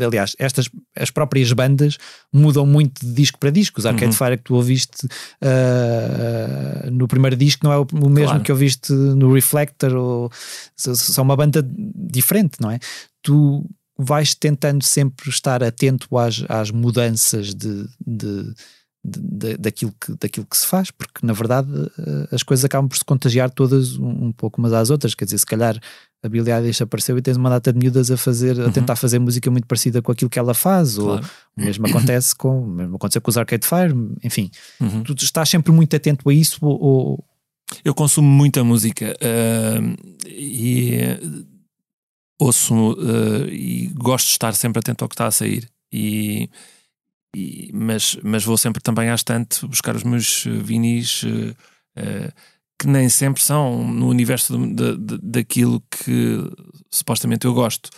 aliás, 0.00 0.36
estas 0.38 0.70
as 0.96 1.10
próprias 1.10 1.52
bandas 1.52 1.98
mudam 2.32 2.64
muito 2.64 3.04
de 3.04 3.12
disco 3.12 3.36
para 3.40 3.50
disco. 3.50 3.80
Os 3.80 3.86
Arcade 3.86 4.06
uhum. 4.06 4.12
Fire 4.12 4.36
que 4.36 4.44
tu 4.44 4.54
ouviste 4.54 5.06
uh, 5.06 6.90
no 6.92 7.08
primeiro 7.08 7.34
disco 7.34 7.64
não 7.64 7.72
é 7.72 7.78
o, 7.78 7.86
o 7.94 8.08
mesmo 8.08 8.28
claro. 8.28 8.44
que 8.44 8.52
ouviste 8.52 8.92
no 8.92 9.34
Reflector, 9.34 9.96
ou 9.96 10.30
são 10.76 11.24
uma 11.24 11.34
banda 11.34 11.68
diferente, 11.68 12.58
não 12.60 12.70
é? 12.70 12.78
Tu 13.22 13.68
vais 13.98 14.34
tentando 14.34 14.82
sempre 14.82 15.28
estar 15.28 15.62
atento 15.62 16.16
às, 16.16 16.44
às 16.48 16.70
mudanças 16.70 17.54
de, 17.54 17.86
de, 18.04 18.54
de, 19.04 19.56
daquilo, 19.56 19.92
que, 20.00 20.14
daquilo 20.18 20.46
que 20.46 20.56
se 20.56 20.66
faz, 20.66 20.90
porque 20.90 21.24
na 21.24 21.32
verdade 21.32 21.70
eh, 21.98 22.28
as 22.32 22.42
coisas 22.42 22.64
acabam 22.64 22.88
por 22.88 22.96
se 22.96 23.04
contagiar 23.04 23.50
todas 23.50 23.98
um, 23.98 24.26
um 24.26 24.32
pouco 24.32 24.60
umas 24.60 24.72
às 24.72 24.90
outras. 24.90 25.14
Quer 25.14 25.24
dizer, 25.24 25.38
se 25.38 25.46
calhar 25.46 25.78
a 26.22 26.28
Billie 26.28 26.52
Eilish 26.52 26.82
apareceu 26.82 27.18
e 27.18 27.22
tens 27.22 27.36
uma 27.36 27.50
data 27.50 27.72
de 27.72 27.78
miúdas 27.78 28.10
a 28.10 28.16
fazer, 28.16 28.60
a 28.60 28.66
uhum. 28.66 28.72
tentar 28.72 28.94
fazer 28.94 29.18
música 29.18 29.50
muito 29.50 29.66
parecida 29.66 30.00
com 30.00 30.12
aquilo 30.12 30.30
que 30.30 30.38
ela 30.38 30.54
faz, 30.54 30.94
claro. 30.94 31.20
ou 31.56 31.62
o 31.62 31.64
mesmo 31.64 31.86
acontece 31.86 32.34
com, 32.34 32.62
o 32.62 32.66
mesmo 32.66 32.96
aconteceu 32.96 33.20
com 33.20 33.30
os 33.30 33.36
Arcade 33.36 33.66
Fire, 33.66 33.92
enfim, 34.22 34.50
uhum. 34.80 35.02
tu 35.02 35.14
estás 35.14 35.48
sempre 35.48 35.72
muito 35.72 35.94
atento 35.96 36.28
a 36.28 36.32
isso 36.32 36.58
ou, 36.62 36.80
ou... 36.80 37.24
eu 37.84 37.92
consumo 37.92 38.28
muita 38.28 38.62
música 38.62 39.16
uh, 39.20 39.96
e 40.28 41.00
ouço 42.42 42.92
uh, 42.92 43.48
e 43.48 43.88
gosto 43.94 44.26
de 44.26 44.32
estar 44.32 44.54
sempre 44.54 44.80
atento 44.80 45.04
ao 45.04 45.08
que 45.08 45.14
está 45.14 45.26
a 45.26 45.30
sair. 45.30 45.68
E, 45.92 46.50
e, 47.36 47.70
mas, 47.72 48.16
mas 48.22 48.44
vou 48.44 48.56
sempre 48.56 48.82
também 48.82 49.10
à 49.10 49.14
estante 49.14 49.66
buscar 49.66 49.94
os 49.94 50.02
meus 50.02 50.44
vinis 50.44 51.22
uh, 51.22 51.50
uh, 51.98 52.32
que 52.80 52.88
nem 52.88 53.08
sempre 53.08 53.42
são 53.42 53.86
no 53.86 54.08
universo 54.08 54.58
de, 54.58 54.96
de, 54.96 55.18
daquilo 55.18 55.82
que 55.90 56.38
supostamente 56.90 57.46
eu 57.46 57.54
gosto. 57.54 57.90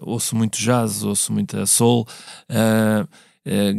ouço 0.00 0.36
muito 0.36 0.58
jazz, 0.58 1.02
ouço 1.02 1.32
muita 1.32 1.66
soul. 1.66 2.06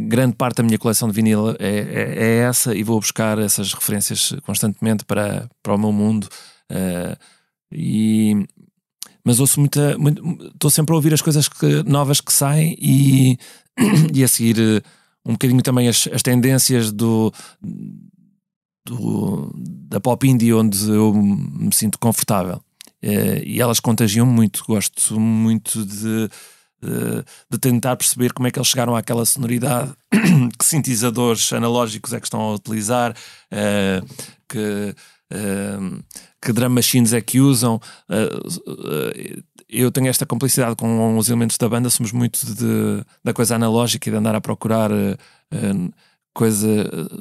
grande 0.06 0.36
parte 0.36 0.58
da 0.58 0.64
minha 0.64 0.78
coleção 0.78 1.08
de 1.08 1.14
vinil 1.14 1.52
é, 1.52 1.54
é, 1.58 2.14
é, 2.16 2.36
essa 2.40 2.74
e 2.74 2.82
vou 2.82 3.00
buscar 3.00 3.38
essas 3.38 3.72
referências 3.72 4.34
constantemente 4.42 5.02
para, 5.06 5.48
para 5.62 5.74
o 5.74 5.78
meu 5.78 5.92
mundo. 5.92 6.28
e, 7.72 8.46
mas 9.28 9.40
ouço 9.40 9.60
muita. 9.60 9.94
Estou 10.54 10.70
sempre 10.70 10.94
a 10.94 10.96
ouvir 10.96 11.12
as 11.12 11.20
coisas 11.20 11.50
que, 11.50 11.82
novas 11.82 12.18
que 12.18 12.32
saem 12.32 12.74
e, 12.80 13.38
e 14.14 14.24
a 14.24 14.28
seguir 14.28 14.58
eh, 14.58 14.82
um 15.22 15.32
bocadinho 15.32 15.60
também 15.60 15.86
as, 15.86 16.08
as 16.10 16.22
tendências 16.22 16.90
do, 16.90 17.30
do, 18.86 19.52
da 19.54 20.00
pop 20.00 20.26
indie 20.26 20.54
onde 20.54 20.88
eu 20.88 21.12
me 21.12 21.74
sinto 21.74 21.98
confortável. 21.98 22.62
Uh, 23.04 23.44
e 23.44 23.60
elas 23.60 23.80
contagiam 23.80 24.24
muito. 24.24 24.64
Gosto 24.66 25.20
muito 25.20 25.84
de, 25.84 26.30
de, 26.82 27.24
de, 27.50 27.58
tentar 27.60 27.96
perceber 27.96 28.32
como 28.32 28.48
é 28.48 28.50
que 28.50 28.58
eles 28.58 28.68
chegaram 28.68 28.96
àquela 28.96 29.26
sonoridade, 29.26 29.92
que 30.58 30.64
sintetizadores 30.64 31.52
analógicos 31.52 32.14
é 32.14 32.18
que 32.18 32.26
estão 32.26 32.40
a 32.40 32.54
utilizar, 32.54 33.14
que 34.48 34.94
que 36.40 36.52
drum 36.52 36.68
machines 36.68 37.12
é 37.12 37.20
que 37.20 37.40
usam. 37.40 37.80
Uh, 38.08 39.42
eu 39.68 39.92
tenho 39.92 40.08
esta 40.08 40.24
complicidade 40.24 40.76
com 40.76 41.18
os 41.18 41.28
elementos 41.28 41.58
da 41.58 41.68
banda, 41.68 41.90
somos 41.90 42.12
muito 42.12 42.38
de, 42.54 43.04
da 43.22 43.34
coisa 43.34 43.54
analógica 43.54 44.08
e 44.08 44.12
de 44.12 44.16
andar 44.16 44.34
a 44.34 44.40
procurar 44.40 44.90
uh, 44.90 45.92
coisa, 46.34 46.68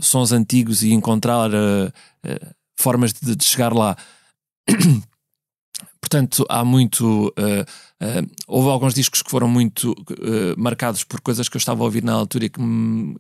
sons 0.01 0.31
antigos 0.31 0.83
e 0.83 0.93
encontrar 0.93 1.49
formas 2.79 3.11
de, 3.13 3.35
de, 3.35 3.43
chegar 3.43 3.73
lá. 3.73 3.97
Portanto, 5.99 6.45
há 6.47 6.63
muito. 6.63 7.33
houve 8.47 8.69
alguns 8.69 8.93
discos 8.93 9.21
que 9.21 9.31
foram 9.31 9.47
muito 9.49 9.95
marcados 10.55 11.03
por 11.03 11.19
coisas 11.19 11.49
que 11.49 11.57
eu 11.57 11.59
estava 11.59 11.81
a 11.81 11.85
ouvir 11.85 12.03
na 12.03 12.13
altura 12.13 12.45
e 12.45 12.49
que 12.49 12.61
me 12.61 13.17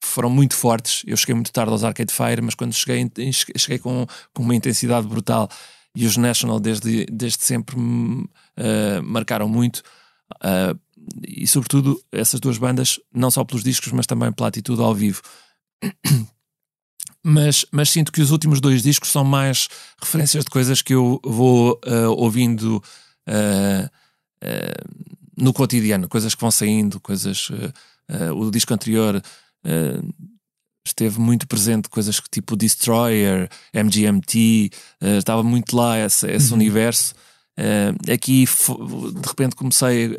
foram 0.00 0.30
muito 0.30 0.56
fortes. 0.56 1.02
Eu 1.06 1.16
cheguei 1.16 1.34
muito 1.34 1.52
tarde 1.52 1.72
aos 1.72 1.84
Arcade 1.84 2.12
Fire, 2.12 2.40
mas 2.42 2.54
quando 2.54 2.72
cheguei, 2.72 3.10
cheguei 3.56 3.78
com, 3.78 4.06
com 4.32 4.42
uma 4.42 4.54
intensidade 4.54 5.06
brutal. 5.06 5.48
E 5.94 6.06
os 6.06 6.16
National, 6.16 6.60
desde, 6.60 7.06
desde 7.06 7.44
sempre, 7.44 7.76
uh, 7.76 9.02
marcaram 9.02 9.48
muito. 9.48 9.82
Uh, 10.36 10.78
e, 11.26 11.46
sobretudo, 11.46 12.00
essas 12.12 12.40
duas 12.40 12.58
bandas, 12.58 13.00
não 13.12 13.30
só 13.30 13.44
pelos 13.44 13.64
discos, 13.64 13.92
mas 13.92 14.06
também 14.06 14.32
pela 14.32 14.48
atitude 14.48 14.80
ao 14.80 14.94
vivo. 14.94 15.22
Mas, 17.22 17.66
mas 17.70 17.90
sinto 17.90 18.10
que 18.10 18.22
os 18.22 18.30
últimos 18.30 18.62
dois 18.62 18.82
discos 18.82 19.10
são 19.10 19.22
mais 19.22 19.68
referências 20.00 20.42
de 20.42 20.50
coisas 20.50 20.80
que 20.80 20.94
eu 20.94 21.20
vou 21.22 21.78
uh, 21.84 22.08
ouvindo 22.16 22.82
no 25.36 25.52
cotidiano, 25.52 26.08
coisas 26.08 26.34
que 26.34 26.40
vão 26.40 26.50
saindo, 26.50 26.98
coisas. 26.98 27.50
o 28.34 28.50
disco 28.50 28.72
anterior 28.72 29.22
Uh, 29.64 30.08
esteve 30.86 31.20
muito 31.20 31.46
presente 31.46 31.88
coisas 31.88 32.18
que 32.18 32.28
tipo 32.30 32.56
Destroyer, 32.56 33.48
MGMT, 33.72 34.70
uh, 35.02 35.06
eh, 35.06 35.18
estava 35.18 35.42
muito 35.42 35.76
lá 35.76 35.98
esse, 35.98 36.30
esse 36.30 36.50
uhum. 36.50 36.56
universo. 36.56 37.14
Uh, 37.60 38.12
aqui 38.12 38.46
de 38.46 39.28
repente 39.28 39.54
comecei 39.54 40.16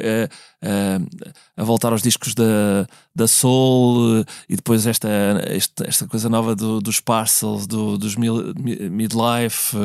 a 1.58 1.64
voltar 1.64 1.92
aos 1.92 2.04
discos 2.04 2.36
da, 2.36 2.88
da 3.16 3.28
Soul 3.28 4.24
e 4.48 4.56
depois 4.56 4.86
esta, 4.86 5.10
esta, 5.48 5.88
esta 5.88 6.08
coisa 6.08 6.30
nova 6.30 6.56
do, 6.56 6.80
dos 6.80 7.00
Parcels, 7.00 7.66
do, 7.66 7.98
dos 7.98 8.16
Midlife 8.16 9.76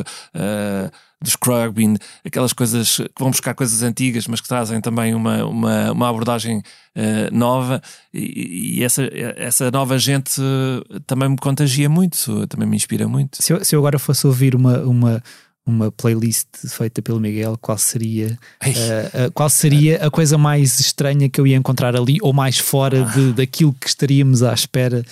dos 1.20 1.32
Scrubbing, 1.32 1.96
aquelas 2.24 2.52
coisas 2.52 2.96
que 2.96 3.18
vão 3.18 3.30
buscar 3.30 3.54
coisas 3.54 3.82
antigas, 3.82 4.26
mas 4.26 4.40
que 4.40 4.48
trazem 4.48 4.80
também 4.80 5.14
uma, 5.14 5.44
uma, 5.44 5.92
uma 5.92 6.08
abordagem 6.08 6.58
uh, 6.58 7.34
nova, 7.34 7.80
e, 8.12 8.78
e, 8.78 8.84
essa, 8.84 9.02
essa 9.36 9.70
nova 9.70 9.98
gente 9.98 10.40
uh, 10.40 11.00
também 11.06 11.30
me 11.30 11.36
contagia 11.36 11.88
muito, 11.88 12.46
também 12.48 12.68
me 12.68 12.76
inspira 12.76 13.08
muito. 13.08 13.42
Se 13.42 13.52
eu, 13.52 13.64
se 13.64 13.74
eu 13.74 13.80
agora 13.80 13.98
fosse 13.98 14.26
ouvir 14.26 14.54
uma, 14.54 14.80
uma, 14.80 15.22
uma 15.66 15.90
playlist 15.90 16.46
feita 16.68 17.02
pelo 17.02 17.18
Miguel, 17.18 17.58
qual 17.58 17.76
seria, 17.76 18.38
uh, 18.62 19.32
qual 19.34 19.50
seria 19.50 20.06
a 20.06 20.10
coisa 20.10 20.38
mais 20.38 20.78
estranha 20.78 21.28
que 21.28 21.40
eu 21.40 21.46
ia 21.46 21.56
encontrar 21.56 21.96
ali, 21.96 22.18
ou 22.22 22.32
mais 22.32 22.58
fora 22.58 23.04
de, 23.04 23.32
daquilo 23.32 23.74
que 23.74 23.88
estaríamos 23.88 24.44
à 24.44 24.54
espera 24.54 25.04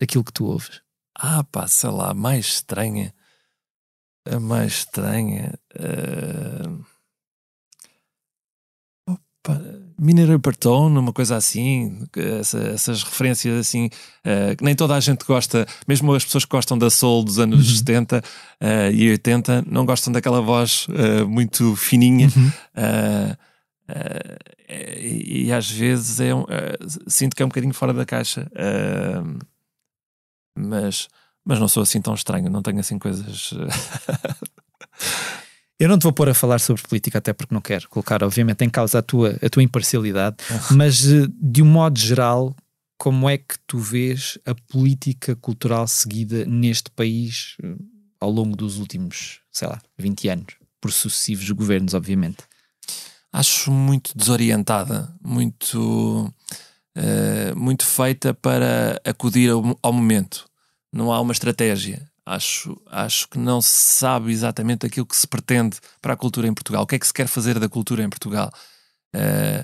daquilo 0.00 0.24
que 0.24 0.32
tu 0.32 0.46
ouves? 0.46 0.82
Ah, 1.16 1.44
pá, 1.44 1.68
sei 1.68 1.90
lá, 1.90 2.12
mais 2.12 2.46
estranha. 2.46 3.14
A 4.26 4.40
mais 4.40 4.72
estranha. 4.72 5.54
Uh... 5.78 6.84
Opa, 9.08 9.83
Mineiro 9.98 10.38
Partone, 10.40 10.98
uma 10.98 11.12
coisa 11.12 11.36
assim, 11.36 12.06
essa, 12.40 12.58
essas 12.58 13.02
referências 13.02 13.58
assim, 13.58 13.86
uh, 13.86 14.56
que 14.56 14.64
nem 14.64 14.74
toda 14.74 14.94
a 14.94 15.00
gente 15.00 15.24
gosta, 15.24 15.66
mesmo 15.86 16.12
as 16.14 16.24
pessoas 16.24 16.44
que 16.44 16.50
gostam 16.50 16.76
da 16.76 16.90
soul 16.90 17.24
dos 17.24 17.38
anos 17.38 17.68
uhum. 17.68 17.76
70 17.76 18.18
uh, 18.18 18.92
e 18.92 19.10
80, 19.10 19.64
não 19.66 19.86
gostam 19.86 20.12
daquela 20.12 20.40
voz 20.40 20.86
uh, 20.88 21.28
muito 21.28 21.76
fininha. 21.76 22.28
Uhum. 22.36 22.50
E, 24.68 25.46
e, 25.46 25.52
às 25.52 25.70
vezes 25.70 26.18
é 26.18 26.34
um, 26.34 26.44
sinto 27.06 27.36
que 27.36 27.42
é 27.42 27.44
um 27.44 27.48
bocadinho 27.48 27.74
fora 27.74 27.92
da 27.92 28.06
caixa, 28.06 28.50
mas, 30.56 31.06
mas 31.44 31.60
não 31.60 31.68
sou 31.68 31.82
assim 31.82 32.00
tão 32.00 32.14
estranho, 32.14 32.48
não 32.48 32.62
tenho 32.62 32.80
assim 32.80 32.98
coisas. 32.98 33.52
Eu 35.84 35.88
não 35.90 35.98
te 35.98 36.04
vou 36.04 36.14
pôr 36.14 36.30
a 36.30 36.34
falar 36.34 36.60
sobre 36.60 36.82
política, 36.82 37.18
até 37.18 37.34
porque 37.34 37.52
não 37.52 37.60
quero 37.60 37.90
colocar, 37.90 38.24
obviamente, 38.24 38.64
em 38.64 38.70
causa 38.70 39.00
a 39.00 39.02
tua, 39.02 39.38
a 39.42 39.50
tua 39.50 39.62
imparcialidade, 39.62 40.36
mas 40.70 41.04
eh, 41.04 41.26
de 41.38 41.60
um 41.60 41.66
modo 41.66 41.98
geral, 41.98 42.56
como 42.96 43.28
é 43.28 43.36
que 43.36 43.56
tu 43.66 43.76
vês 43.76 44.38
a 44.46 44.54
política 44.54 45.36
cultural 45.36 45.86
seguida 45.86 46.46
neste 46.46 46.90
país 46.90 47.58
eh, 47.62 47.74
ao 48.18 48.30
longo 48.30 48.56
dos 48.56 48.78
últimos, 48.78 49.40
sei 49.52 49.68
lá, 49.68 49.78
20 49.98 50.28
anos, 50.30 50.54
por 50.80 50.90
sucessivos 50.90 51.50
governos, 51.50 51.92
obviamente? 51.92 52.38
Acho 53.30 53.70
muito 53.70 54.16
desorientada, 54.16 55.14
muito, 55.22 56.32
uh, 56.96 57.58
muito 57.58 57.84
feita 57.84 58.32
para 58.32 58.98
acudir 59.04 59.50
ao, 59.50 59.78
ao 59.82 59.92
momento. 59.92 60.46
Não 60.90 61.12
há 61.12 61.20
uma 61.20 61.34
estratégia 61.34 62.10
acho, 62.26 62.80
acho 62.86 63.28
que 63.28 63.38
não 63.38 63.60
se 63.60 63.96
sabe 63.98 64.32
exatamente 64.32 64.86
aquilo 64.86 65.06
que 65.06 65.16
se 65.16 65.26
pretende 65.26 65.78
para 66.00 66.14
a 66.14 66.16
cultura 66.16 66.46
em 66.46 66.54
Portugal. 66.54 66.82
O 66.82 66.86
que 66.86 66.94
é 66.94 66.98
que 66.98 67.06
se 67.06 67.12
quer 67.12 67.26
fazer 67.26 67.58
da 67.58 67.68
cultura 67.68 68.02
em 68.02 68.08
Portugal? 68.08 68.52
Uh, 69.14 69.60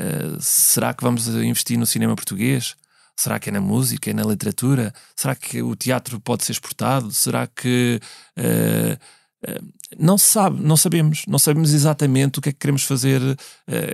uh, 0.00 0.40
será 0.40 0.94
que 0.94 1.02
vamos 1.02 1.28
investir 1.28 1.78
no 1.78 1.86
cinema 1.86 2.16
português? 2.16 2.74
Será 3.16 3.38
que 3.38 3.50
é 3.50 3.52
na 3.52 3.60
música, 3.60 4.10
é 4.10 4.14
na 4.14 4.22
literatura? 4.22 4.94
Será 5.14 5.34
que 5.34 5.60
o 5.60 5.74
teatro 5.76 6.20
pode 6.20 6.44
ser 6.44 6.52
exportado? 6.52 7.10
Será 7.12 7.46
que. 7.46 8.00
Uh, 8.38 9.18
não 9.96 10.18
sabe, 10.18 10.60
não 10.60 10.76
sabemos, 10.76 11.22
não 11.28 11.38
sabemos 11.38 11.72
exatamente 11.72 12.40
o 12.40 12.42
que 12.42 12.48
é 12.48 12.52
que 12.52 12.58
queremos 12.58 12.82
fazer. 12.82 13.20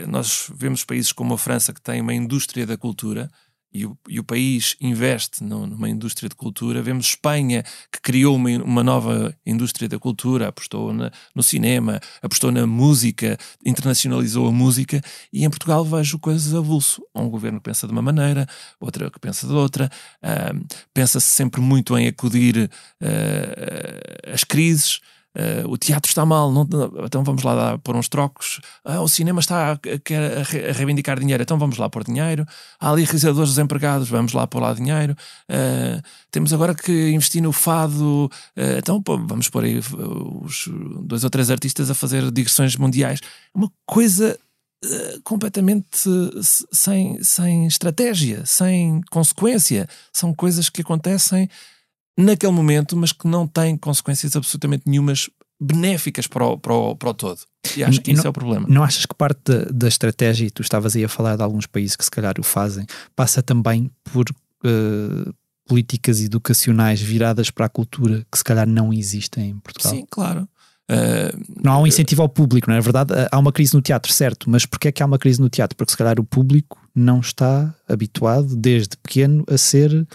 nós 0.08 0.50
vemos 0.54 0.84
países 0.84 1.12
como 1.12 1.34
a 1.34 1.38
França 1.38 1.70
que 1.70 1.82
tem 1.82 2.00
uma 2.00 2.14
indústria 2.14 2.66
da 2.66 2.78
cultura 2.78 3.30
e 3.74 3.84
o, 3.84 3.98
e 4.08 4.20
o 4.20 4.24
país 4.24 4.76
investe 4.80 5.42
no, 5.42 5.66
numa 5.66 5.90
indústria 5.90 6.28
de 6.28 6.36
cultura. 6.36 6.80
Vemos 6.80 7.08
Espanha, 7.08 7.64
que 7.90 8.00
criou 8.00 8.36
uma, 8.36 8.50
uma 8.62 8.84
nova 8.84 9.36
indústria 9.44 9.88
da 9.88 9.98
cultura, 9.98 10.48
apostou 10.48 10.92
na, 10.92 11.10
no 11.34 11.42
cinema, 11.42 12.00
apostou 12.22 12.52
na 12.52 12.66
música, 12.66 13.36
internacionalizou 13.66 14.46
a 14.46 14.52
música, 14.52 15.02
e 15.32 15.44
em 15.44 15.50
Portugal 15.50 15.84
vejo 15.84 16.18
coisas 16.20 16.54
avulso. 16.54 17.02
Um 17.12 17.28
governo 17.28 17.58
que 17.58 17.64
pensa 17.64 17.86
de 17.86 17.92
uma 17.92 18.02
maneira, 18.02 18.46
outra 18.78 19.10
que 19.10 19.18
pensa 19.18 19.46
de 19.46 19.52
outra, 19.52 19.90
pensa-se 20.92 21.26
sempre 21.26 21.60
muito 21.60 21.98
em 21.98 22.06
acudir 22.06 22.70
às 24.32 24.44
crises. 24.44 25.00
Uh, 25.34 25.68
o 25.68 25.76
teatro 25.76 26.08
está 26.08 26.24
mal, 26.24 26.52
não, 26.52 26.64
então 27.04 27.24
vamos 27.24 27.42
lá 27.42 27.54
dar, 27.54 27.78
pôr 27.78 27.96
uns 27.96 28.08
trocos. 28.08 28.60
Ah, 28.84 29.00
o 29.00 29.08
cinema 29.08 29.40
está 29.40 29.72
a, 29.72 29.72
a, 29.72 29.76
a, 29.76 30.72
reivindicar 30.72 31.18
dinheiro, 31.18 31.42
então 31.42 31.58
vamos 31.58 31.76
lá 31.76 31.90
pôr 31.90 32.04
dinheiro. 32.04 32.46
Há 32.78 32.90
ali 32.90 33.02
realizadores 33.02 33.50
desempregados, 33.50 34.08
vamos 34.08 34.32
lá 34.32 34.46
pôr 34.46 34.62
lá 34.62 34.72
dinheiro. 34.72 35.16
Uh, 35.50 36.00
temos 36.30 36.52
agora 36.52 36.72
que 36.72 37.10
investir 37.10 37.42
no 37.42 37.50
fado, 37.50 38.26
uh, 38.56 38.78
então 38.78 39.02
pô, 39.02 39.18
vamos 39.18 39.48
pôr 39.48 39.64
aí 39.64 39.80
os 40.42 40.68
dois 41.02 41.24
ou 41.24 41.30
três 41.30 41.50
artistas 41.50 41.90
a 41.90 41.94
fazer 41.94 42.30
digressões 42.30 42.76
mundiais. 42.76 43.18
Uma 43.52 43.70
coisa 43.84 44.38
completamente 45.22 45.86
sem, 46.70 47.22
sem 47.22 47.66
estratégia, 47.66 48.44
sem 48.44 49.00
consequência. 49.10 49.88
São 50.12 50.34
coisas 50.34 50.68
que 50.68 50.82
acontecem 50.82 51.48
naquele 52.16 52.52
momento, 52.52 52.96
mas 52.96 53.12
que 53.12 53.26
não 53.26 53.46
têm 53.46 53.76
consequências 53.76 54.36
absolutamente 54.36 54.84
nenhumas 54.86 55.28
benéficas 55.60 56.26
para 56.26 56.44
o, 56.46 56.58
para 56.58 56.74
o, 56.74 56.96
para 56.96 57.10
o 57.10 57.14
todo. 57.14 57.40
E 57.76 57.82
acho 57.82 58.00
que 58.00 58.10
e 58.10 58.14
isso 58.14 58.22
não, 58.22 58.28
é 58.28 58.30
o 58.30 58.32
problema. 58.32 58.66
Não 58.68 58.82
achas 58.82 59.06
que 59.06 59.14
parte 59.14 59.40
da, 59.44 59.64
da, 59.70 59.88
estratégia, 59.88 60.46
e 60.46 60.50
tu 60.50 60.62
estavas 60.62 60.94
aí 60.94 61.04
a 61.04 61.08
falar 61.08 61.36
de 61.36 61.42
alguns 61.42 61.66
países 61.66 61.96
que 61.96 62.04
se 62.04 62.10
calhar 62.10 62.34
o 62.38 62.42
fazem, 62.42 62.86
passa 63.16 63.42
também 63.42 63.90
por 64.04 64.26
uh, 64.30 65.34
políticas 65.66 66.20
educacionais 66.20 67.00
viradas 67.00 67.50
para 67.50 67.66
a 67.66 67.68
cultura 67.68 68.26
que 68.30 68.38
se 68.38 68.44
calhar 68.44 68.68
não 68.68 68.92
existem 68.92 69.50
em 69.50 69.58
Portugal? 69.58 69.92
Sim, 69.92 70.06
claro. 70.10 70.48
Uh, 70.90 71.62
não 71.62 71.72
há 71.72 71.78
um 71.78 71.86
incentivo 71.86 72.20
ao 72.20 72.28
público, 72.28 72.68
não 72.68 72.76
é? 72.76 72.80
verdade? 72.80 73.14
Há 73.32 73.38
uma 73.38 73.52
crise 73.52 73.72
no 73.74 73.80
teatro, 73.80 74.12
certo, 74.12 74.50
mas 74.50 74.66
porquê 74.66 74.88
é 74.88 74.92
que 74.92 75.02
há 75.02 75.06
uma 75.06 75.18
crise 75.18 75.40
no 75.40 75.48
teatro? 75.48 75.74
Porque 75.76 75.92
se 75.92 75.96
calhar 75.96 76.20
o 76.20 76.24
público 76.24 76.78
não 76.94 77.20
está 77.20 77.74
habituado 77.88 78.54
desde 78.54 78.96
pequeno 78.98 79.44
a 79.48 79.56
ser 79.56 80.06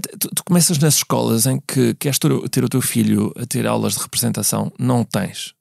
Tu, 0.00 0.28
tu, 0.34 0.44
começas 0.44 0.78
nas 0.78 0.96
escolas 0.96 1.46
em 1.46 1.60
que 1.60 1.94
queres 1.94 2.18
ter, 2.18 2.32
o 2.32 2.68
teu 2.68 2.82
filho 2.82 3.32
a 3.36 3.46
ter 3.46 3.66
aulas 3.66 3.94
de 3.94 4.00
representação, 4.00 4.72
não 4.78 5.04
tens. 5.04 5.54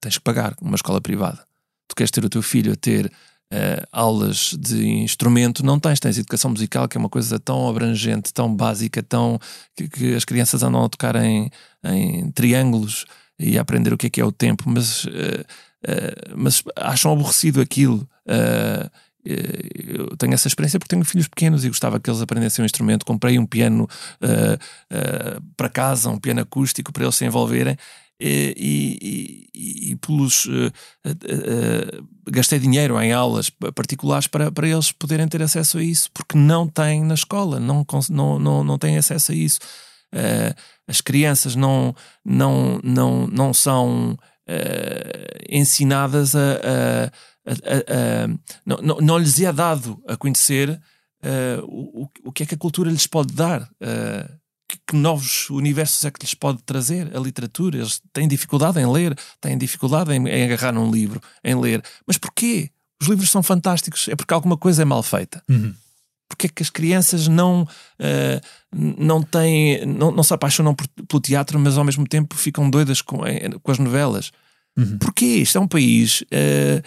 Tens 0.00 0.18
que 0.18 0.24
pagar 0.24 0.54
uma 0.60 0.76
escola 0.76 1.00
privada. 1.00 1.44
Tu 1.88 1.96
queres 1.96 2.10
ter 2.10 2.24
o 2.24 2.28
teu 2.28 2.42
filho 2.42 2.72
a 2.72 2.76
ter 2.76 3.06
uh, 3.06 3.86
aulas 3.90 4.54
de 4.58 4.86
instrumento, 4.86 5.64
não 5.64 5.80
tens. 5.80 6.00
Tens 6.00 6.18
educação 6.18 6.50
musical, 6.50 6.86
que 6.86 6.96
é 6.96 7.00
uma 7.00 7.08
coisa 7.08 7.38
tão 7.38 7.68
abrangente, 7.68 8.32
tão 8.32 8.54
básica, 8.54 9.02
tão 9.02 9.38
que, 9.74 9.88
que 9.88 10.14
as 10.14 10.24
crianças 10.24 10.62
andam 10.62 10.84
a 10.84 10.88
tocar 10.88 11.16
em, 11.16 11.50
em, 11.84 12.30
triângulos 12.32 13.06
e 13.38 13.56
a 13.56 13.62
aprender 13.62 13.92
o 13.92 13.98
que 13.98 14.08
é 14.08 14.10
que 14.10 14.20
é 14.20 14.24
o 14.24 14.32
tempo, 14.32 14.64
mas, 14.66 15.04
uh, 15.04 15.08
uh, 15.08 16.34
mas 16.36 16.62
acham 16.76 17.12
aborrecido 17.12 17.60
aquilo. 17.60 18.08
Eh, 19.28 19.98
eu 19.98 20.16
tenho 20.16 20.32
essa 20.32 20.48
experiência 20.48 20.78
porque 20.78 20.94
tenho 20.94 21.04
filhos 21.04 21.28
pequenos 21.28 21.64
e 21.64 21.68
gostava 21.68 22.00
que 22.00 22.08
eles 22.08 22.22
aprendessem 22.22 22.62
um 22.62 22.66
instrumento. 22.66 23.04
Comprei 23.04 23.38
um 23.38 23.44
piano 23.44 23.84
uh, 23.84 24.54
uh, 24.56 25.42
para 25.56 25.68
casa, 25.68 26.08
um 26.08 26.18
piano 26.18 26.40
acústico 26.40 26.92
para 26.92 27.04
eles 27.04 27.14
se 27.14 27.26
envolverem. 27.26 27.76
E, 28.20 28.52
e, 28.56 29.48
e, 29.54 29.92
e 29.92 29.96
pelos 29.96 30.46
uh, 30.46 30.72
gastei 32.28 32.58
dinheiro 32.58 33.00
em 33.00 33.12
aulas 33.12 33.48
particulares 33.76 34.26
para, 34.26 34.50
para 34.50 34.66
eles 34.66 34.90
poderem 34.90 35.28
ter 35.28 35.40
acesso 35.40 35.78
a 35.78 35.82
isso, 35.84 36.10
porque 36.12 36.36
não 36.36 36.66
têm 36.66 37.04
na 37.04 37.14
escola, 37.14 37.60
não, 37.60 37.86
não, 38.10 38.38
não, 38.40 38.64
não 38.64 38.76
têm 38.76 38.98
acesso 38.98 39.30
a 39.30 39.34
isso. 39.36 39.60
as 40.88 41.00
crianças 41.00 41.54
não, 41.54 41.94
não, 42.24 42.80
não, 42.82 43.28
não 43.28 43.54
são 43.54 44.18
ensinadas 45.48 46.34
a, 46.34 47.10
não, 48.64 48.76
não, 48.78 48.96
não, 48.98 49.18
lhes 49.18 49.40
é 49.40 49.52
dado 49.52 50.02
a 50.06 50.16
conhecer 50.16 50.80
uh, 51.22 51.64
o, 51.64 52.08
o 52.24 52.32
que 52.32 52.42
é 52.42 52.46
que 52.46 52.54
a 52.54 52.58
cultura 52.58 52.90
lhes 52.90 53.06
pode 53.06 53.32
dar, 53.32 53.62
uh, 53.62 54.38
que, 54.68 54.78
que, 54.86 54.96
novos 54.96 55.48
universos 55.50 56.04
é 56.04 56.10
que 56.10 56.20
lhes 56.20 56.34
pode 56.34 56.62
trazer 56.62 57.14
a 57.16 57.20
literatura. 57.20 57.78
Eles 57.78 58.02
têm 58.12 58.28
dificuldade 58.28 58.78
em 58.78 58.90
ler, 58.90 59.16
têm 59.40 59.56
dificuldade 59.56 60.12
em, 60.12 60.28
em 60.28 60.44
agarrar 60.44 60.72
num 60.72 60.90
livro, 60.90 61.20
em 61.42 61.58
ler. 61.58 61.82
Mas 62.06 62.18
porquê? 62.18 62.70
Os 63.00 63.08
livros 63.08 63.30
são 63.30 63.42
fantásticos, 63.42 64.08
é 64.08 64.16
porque 64.16 64.34
alguma 64.34 64.56
coisa 64.56 64.82
é 64.82 64.84
mal 64.84 65.02
feita. 65.02 65.42
Uhum. 65.48 65.72
Porque 66.28 66.46
é 66.46 66.50
que 66.50 66.62
as 66.62 66.70
crianças 66.70 67.26
não, 67.26 67.62
uh, 67.62 68.40
não 68.72 69.22
têm, 69.22 69.86
não, 69.86 70.10
não 70.10 70.22
se 70.22 70.34
apaixonam 70.34 70.74
por, 70.74 70.86
pelo 70.86 71.22
teatro, 71.22 71.58
mas 71.58 71.78
ao 71.78 71.84
mesmo 71.84 72.06
tempo 72.06 72.36
ficam 72.36 72.68
doidas 72.68 73.00
com, 73.00 73.18
com 73.62 73.70
as 73.70 73.78
novelas? 73.78 74.30
Uhum. 74.76 74.98
Porquê? 74.98 75.24
Isto 75.24 75.58
é 75.58 75.60
um 75.60 75.68
país 75.68 76.22
uh, 76.22 76.82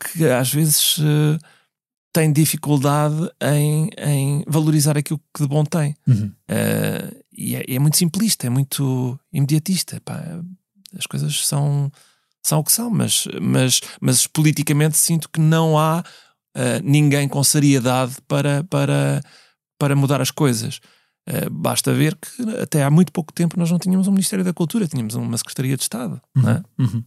que 0.00 0.24
às 0.26 0.52
vezes 0.52 0.98
uh, 0.98 1.38
tem 2.12 2.32
dificuldade 2.32 3.30
em, 3.40 3.90
em, 3.96 4.44
valorizar 4.46 4.98
aquilo 4.98 5.20
que 5.34 5.42
de 5.42 5.48
bom 5.48 5.64
tem. 5.64 5.96
Uhum. 6.06 6.32
Uh, 6.50 7.22
e 7.32 7.56
é, 7.56 7.64
é, 7.68 7.78
muito 7.78 7.96
simplista, 7.96 8.46
é 8.46 8.50
muito 8.50 9.18
imediatista. 9.32 10.00
Pá, 10.04 10.22
as 10.98 11.06
coisas 11.06 11.46
são, 11.46 11.90
são 12.42 12.58
o 12.58 12.64
que 12.64 12.72
são, 12.72 12.90
mas, 12.90 13.26
mas, 13.40 13.80
mas 14.00 14.26
politicamente 14.26 14.96
sinto 14.96 15.28
que 15.30 15.40
não 15.40 15.78
há 15.78 16.04
uh, 16.56 16.82
ninguém 16.82 17.28
com 17.28 17.42
seriedade 17.42 18.16
para, 18.26 18.64
para, 18.64 19.22
para 19.78 19.96
mudar 19.96 20.20
as 20.20 20.30
coisas. 20.30 20.80
Uh, 21.28 21.50
basta 21.50 21.92
ver 21.92 22.16
que 22.16 22.42
até 22.60 22.82
há 22.82 22.90
muito 22.90 23.12
pouco 23.12 23.32
tempo 23.32 23.58
nós 23.58 23.70
não 23.70 23.78
tínhamos 23.78 24.08
um 24.08 24.12
Ministério 24.12 24.44
da 24.44 24.52
Cultura, 24.52 24.88
tínhamos 24.88 25.14
uma 25.14 25.36
Secretaria 25.38 25.76
de 25.76 25.82
Estado. 25.82 26.20
Uhum. 26.36 26.50
É? 26.50 26.62
uhum. 26.78 27.04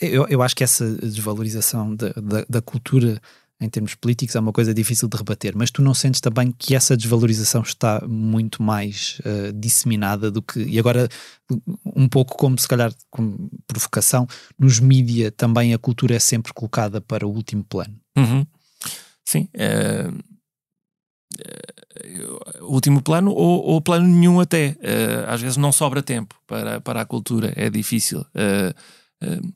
Eu, 0.00 0.26
eu 0.28 0.42
acho 0.42 0.56
que 0.56 0.64
essa 0.64 0.96
desvalorização 0.96 1.94
da, 1.94 2.08
da, 2.08 2.44
da, 2.48 2.60
cultura 2.60 3.20
em 3.60 3.68
termos 3.68 3.94
políticos 3.94 4.34
é 4.34 4.40
uma 4.40 4.52
coisa 4.52 4.72
difícil 4.72 5.08
de 5.08 5.16
rebater, 5.16 5.52
mas 5.56 5.70
tu 5.70 5.82
não 5.82 5.92
sentes 5.92 6.20
também 6.20 6.50
que 6.50 6.74
essa 6.74 6.96
desvalorização 6.96 7.62
está 7.62 8.02
muito 8.08 8.62
mais 8.62 9.20
uh, 9.20 9.52
disseminada 9.52 10.30
do 10.30 10.40
que. 10.40 10.60
E 10.62 10.78
agora, 10.78 11.08
um 11.84 12.08
pouco 12.08 12.36
como 12.36 12.58
se 12.58 12.66
calhar 12.66 12.92
como 13.10 13.50
provocação, 13.66 14.26
nos 14.58 14.80
mídia 14.80 15.30
também 15.30 15.74
a 15.74 15.78
cultura 15.78 16.14
é 16.14 16.18
sempre 16.18 16.52
colocada 16.54 17.00
para 17.00 17.26
o 17.26 17.30
último 17.30 17.62
plano. 17.62 17.94
Uhum. 18.16 18.46
Sim. 19.24 19.48
O 22.62 22.74
último 22.74 23.02
plano 23.02 23.30
ou, 23.30 23.64
ou 23.64 23.80
plano 23.80 24.06
nenhum 24.06 24.40
até. 24.40 24.76
Uh, 24.80 25.28
às 25.28 25.40
vezes 25.40 25.56
não 25.56 25.72
sobra 25.72 26.02
tempo 26.02 26.34
para, 26.46 26.80
para 26.80 27.00
a 27.02 27.04
cultura, 27.04 27.52
é 27.56 27.70
difícil. 27.70 28.20
Uh, 28.20 28.74
uh, 29.22 29.52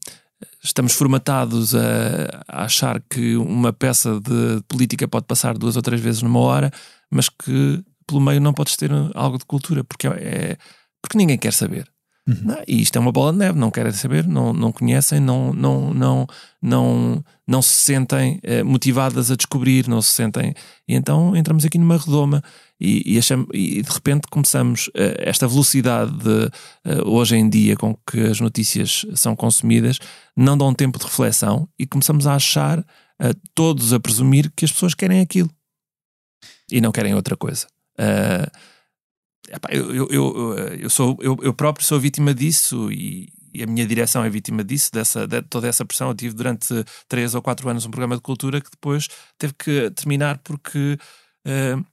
estamos 0.63 0.93
formatados 0.93 1.75
a, 1.75 2.43
a, 2.49 2.65
achar 2.65 3.01
que 3.09 3.37
uma 3.37 3.73
peça 3.73 4.21
de 4.21 4.63
política 4.69 5.07
pode 5.09 5.27
passar 5.27 5.57
duas 5.57 5.77
ou 5.77 5.83
três 5.83 6.01
vezes 6.01 6.23
numa 6.23 6.41
hora, 6.41 6.71
mas 7.11 7.29
que 7.29 7.83
pelo 8.07 8.21
meio 8.21 8.41
não 8.41 8.53
podes 8.53 8.77
ter 8.77 8.91
algo 9.15 9.39
de 9.39 9.45
cultura, 9.45 9.85
porque, 9.85 10.07
é, 10.07 10.57
porque 11.03 11.17
ninguém 11.17 11.39
quer 11.39 11.53
saber. 11.53 11.94
Uhum. 12.27 12.37
Não, 12.43 12.63
e 12.67 12.81
isto 12.81 12.97
é 12.97 13.01
uma 13.01 13.13
bola 13.13 13.33
de 13.33 13.39
neve, 13.39 13.59
não 13.59 13.71
querem 13.71 13.93
saber, 13.93 14.27
não, 14.27 14.53
não 14.55 14.73
conhecem, 14.73 15.21
não, 15.21 15.53
não, 15.53 15.93
não, 15.93 16.27
não, 16.61 17.25
não 17.47 17.61
se 17.61 17.75
sentem 17.75 18.41
eh, 18.43 18.63
motivadas 18.63 19.31
a 19.31 19.37
descobrir, 19.37 19.87
não 19.87 20.01
se 20.01 20.15
sentem. 20.15 20.55
E 20.89 20.95
então 20.95 21.37
entramos 21.37 21.67
aqui 21.67 21.77
numa 21.77 21.99
redoma 21.99 22.43
e, 22.81 23.15
e, 23.15 23.19
achamos, 23.19 23.47
e 23.53 23.83
de 23.83 23.91
repente 23.91 24.27
começamos 24.29 24.91
eh, 24.95 25.17
esta 25.19 25.47
velocidade 25.47 26.13
de, 26.13 26.51
eh, 26.87 27.03
hoje 27.05 27.37
em 27.37 27.49
dia 27.49 27.77
com 27.77 27.95
que 28.11 28.21
as 28.21 28.41
notícias 28.41 29.05
são 29.15 29.37
consumidas, 29.37 29.99
não 30.35 30.57
dão 30.57 30.73
tempo 30.73 30.99
de 30.99 31.05
reflexão 31.05 31.69
e 31.79 31.87
começamos 31.87 32.27
a 32.27 32.35
achar, 32.35 32.79
eh, 33.21 33.35
todos 33.55 33.93
a 33.93 34.01
presumir 34.01 34.51
que 34.57 34.65
as 34.65 34.73
pessoas 34.73 34.95
querem 34.95 35.21
aquilo 35.21 35.51
e 36.73 36.81
não 36.81 36.91
querem 36.91 37.15
outra 37.15 37.37
coisa. 37.37 37.67
Uh, 37.99 38.51
eu, 39.71 39.95
eu, 39.95 40.09
eu, 40.11 40.59
eu, 40.81 40.91
sou, 40.91 41.17
eu, 41.21 41.37
eu 41.43 41.55
próprio 41.55 41.85
sou 41.85 42.01
vítima 42.01 42.35
disso 42.35 42.91
e, 42.91 43.29
e 43.55 43.63
a 43.63 43.67
minha 43.67 43.87
direção 43.87 44.25
é 44.25 44.29
vítima 44.29 44.65
disso, 44.65 44.91
dessa, 44.93 45.27
de 45.27 45.41
toda 45.43 45.69
essa 45.69 45.85
pressão. 45.85 46.09
Eu 46.09 46.15
tive 46.15 46.35
durante 46.35 46.85
três 47.09 47.35
ou 47.35 47.43
quatro 47.43 47.69
anos 47.69 47.87
um 47.87 47.91
programa 47.91 48.17
de 48.17 48.23
cultura 48.23 48.61
que 48.61 48.71
depois 48.71 49.09
teve 49.39 49.55
que 49.55 49.91
terminar 49.91 50.39
porque 50.39 50.99
uh, 51.47 51.85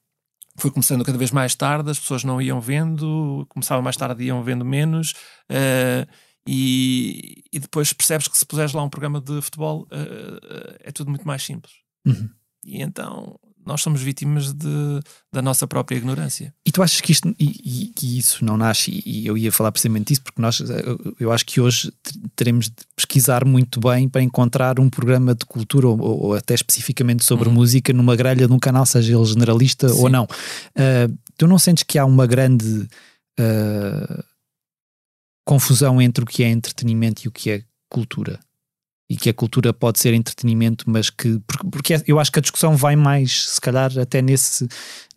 foi 0.57 0.71
começando 0.71 1.05
cada 1.05 1.17
vez 1.17 1.31
mais 1.31 1.55
tarde, 1.55 1.91
as 1.91 1.99
pessoas 1.99 2.23
não 2.23 2.41
iam 2.41 2.59
vendo, 2.59 3.45
começava 3.49 3.81
mais 3.81 3.95
tarde 3.95 4.23
e 4.23 4.27
iam 4.27 4.43
vendo 4.43 4.65
menos. 4.65 5.11
Uh, 5.49 6.09
e, 6.47 7.43
e, 7.53 7.59
depois 7.59 7.93
percebes 7.93 8.27
que 8.27 8.35
se 8.35 8.45
puseres 8.45 8.73
lá 8.73 8.81
um 8.81 8.89
programa 8.89 9.21
de 9.21 9.39
futebol 9.41 9.83
uh, 9.83 10.77
é 10.79 10.91
tudo 10.91 11.09
muito 11.09 11.27
mais 11.27 11.43
simples. 11.43 11.73
Uhum. 12.05 12.29
E 12.65 12.81
então 12.81 13.39
nós 13.65 13.81
somos 13.81 14.01
vítimas 14.01 14.53
de, 14.53 14.99
da 15.31 15.41
nossa 15.41 15.67
própria 15.67 15.97
ignorância. 15.97 16.53
E 16.65 16.71
tu 16.71 16.81
achas 16.81 16.99
que 17.01 17.11
isto 17.11 17.33
e, 17.39 17.93
e, 18.01 18.17
isso 18.17 18.43
não 18.43 18.57
nasce, 18.57 19.03
e 19.05 19.25
eu 19.25 19.37
ia 19.37 19.51
falar 19.51 19.71
precisamente 19.71 20.07
disso, 20.07 20.23
porque 20.23 20.41
nós, 20.41 20.59
eu, 20.59 21.15
eu 21.19 21.31
acho 21.31 21.45
que 21.45 21.61
hoje 21.61 21.91
teremos 22.35 22.65
de 22.65 22.75
pesquisar 22.95 23.45
muito 23.45 23.79
bem 23.79 24.09
para 24.09 24.21
encontrar 24.21 24.79
um 24.79 24.89
programa 24.89 25.35
de 25.35 25.45
cultura, 25.45 25.87
ou, 25.87 25.99
ou 25.99 26.35
até 26.35 26.53
especificamente 26.53 27.23
sobre 27.23 27.47
uhum. 27.47 27.55
música, 27.55 27.93
numa 27.93 28.15
grelha 28.15 28.47
de 28.47 28.53
um 28.53 28.59
canal, 28.59 28.85
seja 28.85 29.15
ele 29.15 29.25
generalista 29.25 29.89
Sim. 29.89 29.99
ou 29.99 30.09
não. 30.09 30.23
Uh, 30.23 31.17
tu 31.37 31.47
não 31.47 31.59
sentes 31.59 31.83
que 31.83 31.97
há 31.97 32.05
uma 32.05 32.25
grande 32.25 32.87
uh, 33.39 34.23
confusão 35.45 36.01
entre 36.01 36.23
o 36.23 36.27
que 36.27 36.43
é 36.43 36.49
entretenimento 36.49 37.23
e 37.25 37.27
o 37.27 37.31
que 37.31 37.51
é 37.51 37.63
cultura? 37.89 38.39
E 39.11 39.17
que 39.17 39.29
a 39.29 39.33
cultura 39.33 39.73
pode 39.73 39.99
ser 39.99 40.13
entretenimento, 40.13 40.89
mas 40.89 41.09
que. 41.09 41.37
Porque, 41.45 41.67
porque 41.69 42.03
eu 42.07 42.17
acho 42.17 42.31
que 42.31 42.39
a 42.39 42.41
discussão 42.41 42.77
vai 42.77 42.95
mais, 42.95 43.49
se 43.49 43.59
calhar, 43.59 43.91
até 43.99 44.21
nesse, 44.21 44.65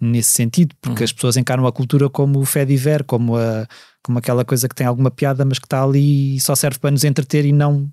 nesse 0.00 0.32
sentido, 0.32 0.74
porque 0.80 1.02
uhum. 1.02 1.04
as 1.04 1.12
pessoas 1.12 1.36
encaram 1.36 1.64
a 1.64 1.70
cultura 1.70 2.10
como 2.10 2.40
o 2.40 2.44
fé 2.44 2.64
diver, 2.64 3.04
como, 3.04 3.36
a, 3.36 3.68
como 4.02 4.18
aquela 4.18 4.44
coisa 4.44 4.68
que 4.68 4.74
tem 4.74 4.84
alguma 4.84 5.12
piada, 5.12 5.44
mas 5.44 5.60
que 5.60 5.66
está 5.66 5.84
ali 5.84 6.34
e 6.34 6.40
só 6.40 6.56
serve 6.56 6.80
para 6.80 6.90
nos 6.90 7.04
entreter 7.04 7.44
e 7.44 7.52
não 7.52 7.88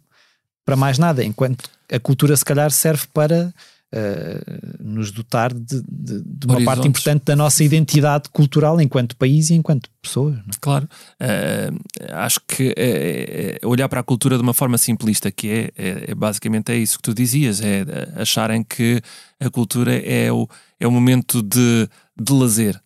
para 0.65 0.75
mais 0.75 0.97
nada, 0.97 1.23
enquanto 1.23 1.69
a 1.91 1.99
cultura, 1.99 2.35
se 2.35 2.45
calhar, 2.45 2.71
serve 2.71 3.05
para 3.13 3.53
uh, 3.93 4.83
nos 4.83 5.11
dotar 5.11 5.53
de, 5.53 5.81
de, 5.87 6.21
de 6.23 6.47
uma 6.47 6.63
parte 6.63 6.87
importante 6.87 7.23
da 7.25 7.35
nossa 7.35 7.63
identidade 7.63 8.29
cultural 8.29 8.79
enquanto 8.79 9.15
país 9.15 9.49
e 9.49 9.55
enquanto 9.55 9.89
pessoas. 10.01 10.37
É? 10.37 10.41
Claro, 10.59 10.87
uh, 11.21 12.13
acho 12.13 12.39
que 12.47 12.73
é 12.77 13.59
olhar 13.63 13.89
para 13.89 13.99
a 13.99 14.03
cultura 14.03 14.37
de 14.37 14.43
uma 14.43 14.53
forma 14.53 14.77
simplista, 14.77 15.31
que 15.31 15.49
é, 15.49 15.71
é, 15.77 16.05
é, 16.11 16.15
basicamente 16.15 16.71
é 16.71 16.77
isso 16.77 16.97
que 16.97 17.03
tu 17.03 17.13
dizias, 17.13 17.61
é 17.61 17.83
acharem 18.15 18.63
que 18.63 19.01
a 19.39 19.49
cultura 19.49 19.93
é 19.95 20.31
o, 20.31 20.47
é 20.79 20.87
o 20.87 20.91
momento 20.91 21.41
de, 21.41 21.87
de 22.19 22.33
lazer. 22.33 22.79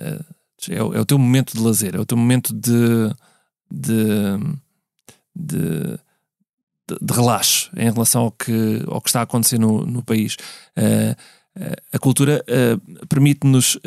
Uh, 0.00 0.24
é, 0.70 0.82
o, 0.82 0.94
é 0.94 1.00
o 1.00 1.04
teu 1.04 1.18
momento 1.18 1.54
de 1.54 1.60
lazer, 1.60 1.94
é 1.96 2.00
o 2.00 2.06
teu 2.06 2.16
momento 2.16 2.54
de, 2.54 3.12
de, 3.70 4.38
de 5.34 5.98
de, 6.88 7.14
relaxo 7.14 7.70
em 7.76 7.90
relação 7.90 8.22
ao 8.22 8.32
que, 8.32 8.82
ao 8.86 9.00
que 9.00 9.08
está 9.08 9.20
a 9.20 9.24
acontecer 9.24 9.58
no, 9.58 9.84
no 9.84 10.02
país. 10.02 10.36
Uh, 10.76 11.16
a 11.92 11.98
cultura 11.98 12.42
uh, 12.48 13.06
permite-nos 13.06 13.78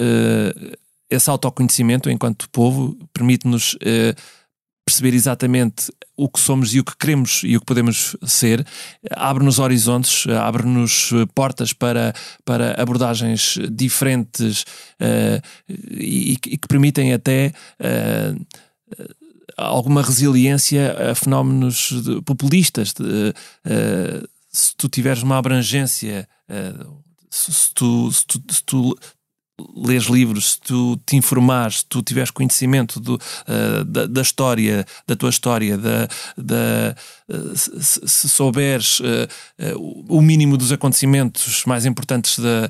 esse 1.10 1.30
autoconhecimento 1.30 2.12
enquanto 2.12 2.50
povo, 2.52 2.96
permite-nos 3.12 3.76
perceber 4.86 5.16
exatamente 5.16 5.92
o 6.16 6.30
que 6.30 6.40
somos 6.40 6.74
e 6.74 6.80
o 6.80 6.84
que 6.84 6.96
queremos 6.96 7.42
e 7.44 7.58
o 7.58 7.60
que 7.60 7.66
podemos 7.66 8.16
ser, 8.24 8.66
abre-nos 9.10 9.58
horizontes, 9.58 10.28
abre-nos 10.28 11.12
portas 11.34 11.74
para, 11.74 12.14
para 12.46 12.80
abordagens 12.80 13.58
diferentes 13.72 14.62
uh, 15.02 15.42
e, 15.68 16.34
e, 16.34 16.58
que 16.58 16.68
permitem 16.68 17.14
até 17.14 17.52
uh, 17.82 18.46
alguma 19.58 20.02
resiliência 20.02 21.12
a 21.12 21.16
fenómenos 21.16 21.94
populistas. 22.26 22.94
De, 22.94 23.34
uh, 23.66 24.28
se 24.52 24.76
tu 24.76 24.88
tiveres 24.88 25.24
uma 25.24 25.38
abrangência, 25.38 26.28
uh, 26.50 27.04
se, 27.30 27.74
tu, 27.74 28.12
se, 28.12 28.26
tu, 28.26 28.42
se 28.50 28.64
tu 28.64 28.98
lês 29.76 30.04
livros, 30.06 30.52
se 30.52 30.62
tu 30.62 30.98
te 31.06 31.16
informares, 31.16 31.78
se 31.78 31.86
tu 31.86 32.02
tiveres 32.02 32.30
conhecimento 32.30 33.00
do, 33.00 33.16
uh, 33.16 33.86
da, 33.86 34.06
da, 34.06 34.22
história, 34.22 34.86
da 35.08 35.16
tua 35.16 35.30
história, 35.30 35.78
da, 35.78 36.08
da, 36.38 36.96
uh, 37.30 37.56
se, 37.56 38.02
se, 38.06 38.30
souberes 38.30 39.00
uh, 39.00 39.28
o 40.10 40.22
mínimo 40.22 40.58
dos 40.58 40.72
acontecimentos 40.72 41.64
mais 41.66 41.86
importantes 41.86 42.38
da, 42.40 42.70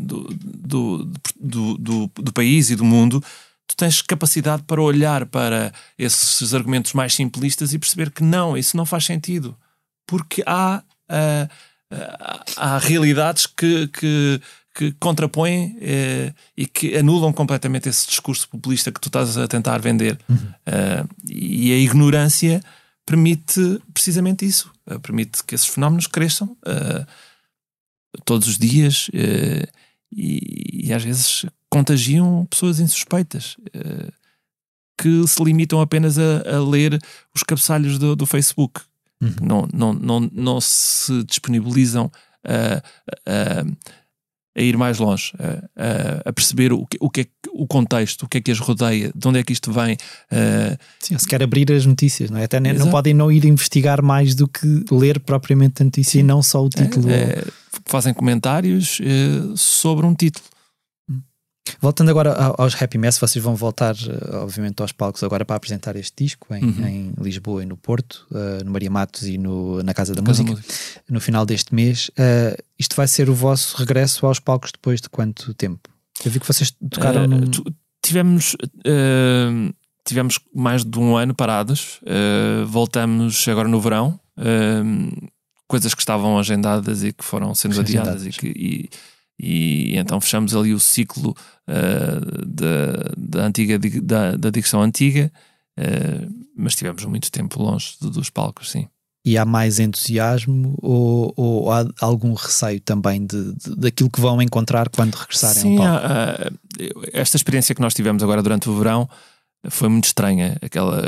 do, 0.00 0.28
do, 0.32 1.12
do, 1.40 1.78
do, 1.78 2.10
do 2.14 2.32
país 2.32 2.70
e 2.70 2.76
do 2.76 2.84
mundo, 2.84 3.22
tu 3.70 3.76
tens 3.76 4.02
capacidade 4.02 4.64
para 4.64 4.82
olhar 4.82 5.24
para 5.26 5.72
esses 5.96 6.52
argumentos 6.52 6.92
mais 6.92 7.14
simplistas 7.14 7.72
e 7.72 7.78
perceber 7.78 8.10
que 8.10 8.22
não, 8.22 8.56
isso 8.56 8.76
não 8.76 8.84
faz 8.84 9.04
sentido. 9.04 9.56
Porque 10.04 10.42
há, 10.44 10.82
uh, 11.08 11.94
uh, 11.94 12.44
há 12.56 12.78
realidades 12.78 13.46
que, 13.46 13.86
que, 13.86 14.40
que 14.74 14.92
contrapõem 14.98 15.76
uh, 15.76 16.34
e 16.56 16.66
que 16.66 16.96
anulam 16.96 17.32
completamente 17.32 17.88
esse 17.88 18.08
discurso 18.08 18.48
populista 18.48 18.90
que 18.90 19.00
tu 19.00 19.06
estás 19.06 19.38
a 19.38 19.46
tentar 19.46 19.78
vender. 19.78 20.18
Uhum. 20.28 20.52
e 21.28 21.72
a 21.72 21.76
ignorância 21.76 22.60
permite 23.06 23.80
precisamente 23.94 24.44
isso. 24.44 24.68
permite 25.00 25.44
que 25.44 25.54
esses 25.54 25.68
fenómenos 25.68 26.08
cresçam 26.08 26.56
todos 28.24 28.48
os 28.48 28.58
dias 28.58 29.08
e, 30.12 30.88
e 30.88 30.92
às 30.92 31.04
vezes 31.04 31.46
contagiam 31.68 32.46
pessoas 32.46 32.80
insuspeitas 32.80 33.56
uh, 33.76 34.12
que 35.00 35.26
se 35.26 35.42
limitam 35.42 35.80
apenas 35.80 36.18
a, 36.18 36.56
a 36.56 36.60
ler 36.62 36.98
os 37.34 37.42
cabeçalhos 37.42 37.98
do, 37.98 38.14
do 38.14 38.26
Facebook. 38.26 38.82
Uhum. 39.22 39.34
Não, 39.42 39.68
não, 39.72 39.92
não, 39.92 40.20
não 40.32 40.60
se 40.60 41.24
disponibilizam 41.24 42.10
a, 42.44 42.82
a, 43.26 43.64
a 44.56 44.60
ir 44.60 44.76
mais 44.76 44.98
longe, 44.98 45.32
a, 45.76 46.28
a, 46.28 46.32
perceber 46.32 46.72
o 46.72 46.84
que, 46.84 46.98
o 47.00 47.08
que 47.08 47.20
é 47.20 47.26
o 47.52 47.66
contexto, 47.66 48.24
o 48.24 48.28
que 48.28 48.38
é 48.38 48.40
que 48.40 48.50
as 48.50 48.58
rodeia, 48.58 49.12
de 49.14 49.28
onde 49.28 49.38
é 49.38 49.42
que 49.42 49.52
isto 49.52 49.72
vem. 49.72 49.94
Uh... 49.94 50.76
Sim, 50.98 51.18
se 51.18 51.26
quer 51.26 51.42
abrir 51.42 51.70
as 51.72 51.86
notícias, 51.86 52.30
não 52.30 52.38
é? 52.38 52.44
Até 52.44 52.58
não 52.58 52.90
podem 52.90 53.14
não 53.14 53.30
ir 53.30 53.44
investigar 53.44 54.02
mais 54.02 54.34
do 54.34 54.48
que 54.48 54.84
ler 54.90 55.20
propriamente 55.20 55.82
a 55.82 55.84
notícia 55.84 56.12
Sim. 56.12 56.20
e 56.20 56.22
não 56.22 56.42
só 56.42 56.64
o 56.64 56.68
título. 56.68 57.08
É, 57.10 57.14
é, 57.14 57.44
fazem 57.86 58.12
comentários 58.12 58.98
uh, 59.00 59.56
sobre 59.56 60.04
um 60.04 60.14
título. 60.14 60.44
Voltando 61.80 62.10
agora 62.10 62.34
aos 62.58 62.80
Happy 62.80 62.98
Mess, 62.98 63.18
vocês 63.18 63.42
vão 63.42 63.54
voltar, 63.54 63.94
eh, 63.94 64.36
obviamente, 64.36 64.80
aos 64.82 64.92
palcos 64.92 65.22
agora 65.22 65.44
para 65.46 65.56
apresentar 65.56 65.96
este 65.96 66.24
disco 66.24 66.54
em, 66.54 66.62
uhum. 66.62 66.86
em 66.86 67.12
Lisboa 67.18 67.62
e 67.62 67.66
no 67.66 67.76
Porto, 67.76 68.26
uh, 68.30 68.62
no 68.64 68.70
Maria 68.70 68.90
Matos 68.90 69.22
e 69.22 69.38
no, 69.38 69.82
na 69.82 69.94
Casa 69.94 70.14
da 70.14 70.22
Casa 70.22 70.42
Música, 70.42 70.60
Música, 70.60 71.02
no 71.08 71.20
final 71.20 71.46
deste 71.46 71.74
mês. 71.74 72.08
Uh, 72.10 72.62
isto 72.78 72.94
vai 72.94 73.08
ser 73.08 73.30
o 73.30 73.34
vosso 73.34 73.78
regresso 73.78 74.26
aos 74.26 74.38
palcos 74.38 74.72
depois 74.72 75.00
de 75.00 75.08
quanto 75.08 75.54
tempo? 75.54 75.88
Eu 76.22 76.30
vi 76.30 76.38
que 76.38 76.46
vocês 76.46 76.70
tocaram. 76.90 77.24
Uh, 77.24 77.28
num... 77.28 77.50
Tivemos. 78.02 78.56
tivemos 80.04 80.38
mais 80.54 80.84
de 80.84 80.98
um 80.98 81.16
ano 81.16 81.34
parados, 81.34 82.00
voltamos 82.66 83.46
agora 83.46 83.68
no 83.68 83.80
verão, 83.80 84.18
coisas 85.68 85.94
que 85.94 86.02
estavam 86.02 86.38
agendadas 86.38 87.04
e 87.04 87.12
que 87.12 87.22
foram 87.22 87.54
sendo 87.54 87.78
adiadas 87.78 88.26
e 88.26 88.30
que. 88.30 88.46
E, 88.48 88.90
e 89.42 89.96
então 89.96 90.20
fechamos 90.20 90.54
ali 90.54 90.74
o 90.74 90.80
ciclo 90.80 91.34
uh, 91.66 92.46
da, 92.46 93.12
da, 93.16 93.46
antiga, 93.46 93.78
da, 93.78 94.36
da 94.36 94.50
dicção 94.50 94.82
antiga, 94.82 95.32
uh, 95.78 96.44
mas 96.56 96.74
tivemos 96.74 97.04
muito 97.04 97.30
tempo 97.30 97.62
longe 97.62 97.94
dos 98.00 98.28
palcos, 98.28 98.70
sim. 98.70 98.86
e 99.24 99.38
há 99.38 99.44
mais 99.44 99.78
entusiasmo 99.78 100.76
ou, 100.82 101.32
ou 101.36 101.72
há 101.72 101.86
algum 102.00 102.34
receio 102.34 102.80
também 102.80 103.24
de, 103.24 103.54
de, 103.54 103.76
daquilo 103.76 104.10
que 104.10 104.20
vão 104.20 104.42
encontrar 104.42 104.88
quando 104.90 105.14
regressarem 105.14 105.62
Sim, 105.62 105.78
ao 105.78 105.84
palco? 105.84 106.06
há- 106.06 106.50
esta 107.12 107.36
experiência 107.36 107.74
que 107.74 107.80
nós 107.80 107.94
tivemos 107.94 108.22
agora 108.22 108.42
durante 108.42 108.68
o 108.68 108.76
verão 108.76 109.08
foi 109.68 109.88
muito 109.88 110.04
estranha. 110.04 110.56
Aquela, 110.62 111.02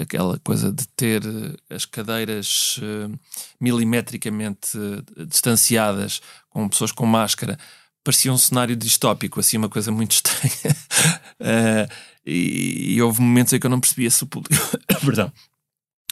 aquela 0.00 0.38
coisa 0.40 0.70
de 0.70 0.86
ter 0.88 1.22
as 1.70 1.84
cadeiras 1.84 2.78
eh, 2.82 3.16
milimetricamente 3.60 4.76
eh, 4.76 5.24
distanciadas, 5.24 6.20
com 6.50 6.68
pessoas 6.68 6.92
com 6.92 7.06
máscara. 7.06 7.58
Parecia 8.04 8.32
um 8.32 8.38
cenário 8.38 8.76
distópico, 8.76 9.40
assim, 9.40 9.56
uma 9.56 9.68
coisa 9.68 9.90
muito 9.90 10.12
estranha. 10.16 10.76
Eh, 11.40 11.88
e, 12.26 12.94
e 12.94 13.02
houve 13.02 13.22
momentos 13.22 13.52
em 13.52 13.60
que 13.60 13.66
eu 13.66 13.70
não 13.70 13.80
percebia 13.80 14.10
se 14.10 14.24
o 14.24 14.26
público. 14.26 14.62
Perdão. 15.04 15.32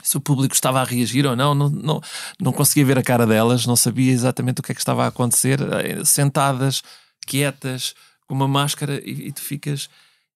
Se 0.02 0.16
o 0.16 0.20
público 0.20 0.54
estava 0.54 0.80
a 0.80 0.84
reagir 0.84 1.26
ou 1.26 1.34
não, 1.34 1.54
não, 1.54 1.70
não, 1.70 2.00
não 2.40 2.52
conseguia 2.52 2.84
ver 2.84 2.98
a 2.98 3.02
cara 3.02 3.26
delas, 3.26 3.66
não 3.66 3.74
sabia 3.74 4.12
exatamente 4.12 4.60
o 4.60 4.62
que 4.62 4.72
é 4.72 4.74
que 4.74 4.80
estava 4.80 5.04
a 5.04 5.08
acontecer, 5.08 5.60
eh, 5.60 6.04
sentadas, 6.04 6.82
quietas, 7.26 7.94
com 8.26 8.34
uma 8.34 8.48
máscara, 8.48 9.00
e, 9.04 9.28
e 9.28 9.32
tu 9.32 9.40
ficas. 9.40 9.88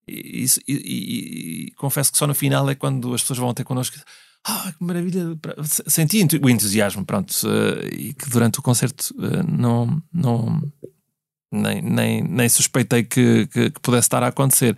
E, 0.08 0.44
e- 0.66 0.72
e- 0.72 1.66
e 1.66 1.70
confesso 1.72 2.10
que 2.12 2.18
só 2.18 2.26
no 2.26 2.34
final 2.34 2.68
é 2.70 2.74
quando 2.74 3.12
as 3.14 3.20
pessoas 3.22 3.38
vão 3.38 3.52
ter 3.54 3.64
connosco. 3.64 3.96
Ah, 4.46 4.72
que 4.76 4.82
maravilha! 4.84 5.36
Senti 5.86 6.26
o 6.42 6.48
entusiasmo, 6.48 7.04
pronto, 7.04 7.34
e 7.92 8.14
que 8.14 8.30
durante 8.30 8.58
o 8.60 8.62
concerto 8.62 9.14
eh, 9.20 9.42
não, 9.46 10.00
não 10.12 10.62
nem, 11.52 11.82
nem, 11.82 12.22
nem 12.22 12.48
suspeitei 12.48 13.02
que, 13.02 13.46
que, 13.48 13.70
que 13.70 13.80
pudesse 13.80 14.06
estar 14.06 14.22
a 14.22 14.28
acontecer. 14.28 14.76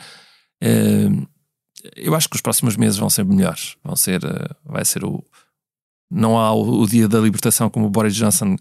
Eh, 0.62 1.08
eu 1.96 2.14
acho 2.14 2.28
que 2.28 2.36
os 2.36 2.42
próximos 2.42 2.76
meses 2.76 2.98
vão 2.98 3.08
ser 3.10 3.24
melhores. 3.24 3.76
Vão 3.84 3.94
ser, 3.96 4.24
eh, 4.24 4.48
vai 4.64 4.84
ser 4.84 5.04
o. 5.04 5.22
Não 6.10 6.36
há 6.38 6.52
o, 6.52 6.80
o 6.80 6.86
dia 6.88 7.06
da 7.06 7.20
libertação 7.20 7.70
como 7.70 7.86
o 7.86 7.90
Boris 7.90 8.14
Johnson 8.16 8.56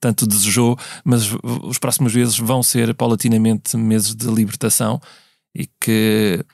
tanto 0.00 0.26
desejou, 0.28 0.78
mas 1.04 1.24
os 1.64 1.76
próximos 1.76 2.14
meses 2.14 2.38
vão 2.38 2.62
ser 2.62 2.94
paulatinamente 2.94 3.76
meses 3.76 4.14
de 4.14 4.26
libertação 4.28 5.00
e 5.54 5.66
que. 5.80 6.44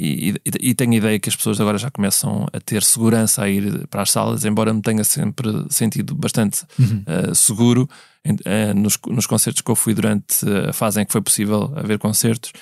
E, 0.00 0.30
e, 0.30 0.70
e 0.70 0.74
tenho 0.76 0.92
a 0.92 0.96
ideia 0.96 1.18
que 1.18 1.28
as 1.28 1.34
pessoas 1.34 1.60
agora 1.60 1.76
já 1.76 1.90
começam 1.90 2.46
a 2.52 2.60
ter 2.60 2.84
segurança 2.84 3.42
a 3.42 3.48
ir 3.48 3.84
para 3.88 4.02
as 4.02 4.12
salas, 4.12 4.44
embora 4.44 4.72
me 4.72 4.80
tenha 4.80 5.02
sempre 5.02 5.48
sentido 5.70 6.14
bastante 6.14 6.64
Uhum. 6.78 7.02
eh, 7.04 7.34
seguro 7.34 7.88
em- 8.24 8.36
eh, 8.44 8.72
nos, 8.74 8.96
nos 9.08 9.26
concertos 9.26 9.60
que 9.60 9.68
eu 9.68 9.74
fui 9.74 9.94
durante 9.94 10.48
a 10.68 10.72
fase 10.72 11.00
em 11.00 11.04
que 11.04 11.10
foi 11.10 11.20
possível 11.20 11.72
haver 11.76 11.98
concertos. 11.98 12.52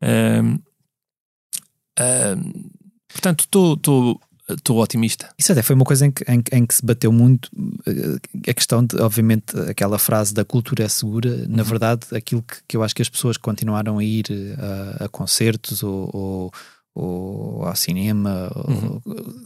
Ahm, 0.00 0.58
portanto, 3.12 3.40
estou 3.40 4.20
otimista. 4.68 5.28
Isso 5.38 5.52
até 5.52 5.62
foi 5.62 5.74
uma 5.74 5.84
coisa 5.84 6.06
em 6.06 6.10
que, 6.10 6.24
em, 6.30 6.42
em 6.52 6.66
que 6.66 6.74
se 6.74 6.84
bateu 6.84 7.10
muito 7.12 7.50
eh, 7.86 8.50
a 8.50 8.54
questão 8.54 8.84
de, 8.84 8.96
obviamente, 9.00 9.58
aquela 9.68 9.98
frase 9.98 10.32
da 10.32 10.44
cultura 10.44 10.84
é 10.84 10.88
segura. 10.88 11.46
Na 11.48 11.62
verdade, 11.62 12.06
aquilo 12.14 12.42
que, 12.42 12.56
que 12.68 12.76
eu 12.76 12.82
acho 12.82 12.94
que 12.94 13.02
as 13.02 13.08
pessoas 13.08 13.36
continuaram 13.36 13.98
a 13.98 14.04
ir 14.04 14.24
eh, 14.30 14.56
a, 15.00 15.04
a 15.04 15.08
concertos 15.08 15.82
ou, 15.82 16.10
ou, 16.14 16.52
ou 16.94 17.64
ao 17.64 17.74
cinema 17.76 18.50
ou- 18.54 19.02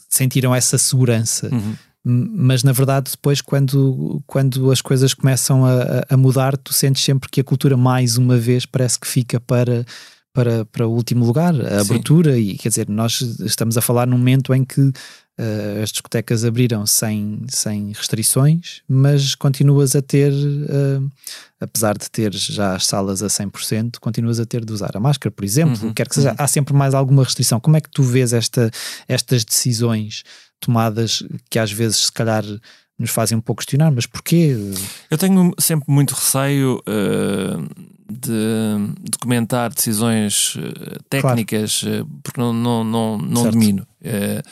sentiram 0.09 0.55
essa 0.55 0.77
segurança. 0.79 1.49
Uhum. 1.53 1.75
Mas 2.03 2.63
na 2.65 2.73
verdade, 2.73 3.11
depois, 3.11 3.43
quando, 3.43 4.23
quando 4.27 4.71
as 4.71 4.81
coisas 4.81 5.13
começam 5.13 5.67
a, 5.67 5.83
a- 5.83 6.05
a 6.11 6.17
mudar, 6.17 6.57
tu 6.57 6.73
sentes 6.73 7.05
sempre 7.05 7.29
que 7.31 7.41
a 7.41 7.45
cultura, 7.45 7.77
mais 7.77 8.17
uma 8.17 8.39
vez, 8.39 8.65
parece 8.65 8.99
que 8.99 9.07
fica 9.07 9.39
para, 9.39 9.85
para, 10.33 10.65
para 10.67 10.87
o 10.87 10.93
último 10.93 11.25
lugar, 11.25 11.55
a 11.55 11.85
Sim. 11.85 11.91
abertura. 11.93 12.39
E 12.39 12.57
quer 12.57 12.69
dizer, 12.69 12.89
nós 12.89 13.21
estamos 13.41 13.77
a 13.77 13.81
falar 13.81 14.07
num 14.07 14.19
momento 14.19 14.55
em 14.55 14.65
que 14.65 14.93
eh, 15.39 15.81
as 15.83 15.91
discotecas 15.91 16.45
abriram 16.45 16.87
sem, 16.87 17.43
sem 17.49 17.93
restrições, 17.93 18.83
mas 18.89 19.35
continuas 19.35 19.97
a 19.97 20.03
ter, 20.03 20.33
eh, 20.33 21.01
apesar 21.61 21.97
de 21.97 22.11
ter 22.11 22.33
já 22.35 22.77
as 22.77 22.87
salas 22.87 23.23
a 23.23 23.27
100%, 23.27 23.99
continuas 24.01 24.39
a 24.39 24.47
ter 24.47 24.65
de 24.65 24.73
usar 24.73 24.91
a 24.95 25.01
máscara, 25.01 25.33
por 25.33 25.45
exemplo. 25.45 25.87
Uhum, 25.87 25.95
Quer 25.95 26.09
que 26.09 26.15
seja, 26.15 26.35
há 26.39 26.47
sempre 26.47 26.75
mais 26.75 26.95
alguma 26.95 27.25
restrição. 27.25 27.59
Como 27.59 27.77
é 27.77 27.81
que 27.81 27.91
tu 27.91 28.03
vês 28.03 28.33
esta, 28.33 28.71
estas 29.09 29.45
decisões 29.45 30.23
tomadas 30.61 31.23
que 31.49 31.59
às 31.59 31.73
vezes, 31.73 32.05
se 32.05 32.13
calhar, 32.13 32.45
nos 32.99 33.11
fazem 33.11 33.39
um 33.39 33.41
pouco 33.41 33.61
questionar, 33.61 33.91
mas 33.91 34.05
porquê? 34.05 34.55
Eu 35.11 35.17
tenho 35.17 35.53
sempre 35.59 35.91
muito 35.91 36.15
receio 36.15 36.83
eh, 36.87 37.57
de, 38.11 39.11
de 39.11 39.19
comentar 39.19 39.73
decisões 39.73 40.57
eh, 40.59 40.99
técnicas, 41.09 41.83
eh, 41.87 42.05
porque 42.23 42.41
não, 42.41 42.53
não, 42.53 42.85
não, 42.85 43.19
não 43.19 43.43
Certo. 43.43 43.55
domino. 43.55 43.87
Eh, 44.03 44.43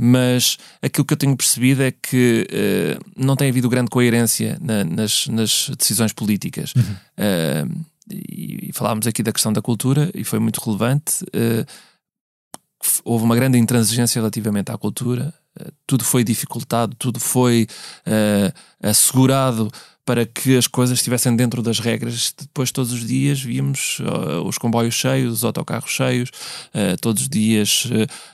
mas 0.00 0.58
aquilo 0.80 1.04
que 1.04 1.12
eu 1.12 1.16
tenho 1.18 1.36
percebido 1.36 1.82
é 1.82 1.90
que 1.90 2.46
eh, 2.50 2.98
não 3.16 3.34
tem 3.34 3.48
havido 3.48 3.68
grande 3.68 3.90
coerência 3.90 4.56
na- 4.60 4.84
nas, 4.84 5.26
nas 5.26 5.70
decisões 5.76 6.12
políticas. 6.12 6.72
Eh, 7.16 7.64
e, 8.10 8.68
e 8.68 8.72
falámos 8.72 9.06
aqui 9.06 9.22
da 9.22 9.32
questão 9.32 9.52
da 9.52 9.60
cultura, 9.60 10.10
e 10.14 10.22
foi 10.24 10.38
muito 10.38 10.60
relevante. 10.64 11.24
f- 12.82 13.02
houve 13.04 13.24
uma 13.24 13.34
grande 13.36 13.58
intransigência 13.58 14.20
relativamente 14.20 14.70
à 14.70 14.78
cultura. 14.78 15.34
Tudo 15.86 16.04
foi 16.04 16.24
dificultado, 16.24 16.94
tudo 16.96 17.20
foi 17.20 17.66
eh, 18.06 18.52
assegurado 18.82 19.70
para 20.08 20.24
que 20.24 20.56
as 20.56 20.66
coisas 20.66 20.96
estivessem 20.96 21.36
dentro 21.36 21.60
das 21.60 21.80
regras. 21.80 22.34
Depois, 22.40 22.72
todos 22.72 22.94
os 22.94 23.06
dias, 23.06 23.42
víamos 23.42 23.98
eh, 24.00 24.38
os 24.42 24.56
comboios 24.56 24.94
cheios, 24.94 25.34
os 25.34 25.44
autocarros 25.44 25.90
cheios, 25.90 26.30
eh, 26.72 26.96
todos 26.96 27.24
os 27.24 27.28
dias 27.28 27.86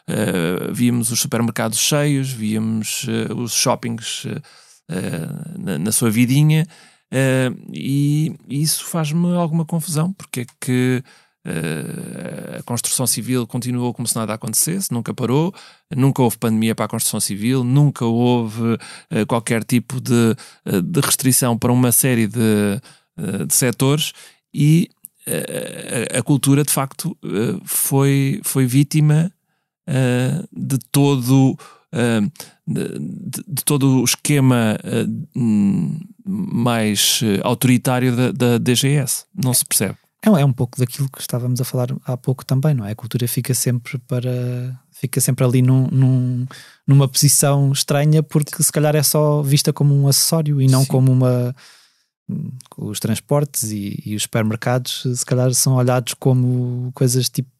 eh, 0.06 0.70
víamos 0.72 1.10
os 1.10 1.18
supermercados 1.18 1.80
cheios, 1.80 2.30
víamos 2.30 3.06
os 3.36 3.52
shoppings 3.54 4.24
na, 5.58 5.76
na 5.76 5.90
sua 5.90 6.12
vidinha. 6.12 6.64
e 7.72 8.32
isso 8.48 8.84
faz-me 8.84 9.34
alguma 9.34 9.64
confusão, 9.64 10.12
porque 10.12 10.42
é 10.42 10.46
que 10.60 11.02
eh, 11.44 12.56
a 12.58 12.62
construção 12.62 13.06
civil 13.06 13.46
continuou 13.46 13.92
como 13.92 14.08
se 14.08 14.16
nada 14.16 14.32
acontecesse, 14.34 14.90
nunca 14.92 15.12
parou, 15.12 15.54
nunca 15.94 16.22
houve 16.22 16.38
pandemia 16.38 16.74
para 16.74 16.86
a 16.86 16.88
construção 16.88 17.20
civil, 17.20 17.62
nunca 17.62 18.04
houve 18.04 18.78
eh, 19.10 19.24
qualquer 19.26 19.62
tipo 19.62 20.00
de, 20.00 20.34
eh, 20.64 20.80
de 20.80 21.00
restrição 21.00 21.58
para 21.58 21.72
uma 21.72 21.92
série 21.92 22.26
de, 22.26 22.80
de 23.46 23.54
setores 23.54 24.12
e 24.52 24.88
a, 26.18 26.22
cultura 26.22 26.62
de 26.62 26.70
facto 26.70 27.16
foi, 27.64 28.40
foi 28.44 28.66
vítima 28.66 29.32
de 30.52 30.78
todo 30.92 31.56
de, 32.66 32.88
de- 33.46 33.64
todo 33.64 34.00
o 34.00 34.04
esquema 34.04 34.76
hum, 35.34 35.98
mais 36.26 37.20
autoritário 37.42 38.14
da, 38.14 38.32
da 38.32 38.58
DGS. 38.58 39.24
Não 39.34 39.54
se 39.54 39.64
percebe. 39.64 39.96
É, 40.24 40.30
um- 40.30 40.38
é 40.38 40.44
um 40.44 40.52
pouco 40.52 40.78
daquilo 40.78 41.08
que 41.10 41.20
estávamos 41.20 41.60
a 41.60 41.64
falar 41.64 41.88
há 42.06 42.16
pouco 42.16 42.44
também, 42.44 42.72
não 42.74 42.84
é? 42.86 42.92
A 42.92 42.96
cultura 42.96 43.26
fica 43.28 43.52
sempre 43.54 43.98
para. 43.98 44.78
fica 44.92 45.20
sempre 45.20 45.44
ali 45.44 45.60
num, 45.60 45.86
num- 45.88 46.46
numa 46.86 47.06
posição 47.08 47.70
estranha 47.72 48.22
porque 48.22 48.62
se 48.62 48.72
calhar 48.72 48.94
é 48.96 49.02
só 49.02 49.42
vista 49.42 49.72
como 49.72 49.94
um 49.94 50.08
acessório 50.08 50.62
e 50.62 50.66
não 50.66 50.80
Sim. 50.82 50.86
como 50.88 51.12
uma. 51.12 51.54
Os 52.78 52.98
transportes 52.98 53.64
e, 53.70 54.02
e 54.04 54.16
os 54.16 54.22
supermercados, 54.22 55.02
se 55.14 55.26
calhar, 55.26 55.52
são 55.52 55.74
olhados 55.74 56.14
como 56.14 56.90
coisas 56.94 57.28
tipo 57.28 57.50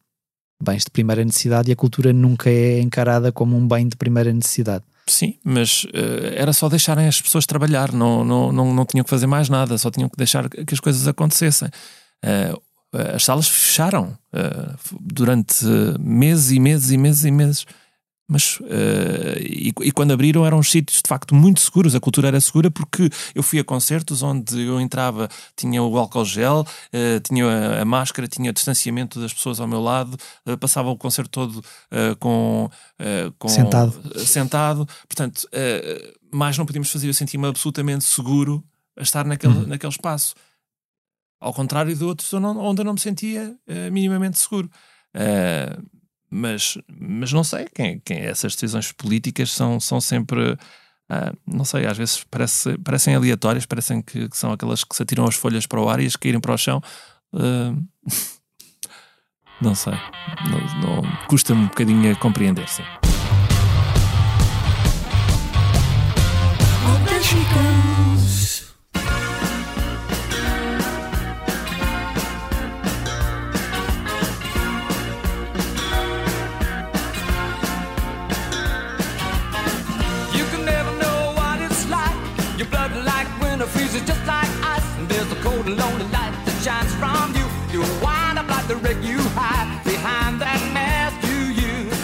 bens 0.63 0.83
de 0.85 0.89
primeira 0.89 1.23
necessidade 1.23 1.69
e 1.69 1.73
a 1.73 1.75
cultura 1.75 2.11
nunca 2.11 2.49
é 2.49 2.79
encarada 2.79 3.31
como 3.31 3.55
um 3.55 3.67
bem 3.67 3.87
de 3.87 3.95
primeira 3.95 4.33
necessidade. 4.33 4.83
Sim, 5.07 5.35
mas 5.43 5.85
eh, 5.93 6.33
era 6.35 6.51
só 6.51 6.67
deixarem 6.67 7.05
as 7.07 7.21
pessoas 7.21 7.45
trabalhar, 7.45 7.91
não, 7.91 8.23
não, 8.25 8.51
não, 8.51 8.73
não 8.73 8.85
tinham 8.85 9.03
que 9.03 9.09
fazer 9.09 9.27
mais 9.27 9.49
nada, 9.49 9.77
só 9.77 9.91
tinham 9.91 10.09
que 10.09 10.17
deixar 10.17 10.49
que 10.49 10.73
as 10.73 10.79
coisas 10.79 11.07
acontecessem. 11.07 11.69
Eh, 12.25 12.53
as 13.15 13.23
salas 13.25 13.47
fecharam 13.47 14.17
eh, 14.31 14.73
durante 15.01 15.65
eh, 15.65 15.97
meses 15.99 16.51
e 16.51 16.59
meses 16.59 16.91
e 16.91 16.97
meses 16.97 17.25
e 17.25 17.31
meses. 17.31 17.65
Mas 18.27 18.57
e, 19.39 19.71
e 19.81 19.91
quando 19.91 20.11
abriram 20.11 20.43
eram 20.47 20.57
os 20.57 20.71
sítios 20.71 20.99
de 21.03 21.07
facto 21.07 21.35
muito 21.35 21.59
seguros, 21.59 21.93
a 21.93 21.99
cultura 21.99 22.27
era 22.29 22.41
segura 22.41 22.71
porque 22.71 23.07
eu 23.35 23.43
fui 23.43 23.59
a 23.59 23.63
concertos 23.63 24.23
onde 24.23 24.59
eu 24.65 24.81
entrava, 24.81 25.29
tinha 25.55 25.83
o 25.83 25.95
álcool 25.95 26.25
gel, 26.25 26.65
tinha 27.21 27.81
a, 27.81 27.85
máscara, 27.85 28.27
tinha 28.27 28.49
o 28.49 28.53
distanciamento 28.53 29.21
das 29.21 29.31
pessoas 29.31 29.59
ao 29.59 29.67
meu 29.67 29.79
lado, 29.79 30.17
passava 30.59 30.89
o 30.89 30.97
concerto 30.97 31.29
todo 31.29 31.63
com, 32.19 32.67
com 33.37 33.47
Sentado. 33.47 33.93
sentado. 34.25 34.87
Portanto, 35.07 35.47
mais 36.33 36.57
não 36.57 36.65
podíamos 36.65 36.89
fazer. 36.89 37.07
Eu 37.07 37.13
senti-me 37.13 37.45
absolutamente 37.45 38.05
seguro 38.05 38.63
a 38.97 39.03
estar 39.03 39.23
naquele, 39.23 39.53
Uhum. 39.53 39.67
naquele 39.67 39.91
espaço. 39.91 40.33
Ao 41.45 41.53
contrário 41.53 41.95
de 41.95 42.03
outros 42.03 42.33
onde 42.33 42.81
eu 42.81 42.83
não 42.85 42.93
me 42.93 42.99
sentia 42.99 43.55
eh, 43.67 43.91
minimamente 43.91 44.39
seguro. 44.39 44.67
Eh, 45.13 45.77
mas, 46.27 46.75
mas 46.99 47.31
não 47.31 47.43
sei, 47.43 47.67
quem, 47.71 47.99
quem 48.03 48.17
essas 48.17 48.53
decisões 48.55 48.91
políticas 48.91 49.51
são, 49.51 49.79
são 49.79 50.01
sempre. 50.01 50.57
ah, 51.07 51.31
não 51.45 51.63
sei, 51.63 51.85
às 51.85 51.95
vezes 51.95 52.23
parece, 52.31 52.75
parecem 52.79 53.13
aleatórias, 53.13 53.63
parecem 53.67 54.01
que, 54.01 54.27
que 54.27 54.35
são 54.35 54.51
aquelas 54.53 54.83
que 54.83 54.95
se 54.95 55.03
atiram 55.03 55.25
as 55.27 55.35
folhas 55.35 55.67
para 55.67 55.79
o 55.79 55.87
ar 55.87 55.99
e 55.99 56.07
as 56.07 56.15
caírem 56.15 56.41
para 56.41 56.51
o 56.55 56.57
chão. 56.57 56.81
Ah, 57.31 57.75
não 59.61 59.75
sei. 59.75 59.93
Não, 60.49 60.59
não- 61.03 61.27
Custa-me 61.27 61.61
um 61.61 61.67
bocadinho 61.67 62.11
a 62.11 62.15
compreender, 62.15 62.67
sim. 62.67 62.83
You 67.35 68.44
freezes 83.95 84.07
just 84.07 84.25
like 84.27 84.49
ice. 84.63 84.97
And 84.97 85.07
there's 85.09 85.31
a 85.31 85.35
cold 85.41 85.65
and 85.65 85.77
lonely 85.77 86.05
light 86.11 86.33
that 86.45 86.57
shines 86.63 86.93
from 86.95 87.33
you. 87.35 87.45
You 87.71 87.81
wind 88.01 88.39
up 88.39 88.47
like 88.49 88.67
the 88.67 88.75
wreck 88.75 88.97
you 89.01 89.19
hide 89.35 89.83
behind 89.83 90.41
that 90.41 90.61
mask 90.73 91.15
you 91.27 91.39
use. 91.69 92.01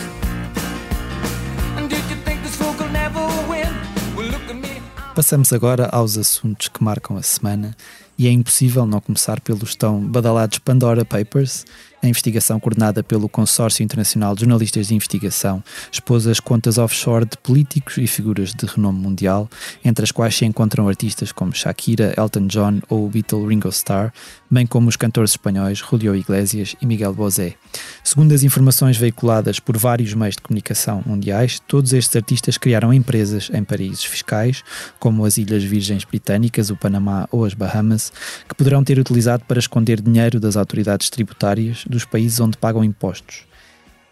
And 1.78 1.89
did 1.89 2.04
you 2.10 2.18
think 2.24 2.44
this 2.44 2.56
fool 2.56 2.74
could 2.74 2.92
never 2.92 3.20
win? 3.50 3.72
Well, 4.16 4.28
look 4.32 4.50
at 4.50 4.56
me. 4.56 4.82
Passamos 5.16 5.52
agora 5.52 5.89
aos 5.92 6.18
assuntos 6.18 6.70
que 6.70 6.84
marcam 6.84 7.18
a 7.18 7.22
semana 7.22 7.76
e 8.18 8.28
é 8.28 8.32
impossível 8.32 8.86
não 8.86 9.02
começar 9.02 9.42
pelos 9.42 9.76
tão 9.76 10.00
badalados 10.00 10.60
Pandora 10.60 11.04
Papers, 11.04 11.66
a 12.02 12.08
investigação 12.08 12.60
coordenada 12.60 13.04
pelo 13.04 13.30
Consórcio 13.30 13.84
Internacional 13.84 14.34
de 14.34 14.41
Jornalistas 14.41 14.88
de 14.88 14.95
Investigação 14.95 15.64
expôs 15.91 16.26
as 16.28 16.39
contas 16.39 16.78
offshore 16.78 17.26
de 17.26 17.38
políticos 17.38 17.97
e 17.97 18.08
figuras 18.08 18.54
de 18.54 18.66
renome 18.66 18.99
mundial, 18.99 19.49
entre 19.84 20.04
as 20.04 20.12
quais 20.12 20.36
se 20.36 20.45
encontram 20.45 20.88
artistas 20.88 21.32
como 21.32 21.54
Shakira, 21.54 22.14
Elton 22.18 22.47
John 22.47 22.80
ou 22.89 23.06
o 23.06 23.10
Beatle 23.10 23.45
Ringo 23.45 23.70
Starr, 23.70 24.12
bem 24.52 24.68
como 24.68 24.89
os 24.89 24.97
cantores 24.97 25.32
espanhóis 25.32 25.78
Julio 25.78 26.14
Iglesias 26.14 26.76
e 26.82 26.86
Miguel 26.86 27.14
Bosé. 27.14 27.56
Segundo 28.04 28.34
as 28.34 28.43
informações 28.43 28.97
veiculadas 28.97 29.60
por 29.60 29.78
vários 29.78 30.14
meios 30.14 30.36
de 30.36 30.41
comunicação 30.41 31.02
mundiais, 31.06 31.62
todos 31.66 31.93
estes 31.93 32.16
artistas 32.18 32.58
criaram 32.58 32.93
empresas 32.93 33.49
em 33.54 33.64
paraísos 33.64 34.04
fiscais, 34.04 34.62
como 34.99 35.24
as 35.24 35.38
Ilhas 35.38 35.64
Virgens 35.64 36.04
Britânicas, 36.04 36.70
o 36.70 36.76
Panamá 36.76 37.28
ou 37.32 37.45
as 37.45 37.54
Bahamas, 37.54 38.12
que 38.47 38.54
poderão 38.54 38.84
ter 38.84 38.99
utilizado 38.99 39.45
para 39.47 39.60
esconder 39.60 40.02
dinheiro 40.02 40.39
das 40.39 40.58
autoridades 40.58 41.10
tributárias 41.10 41.86
dos 41.89 42.04
países 42.04 42.39
onde 42.41 42.58
pagam 42.58 42.84
impostos. 42.84 43.43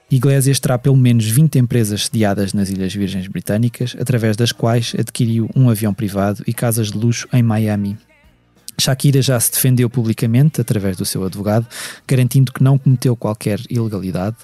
Iglesias 0.10 0.60
terá 0.60 0.78
pelo 0.78 0.98
menos 0.98 1.26
20 1.26 1.60
empresas 1.60 2.06
sediadas 2.06 2.52
nas 2.54 2.70
Ilhas 2.70 2.96
Virgens 2.96 3.28
Britânicas, 3.28 3.96
através 4.00 4.36
das 4.36 4.52
quais 4.52 4.96
adquiriu 4.98 5.50
um 5.56 5.70
avião 5.70 5.94
privado 5.94 6.44
e 6.48 6.54
casas 6.54 6.92
de 6.92 6.98
luxo 6.98 7.28
em 7.32 7.44
Miami. 7.44 7.96
Shakira 8.80 9.22
já 9.22 9.40
se 9.40 9.52
defendeu 9.52 9.90
publicamente, 9.90 10.62
através 10.62 10.98
do 10.98 11.06
seu 11.06 11.24
advogado, 11.24 11.68
garantindo 12.08 12.52
que 12.52 12.64
não 12.64 12.78
cometeu 12.78 13.16
qualquer 13.16 13.60
ilegalidade. 13.70 14.38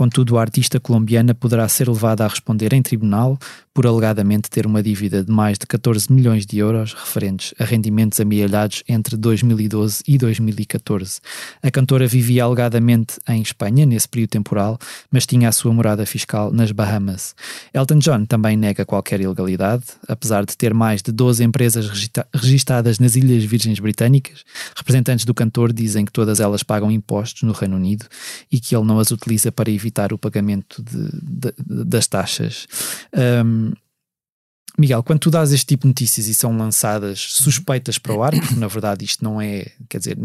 Contudo, 0.00 0.38
a 0.38 0.40
artista 0.40 0.80
colombiana 0.80 1.34
poderá 1.34 1.68
ser 1.68 1.86
levada 1.86 2.24
a 2.24 2.26
responder 2.28 2.72
em 2.72 2.80
tribunal 2.80 3.38
por 3.74 3.86
alegadamente 3.86 4.48
ter 4.48 4.64
uma 4.66 4.82
dívida 4.82 5.22
de 5.22 5.30
mais 5.30 5.58
de 5.58 5.66
14 5.66 6.10
milhões 6.10 6.46
de 6.46 6.56
euros 6.56 6.94
referentes 6.94 7.52
a 7.58 7.64
rendimentos 7.64 8.18
amealhados 8.18 8.82
entre 8.88 9.14
2012 9.14 10.02
e 10.08 10.16
2014. 10.16 11.20
A 11.62 11.70
cantora 11.70 12.06
vivia 12.06 12.44
alegadamente 12.44 13.18
em 13.28 13.42
Espanha 13.42 13.84
nesse 13.84 14.08
período 14.08 14.30
temporal, 14.30 14.78
mas 15.10 15.26
tinha 15.26 15.50
a 15.50 15.52
sua 15.52 15.70
morada 15.70 16.06
fiscal 16.06 16.50
nas 16.50 16.72
Bahamas. 16.72 17.34
Elton 17.74 17.98
John 17.98 18.24
também 18.24 18.56
nega 18.56 18.86
qualquer 18.86 19.20
ilegalidade, 19.20 19.84
apesar 20.08 20.46
de 20.46 20.56
ter 20.56 20.72
mais 20.72 21.02
de 21.02 21.12
12 21.12 21.44
empresas 21.44 21.90
regista- 21.90 22.26
registadas 22.34 22.98
nas 22.98 23.16
Ilhas 23.16 23.44
Virgens 23.44 23.78
Britânicas. 23.78 24.44
Representantes 24.74 25.26
do 25.26 25.34
cantor 25.34 25.74
dizem 25.74 26.06
que 26.06 26.12
todas 26.12 26.40
elas 26.40 26.62
pagam 26.62 26.90
impostos 26.90 27.42
no 27.42 27.52
Reino 27.52 27.76
Unido 27.76 28.06
e 28.50 28.58
que 28.58 28.74
ele 28.74 28.86
não 28.86 28.98
as 28.98 29.10
utiliza 29.10 29.52
para 29.52 29.70
evitar 29.70 29.89
o 30.12 30.18
pagamento 30.18 30.82
de- 30.82 31.10
de- 31.22 31.84
das 31.84 32.06
taxas. 32.06 32.66
Ahm, 33.12 33.72
Miguel, 34.78 35.02
quando 35.02 35.18
tu 35.18 35.30
dás 35.30 35.52
este 35.52 35.66
tipo 35.66 35.82
de 35.82 35.88
notícias 35.88 36.26
e 36.26 36.32
são 36.32 36.56
lançadas 36.56 37.20
suspeitas 37.20 37.98
para 37.98 38.14
o 38.14 38.22
ar, 38.22 38.32
porque 38.32 38.54
na 38.54 38.68
verdade 38.68 39.04
isto 39.04 39.22
não 39.22 39.38
é, 39.40 39.66
quer 39.90 39.98
dizer, 39.98 40.16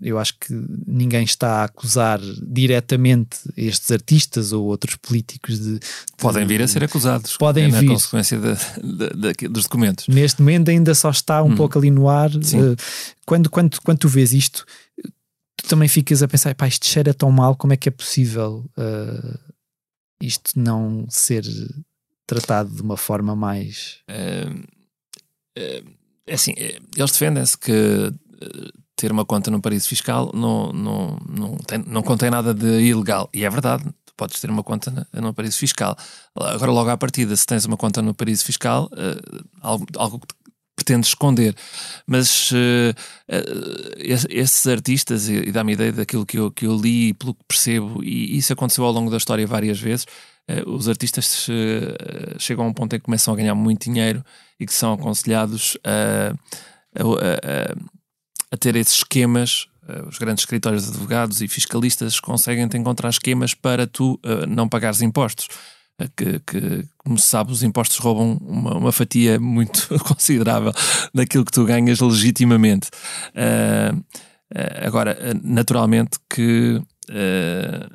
eu 0.00 0.18
acho 0.18 0.34
que 0.38 0.54
ninguém 0.86 1.24
está 1.24 1.56
a 1.56 1.64
acusar 1.64 2.18
diretamente 2.40 3.38
estes 3.56 3.90
artistas 3.90 4.52
ou 4.52 4.64
outros 4.66 4.94
políticos 4.96 5.58
de. 5.58 5.80
Podem 6.16 6.46
vir 6.46 6.62
a 6.62 6.68
ser 6.68 6.84
acusados. 6.84 7.36
Podem 7.36 7.64
é 7.64 7.68
na 7.68 7.80
vir. 7.80 7.88
consequência 7.88 8.38
da- 8.38 8.54
da- 8.54 9.08
da- 9.08 9.48
dos 9.50 9.64
documentos. 9.64 10.06
Neste 10.08 10.40
momento 10.40 10.70
ainda 10.70 10.94
só 10.94 11.10
está 11.10 11.42
um 11.42 11.48
Hum. 11.52 11.56
pouco 11.56 11.76
ali 11.78 11.90
no 11.90 12.08
ar. 12.08 12.30
Sim. 12.42 12.60
Eh, 12.72 12.76
Quando, 13.26 13.50
quando, 13.50 13.78
quando 13.82 13.98
tu 13.98 14.08
vês 14.08 14.32
isto, 14.32 14.64
também 15.68 15.88
ficas 15.88 16.22
a 16.22 16.28
pensar, 16.28 16.54
pá, 16.54 16.66
isto 16.66 16.86
cheira 16.86 17.14
tão 17.14 17.30
mal, 17.30 17.54
como 17.54 17.72
é 17.72 17.76
que 17.76 17.88
é 17.88 17.92
possível 17.92 18.68
eh, 18.76 19.38
isto 20.20 20.58
não 20.58 21.06
ser 21.08 21.44
tratado 22.26 22.70
de 22.74 22.82
uma 22.82 22.96
forma 22.96 23.34
mais. 23.34 23.98
É, 24.08 24.46
é, 25.56 25.82
assim, 26.30 26.52
é, 26.56 26.78
eles 26.96 27.10
defendem-se 27.10 27.56
que 27.56 27.72
eh, 27.72 28.70
ter 28.96 29.12
uma 29.12 29.24
conta 29.24 29.50
no 29.50 29.60
paraíso 29.60 29.88
fiscal 29.88 30.30
não, 30.34 30.72
não, 30.72 31.18
não, 31.28 31.56
tem, 31.58 31.78
não 31.86 32.02
contém 32.02 32.30
nada 32.30 32.52
de 32.52 32.80
ilegal. 32.80 33.30
E 33.32 33.44
é 33.44 33.50
verdade, 33.50 33.84
tu 34.04 34.12
podes 34.16 34.40
ter 34.40 34.50
uma 34.50 34.62
conta 34.62 35.08
no 35.12 35.32
paraíso 35.32 35.58
fiscal. 35.58 35.96
Agora, 36.34 36.70
logo 36.70 36.90
à 36.90 36.96
partida, 36.96 37.34
se 37.34 37.46
tens 37.46 37.64
uma 37.64 37.76
conta 37.76 38.02
no 38.02 38.14
paraíso 38.14 38.44
fiscal, 38.44 38.90
eh, 38.96 39.40
algo, 39.62 39.86
algo 39.96 40.20
que 40.78 40.84
te 40.84 40.86
pretendes 40.86 41.10
esconder. 41.10 41.54
Mas 42.06 42.50
esse- 43.98 44.26
esses 44.30 44.66
artistas, 44.66 45.28
e, 45.28 45.50
dá-me 45.52 45.72
ideia 45.72 45.92
daquilo 45.92 46.24
que 46.24 46.38
eu, 46.38 46.50
que 46.50 46.66
eu 46.66 46.76
li 46.76 47.08
e 47.08 47.14
pelo 47.14 47.34
que 47.34 47.44
percebo, 47.46 48.02
e 48.02 48.36
isso 48.36 48.52
aconteceu 48.52 48.84
ao 48.84 48.92
longo 48.92 49.10
da 49.10 49.16
história 49.16 49.46
várias 49.46 49.78
vezes, 49.80 50.06
eh, 50.48 50.62
os 50.66 50.88
artistas 50.88 51.46
chegam 52.38 52.64
a 52.64 52.68
um 52.68 52.72
ponto 52.72 52.94
em 52.94 52.98
que 52.98 53.04
começam 53.04 53.34
a 53.34 53.36
ganhar 53.36 53.54
muito 53.54 53.84
dinheiro 53.84 54.24
e 54.58 54.66
que 54.66 54.72
são 54.74 54.92
aconselhados 54.94 55.76
a, 55.84 56.32
a, 56.98 57.02
a- 57.02 57.76
a 58.50 58.56
ter 58.56 58.76
esses 58.76 58.98
esquemas. 58.98 59.66
Os 60.06 60.18
grandes 60.18 60.42
escritórios 60.42 60.84
de 60.84 60.90
advogados 60.90 61.40
e 61.40 61.48
fiscalistas 61.48 62.20
conseguem-te 62.20 62.76
encontrar 62.76 63.08
esquemas 63.08 63.54
para 63.54 63.86
tu 63.86 64.20
eh, 64.22 64.44
não 64.46 64.68
pagares 64.68 65.00
impostos. 65.00 65.48
Que, 66.16 66.38
que, 66.40 66.84
como 66.98 67.18
se 67.18 67.26
sabe, 67.26 67.50
os 67.50 67.64
impostos 67.64 67.98
roubam 67.98 68.38
uma, 68.40 68.76
uma 68.76 68.92
fatia 68.92 69.40
muito 69.40 69.88
considerável 70.06 70.72
daquilo 71.12 71.44
que 71.44 71.50
tu 71.50 71.64
ganhas 71.64 71.98
legitimamente. 71.98 72.88
Eh, 73.34 73.90
agora, 74.80 75.18
naturalmente 75.42 76.18
que 76.28 76.80
eh, 77.10 77.88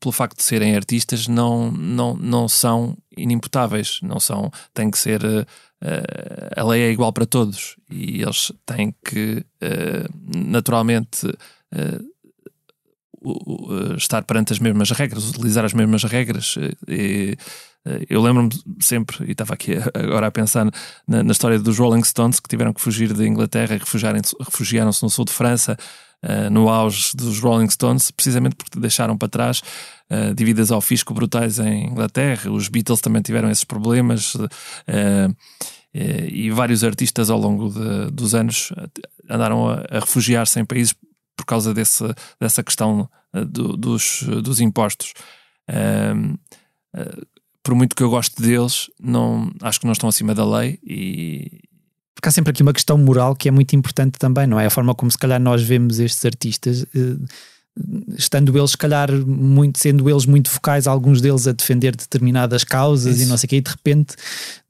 pelo 0.00 0.12
facto 0.12 0.38
de 0.38 0.42
serem 0.42 0.74
artistas, 0.74 1.28
não, 1.28 1.70
não, 1.70 2.16
não 2.16 2.48
são 2.48 2.96
inimputáveis, 3.16 4.00
não 4.02 4.18
são, 4.18 4.50
têm 4.72 4.90
que 4.90 4.98
ser, 4.98 5.22
eh, 5.82 6.50
a 6.56 6.64
lei 6.64 6.82
é 6.82 6.90
igual 6.90 7.12
para 7.12 7.26
todos 7.26 7.76
e 7.90 8.22
eles 8.22 8.50
têm 8.64 8.94
que, 9.04 9.44
eh, 9.60 10.06
naturalmente, 10.34 11.26
eh, 11.72 12.00
estar 13.96 14.22
perante 14.24 14.52
as 14.52 14.58
mesmas 14.58 14.90
regras, 14.90 15.28
utilizar 15.28 15.64
as 15.64 15.72
mesmas 15.72 16.04
regras. 16.04 16.54
eh, 16.58 16.72
e, 16.88 17.36
eh, 17.86 18.06
eu 18.08 18.20
lembro-me 18.22 18.50
sempre, 18.80 19.24
e 19.26 19.32
estava 19.32 19.54
aqui 19.54 19.72
agora 19.94 20.26
a 20.26 20.30
pensar 20.30 20.66
na, 21.06 21.22
na 21.22 21.32
história 21.32 21.58
dos 21.58 21.78
Rolling 21.78 22.04
Stones 22.04 22.40
que 22.40 22.48
tiveram 22.48 22.72
que 22.72 22.80
fugir 22.80 23.12
da 23.12 23.26
Inglaterra 23.26 23.74
e 23.74 23.78
refugiaram-se 23.78 25.02
no 25.02 25.10
sul 25.10 25.24
de 25.24 25.32
França 25.32 25.76
eh, 26.22 26.50
no 26.50 26.68
auge 26.68 27.12
dos 27.16 27.38
Rolling 27.40 27.68
Stones, 27.70 28.10
precisamente 28.10 28.56
porque 28.56 28.78
deixaram 28.78 29.16
para 29.16 29.28
trás 29.28 29.62
eh, 30.10 30.34
dívidas 30.34 30.70
ao 30.70 30.80
fisco 30.80 31.14
brutais 31.14 31.58
em 31.58 31.86
Inglaterra. 31.86 32.50
Os 32.50 32.68
Beatles 32.68 33.00
também 33.00 33.22
tiveram 33.22 33.50
esses 33.50 33.64
problemas 33.64 34.36
eh, 34.86 35.28
eh, 35.94 36.28
e 36.30 36.50
vários 36.50 36.84
artistas 36.84 37.30
ao 37.30 37.38
longo 37.38 37.70
de- 37.70 38.10
dos 38.10 38.34
anos 38.34 38.70
eh, 38.76 38.88
andaram 39.30 39.68
a, 39.68 39.84
a 39.90 40.00
refugiar-se 40.00 40.60
em 40.60 40.64
países 40.64 40.94
por 41.40 41.46
causa 41.46 41.72
desse, 41.72 42.04
dessa 42.40 42.62
questão 42.62 43.08
eh, 43.34 43.44
do- 43.44 43.76
dos, 43.76 44.22
dos 44.42 44.60
impostos. 44.60 45.14
Eh, 45.68 46.14
por 47.62 47.74
muito 47.74 47.94
que 47.94 48.02
eu 48.02 48.10
goste 48.10 48.40
deles, 48.40 48.90
não, 49.00 49.50
acho 49.62 49.80
que 49.80 49.86
não 49.86 49.92
estão 49.92 50.08
acima 50.08 50.34
da 50.34 50.44
lei 50.44 50.78
e, 50.82 51.60
Porque 52.14 52.28
há 52.28 52.32
sempre 52.32 52.50
aqui 52.50 52.62
uma 52.62 52.72
questão 52.72 52.96
moral 52.98 53.34
que 53.36 53.48
é 53.48 53.50
muito 53.52 53.74
importante 53.76 54.18
também, 54.18 54.46
não 54.46 54.58
é? 54.58 54.66
A 54.66 54.70
forma 54.70 54.94
como 54.94 55.10
se 55.10 55.18
calhar 55.18 55.40
nós 55.40 55.62
vemos 55.62 55.98
estes 56.00 56.24
artistas, 56.24 56.82
eh, 56.94 57.16
estando 58.16 58.56
eles, 58.58 58.72
se 58.72 58.76
calhar, 58.76 59.10
muito, 59.12 59.78
sendo 59.78 60.08
eles 60.10 60.26
muito 60.26 60.50
vocais, 60.50 60.86
alguns 60.86 61.20
deles 61.20 61.46
a 61.46 61.52
defender 61.52 61.94
determinadas 61.96 62.64
causas 62.64 63.16
Isso. 63.16 63.24
e 63.24 63.26
não 63.26 63.36
sei 63.36 63.46
o 63.46 63.48
quê, 63.48 63.56
e 63.56 63.60
de 63.60 63.70
repente 63.70 64.16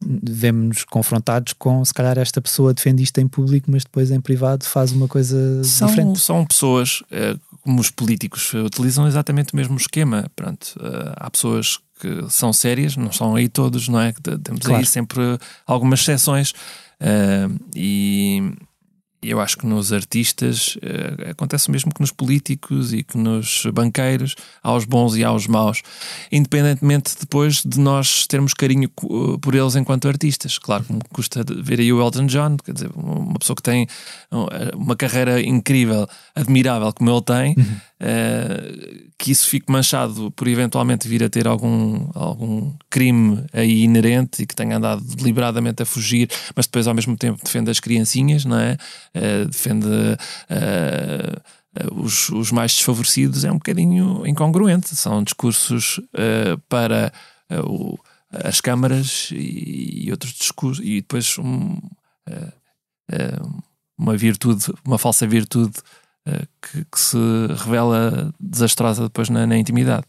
vemos-nos 0.01 0.85
confrontados 0.85 1.53
com, 1.55 1.85
se 1.85 1.93
calhar, 1.95 2.19
esta 2.19 2.41
pessoa 2.41 2.75
defende 2.75 3.03
isto 3.03 3.19
em 3.19 3.27
público, 3.27 3.71
mas 3.71 3.85
depois 3.85 4.11
em 4.11 4.21
privado 4.21 4.65
faz 4.65 4.93
uma 4.93 5.09
coisa 5.09 5.65
são, 5.65 5.89
diferente. 5.89 6.21
são 6.21 6.45
pessoas, 6.47 7.03
eh, 7.11 7.37
como 7.63 7.81
os 7.81 7.91
políticos, 7.91 8.53
eh, 8.55 8.59
utilizam 8.59 9.07
exatamente 9.09 9.55
o 9.55 9.57
mesmo 9.57 9.77
esquema. 9.77 10.31
Pronto, 10.37 10.79
eh, 10.81 11.13
há 11.17 11.31
pessoas 11.31 11.79
que 12.01 12.25
são 12.31 12.53
sérias, 12.53 12.97
não 12.97 13.13
são 13.13 13.35
aí 13.35 13.49
todos, 13.49 13.89
não 13.89 14.01
é? 14.01 14.13
Temos 14.43 14.61
Claro. 14.61 14.81
aí 14.81 14.87
sempre 14.87 15.39
algumas 15.67 16.01
exceções. 16.01 16.53
e, 17.75 18.53
eu 19.23 19.41
acho 19.41 19.59
que 19.59 19.67
nos 19.67 19.93
artistas 19.93 20.77
uh, 20.77 21.31
acontece 21.31 21.69
o 21.69 21.73
mesmo 21.73 21.93
que 21.93 22.01
nos 22.01 22.11
políticos 22.11 22.93
e 22.93 23.03
que 23.03 23.19
nos 23.19 23.67
banqueiros, 23.73 24.35
aos 24.63 24.85
bons 24.85 25.17
e 25.17 25.25
aos 25.25 25.47
maus, 25.47 25.83
independentemente 26.33 27.15
depois 27.19 27.63
de 27.65 27.79
nós 27.79 28.27
termos 28.27 28.55
carinho 28.55 28.89
por 28.89 29.55
eles 29.55 29.77
enquanto 29.77 30.09
artistas. 30.09 30.59
Claro 30.59 30.85
que 30.85 30.93
me 30.93 31.01
custa 31.13 31.45
ver 31.45 31.81
aí 31.81 31.93
o 31.93 32.01
Elton 32.01 32.27
John, 32.27 32.57
quer 32.65 32.73
dizer, 32.73 32.91
uma 32.95 33.39
pessoa 33.39 33.57
que 33.57 33.63
tem 33.63 33.87
uma 34.75 34.97
carreira 34.97 35.41
incrível, 35.41 36.09
admirável 36.35 36.93
como 36.93 37.11
ele 37.11 37.23
tem, 37.23 37.55
uhum. 37.57 37.81
Uh, 38.01 39.11
que 39.19 39.31
isso 39.31 39.47
fique 39.49 39.71
manchado 39.71 40.31
por 40.33 40.49
eventualmente 40.49 41.07
vir 41.07 41.23
a 41.23 41.29
ter 41.29 41.47
algum, 41.47 42.09
algum 42.15 42.75
crime 42.89 43.45
aí 43.53 43.83
inerente 43.83 44.43
e 44.43 44.47
que 44.47 44.55
tenha 44.55 44.77
andado 44.77 45.03
deliberadamente 45.03 45.83
a 45.83 45.87
fugir, 45.87 46.29
mas 46.57 46.67
depois 46.67 46.87
ao 46.87 46.95
mesmo 46.95 47.17
tempo 47.17 47.43
defende 47.45 47.71
as 47.71 47.81
criancinhas, 47.81 48.45
não 48.45 48.59
é? 48.59 48.77
Uh, 49.15 49.47
defende. 49.47 49.87
Uh, 49.87 51.61
os, 51.93 52.31
os, 52.31 52.51
mais 52.51 52.75
desfavorecidos 52.75 53.45
é 53.45 53.51
um 53.51 53.55
bocadinho 53.55 54.27
incongruente. 54.27 54.97
São 54.97 55.23
discursos 55.23 56.01
para 56.69 57.13
o, 57.65 57.97
as 58.29 58.61
câmaras 58.61 59.29
e, 59.31 60.07
e, 60.07 60.11
outros 60.11 60.33
discursos, 60.33 60.85
e 60.85 61.01
depois 61.01 61.39
um, 61.39 61.79
uma 63.97 64.17
virtude, 64.17 64.65
uma 64.85 64.99
falsa 64.99 65.29
virtude 65.29 65.75
que, 66.63 66.85
que, 66.85 67.01
se 67.01 67.19
revela 67.65 68.33
desastrosa 68.39 69.05
depois 69.05 69.29
na, 69.29 69.47
na 69.47 69.57
intimidade. 69.57 70.05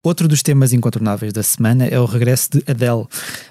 Outro 0.00 0.28
dos 0.28 0.44
temas 0.44 0.72
incontornáveis 0.72 1.32
da 1.32 1.42
semana 1.42 1.84
é 1.84 1.98
o 1.98 2.04
regresso 2.04 2.50
de 2.52 2.62
Adele. 2.70 3.04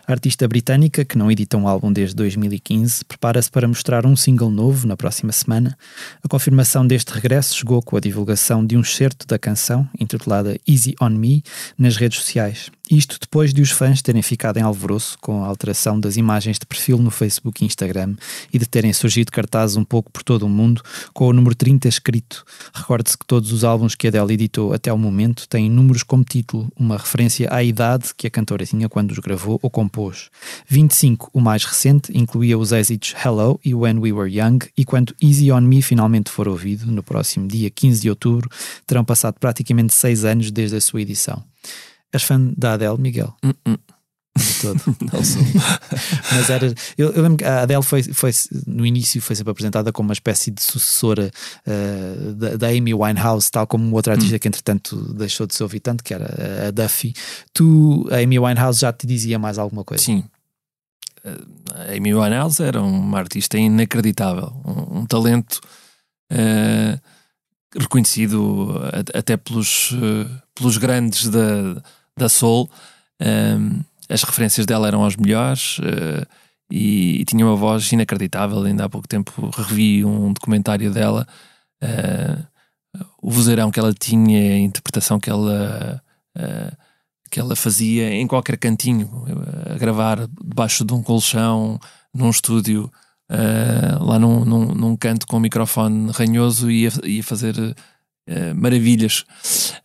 Artista 0.08 0.48
britânica, 0.48 1.04
que 1.04 1.18
não 1.18 1.30
edita 1.30 1.58
um 1.58 1.68
álbum 1.68 1.92
desde 1.92 2.16
2015, 2.16 3.04
prepara-se 3.04 3.52
para 3.52 3.68
mostrar 3.68 4.06
um 4.06 4.16
single 4.16 4.50
novo 4.50 4.88
na 4.88 4.96
próxima 4.96 5.34
semana. 5.34 5.78
A 6.24 6.28
confirmação 6.30 6.88
deste 6.88 7.10
regresso 7.10 7.54
chegou 7.54 7.82
com 7.82 7.98
a 7.98 8.00
divulgação 8.00 8.66
de 8.66 8.78
um 8.78 8.82
excerto 8.82 9.28
da 9.28 9.38
canção, 9.38 9.90
intitulada 10.00 10.58
Easy 10.66 10.96
on 11.02 11.10
Me, 11.10 11.44
nas 11.78 11.98
redes 11.98 12.20
sociais. 12.20 12.72
Isto 12.90 13.18
depois 13.20 13.54
de 13.54 13.62
os 13.62 13.70
fãs 13.70 14.02
terem 14.02 14.22
ficado 14.22 14.58
em 14.58 14.62
alvoroço 14.62 15.18
com 15.20 15.44
a 15.44 15.48
alteração 15.48 16.00
das 16.00 16.16
imagens 16.16 16.58
de 16.58 16.66
perfil 16.66 16.98
no 16.98 17.12
Facebook 17.12 17.62
e 17.62 17.68
Instagram 17.68 18.16
e 18.52 18.58
de 18.58 18.66
terem 18.66 18.94
surgido 18.94 19.30
cartazes 19.30 19.76
um 19.76 19.84
pouco 19.84 20.10
por 20.10 20.24
todo 20.24 20.44
o 20.44 20.50
mundo 20.50 20.82
com 21.14 21.28
o 21.28 21.34
número 21.34 21.54
30 21.54 21.90
escrito. 21.90 22.46
Recorde-se 22.74 23.18
que 23.18 23.26
todos 23.26 23.52
os 23.52 23.66
álbuns 23.66 23.94
que 23.94 24.08
Adele 24.08 24.36
editou 24.36 24.72
até 24.72 24.92
o 24.94 24.98
momento 24.98 25.50
têm 25.50 25.70
números 25.70 26.02
como 26.02 26.24
título, 26.38 26.72
uma 26.76 26.98
referência 26.98 27.48
à 27.52 27.64
idade 27.64 28.14
que 28.16 28.28
a 28.28 28.30
cantora 28.30 28.66
tinha 28.66 28.88
quando 28.88 29.12
os 29.12 29.20
gravou 29.20 29.60
ou 29.62 29.70
compôs. 29.70 30.30
25, 30.68 31.30
o 31.34 31.42
mais 31.42 31.64
recente, 31.64 32.16
incluía 32.16 32.58
os 32.58 32.72
êxitos 32.72 33.16
Hello 33.24 33.60
e 33.64 33.74
When 33.74 34.00
We 34.00 34.12
Were 34.12 34.32
Young, 34.32 34.60
e 34.78 34.86
quando 34.86 35.16
Easy 35.22 35.52
On 35.52 35.62
Me 35.62 35.82
finalmente 35.82 36.30
for 36.30 36.48
ouvido, 36.48 36.86
no 36.92 37.02
próximo 37.02 37.48
dia 37.48 37.70
15 37.70 38.02
de 38.02 38.10
outubro, 38.10 38.50
terão 38.86 39.04
passado 39.04 39.36
praticamente 39.40 39.94
seis 39.94 40.24
anos 40.24 40.52
desde 40.52 40.78
a 40.78 40.82
sua 40.82 41.02
edição. 41.02 41.44
És 42.12 42.24
fã 42.24 42.54
da 42.56 42.74
Adele, 42.74 42.98
Miguel? 42.98 43.34
Uh 43.44 43.54
-uh. 43.66 43.87
De 44.38 44.62
todo. 44.62 44.98
Não 45.12 45.24
sou. 45.24 45.42
Mas 46.32 46.50
era. 46.50 46.74
Eu, 46.98 47.12
eu, 47.12 47.22
lembro 47.22 47.38
que 47.38 47.44
a 47.44 47.62
Adele 47.64 47.84
foi, 47.84 48.04
foi, 48.04 48.32
no 48.66 48.86
início, 48.86 49.22
foi 49.22 49.36
sempre 49.36 49.52
apresentada 49.52 49.92
como 49.92 50.08
uma 50.08 50.14
espécie 50.14 50.52
de 50.52 50.62
sucessora 50.62 51.32
uh, 51.66 52.34
da, 52.34 52.56
da, 52.56 52.68
Amy 52.68 52.94
Winehouse, 52.94 53.52
tal 53.52 53.66
como 53.68 53.96
outra 53.96 54.14
artista 54.14 54.36
hum. 54.36 54.40
que 54.40 54.48
entretanto 54.48 55.14
deixou 55.14 55.48
de 55.48 55.56
se 55.56 55.64
ouvir 55.64 55.80
tanto, 55.80 56.04
que 56.04 56.14
era 56.14 56.68
a 56.68 56.72
Duffy. 56.72 57.14
Tu, 57.54 58.08
a 58.12 58.18
Amy 58.18 58.40
Winehouse, 58.40 58.80
já 58.80 58.94
te 58.94 59.08
dizia 59.08 59.40
mais 59.40 59.58
alguma 59.58 59.84
coisa? 59.84 60.04
Sim. 60.04 60.24
A 61.74 61.94
Amy 61.96 62.14
Winehouse 62.14 62.62
era 62.62 62.82
uma 62.82 63.18
artista 63.18 63.58
inacreditável, 63.58 64.54
um, 64.66 65.00
um 65.00 65.06
talento. 65.06 65.60
Uh, 66.32 67.00
reconhecido 67.78 68.82
até 69.14 69.38
pelos, 69.38 69.94
pelos 70.56 70.78
grandes 70.78 71.30
da, 71.30 71.82
da 72.18 72.30
Soul. 72.30 72.70
Um, 73.22 73.82
as 74.10 74.24
referências 74.24 74.66
dela 74.66 74.88
eram 74.88 75.06
as 75.06 75.16
melhores 75.16 75.80
uh, 75.80 76.26
e, 76.72 77.22
e, 77.22 77.26
tinha 77.26 77.46
uma 77.46 77.56
voz 77.56 77.92
inacreditável. 77.92 78.64
Ainda 78.64 78.86
há 78.86 78.90
pouco 78.90 79.08
tempo 79.08 79.50
revi 79.56 80.04
um 80.04 80.34
documentário 80.34 80.92
dela. 80.92 81.28
Uh, 81.84 82.46
o 83.22 83.30
vozeirão 83.30 83.70
que 83.70 83.80
ela 83.80 83.94
tinha, 83.94 84.56
a 84.56 84.60
interpretação 84.60 85.20
que 85.20 85.30
ela, 85.30 86.02
uh, 86.38 86.78
que 87.30 87.40
ela 87.40 87.56
fazia 87.56 88.12
em 88.14 88.26
qualquer 88.28 88.58
cantinho, 88.58 89.26
a 89.70 89.78
gravar 89.78 90.28
debaixo 90.42 90.84
de 90.84 90.94
um 90.94 91.04
colchão, 91.04 91.80
num 92.14 92.30
estúdio, 92.30 92.92
lá 94.00 94.18
num, 94.18 94.46
num, 94.46 94.66
num, 94.74 94.96
canto 94.96 95.28
com 95.28 95.38
um 95.38 95.42
microfone 95.42 96.12
ranhoso 96.12 96.72
e 96.72 96.88
a, 96.88 96.90
a 96.90 97.24
fazer 97.24 97.76
Uh, 98.28 98.54
maravilhas. 98.54 99.22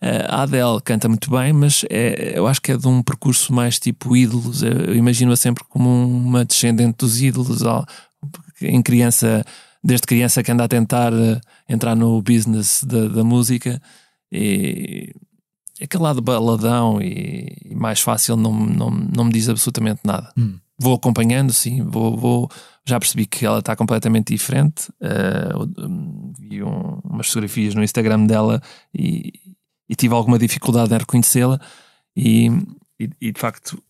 Uh, 0.03 0.26
a 0.28 0.43
Adele 0.43 0.80
canta 0.84 1.09
muito 1.09 1.30
bem, 1.30 1.53
mas 1.53 1.84
é, 1.88 2.32
eu 2.36 2.49
acho 2.49 2.61
que 2.61 2.72
é 2.72 2.76
de 2.76 2.88
um 2.88 3.01
percurso 3.01 3.53
mais 3.53 3.78
tipo 3.78 4.16
ídolos. 4.16 4.62
Eu 4.64 4.97
imagino-a 4.97 5.36
sempre 5.36 5.62
como 5.68 5.88
uma 5.88 6.45
descendente 6.45 6.97
dos 6.99 7.22
ídolos, 7.22 7.62
ó, 7.62 7.84
em 8.61 8.82
criança, 8.82 9.45
desde 9.82 10.09
criança 10.09 10.43
que 10.43 10.51
anda 10.51 10.64
a 10.64 10.68
tentar 10.68 11.12
uh, 11.12 11.40
entrar 11.68 11.95
no 11.95 12.20
business 12.20 12.82
da, 12.82 13.07
da 13.07 13.22
música. 13.22 13.80
E 14.32 15.12
aquele 15.80 16.03
lado 16.03 16.20
baladão 16.20 17.01
e, 17.01 17.57
e, 17.64 17.74
mais 17.74 18.01
fácil 18.01 18.36
não, 18.36 18.53
não, 18.53 18.90
não 18.90 19.24
me 19.24 19.32
diz 19.32 19.49
absolutamente 19.49 20.01
nada. 20.05 20.32
Hum. 20.36 20.59
Vou 20.82 20.94
acompanhando, 20.94 21.52
sim, 21.52 21.80
vou, 21.80 22.16
vou 22.16 22.50
já 22.84 22.98
percebi 22.98 23.24
que 23.24 23.46
ela 23.46 23.60
está 23.60 23.76
completamente 23.76 24.34
diferente. 24.34 24.90
Uh, 25.00 26.34
vi 26.40 26.60
um, 26.60 26.98
umas 27.04 27.28
fotografias 27.28 27.72
no 27.76 27.84
Instagram 27.84 28.26
dela 28.26 28.60
e, 28.92 29.32
e 29.88 29.94
tive 29.94 30.12
alguma 30.12 30.40
dificuldade 30.40 30.92
em 30.92 30.98
reconhecê-la. 30.98 31.60
E, 32.16 32.48
e, 32.98 33.08
e, 33.20 33.32
de 33.32 33.40
facto 33.40 33.80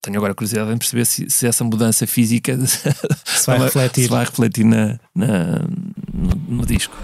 tenho 0.00 0.16
agora 0.16 0.34
curiosidade 0.34 0.72
em 0.72 0.78
perceber 0.78 1.04
se, 1.04 1.28
se 1.28 1.46
essa 1.46 1.62
mudança 1.62 2.06
física 2.06 2.56
se 2.64 3.46
vai 3.46 3.58
refletir, 3.58 4.04
se 4.04 4.08
vai 4.08 4.24
refletir 4.24 4.64
na, 4.64 4.98
na 5.14 5.58
no, 6.14 6.56
no 6.56 6.66
disco. 6.66 6.96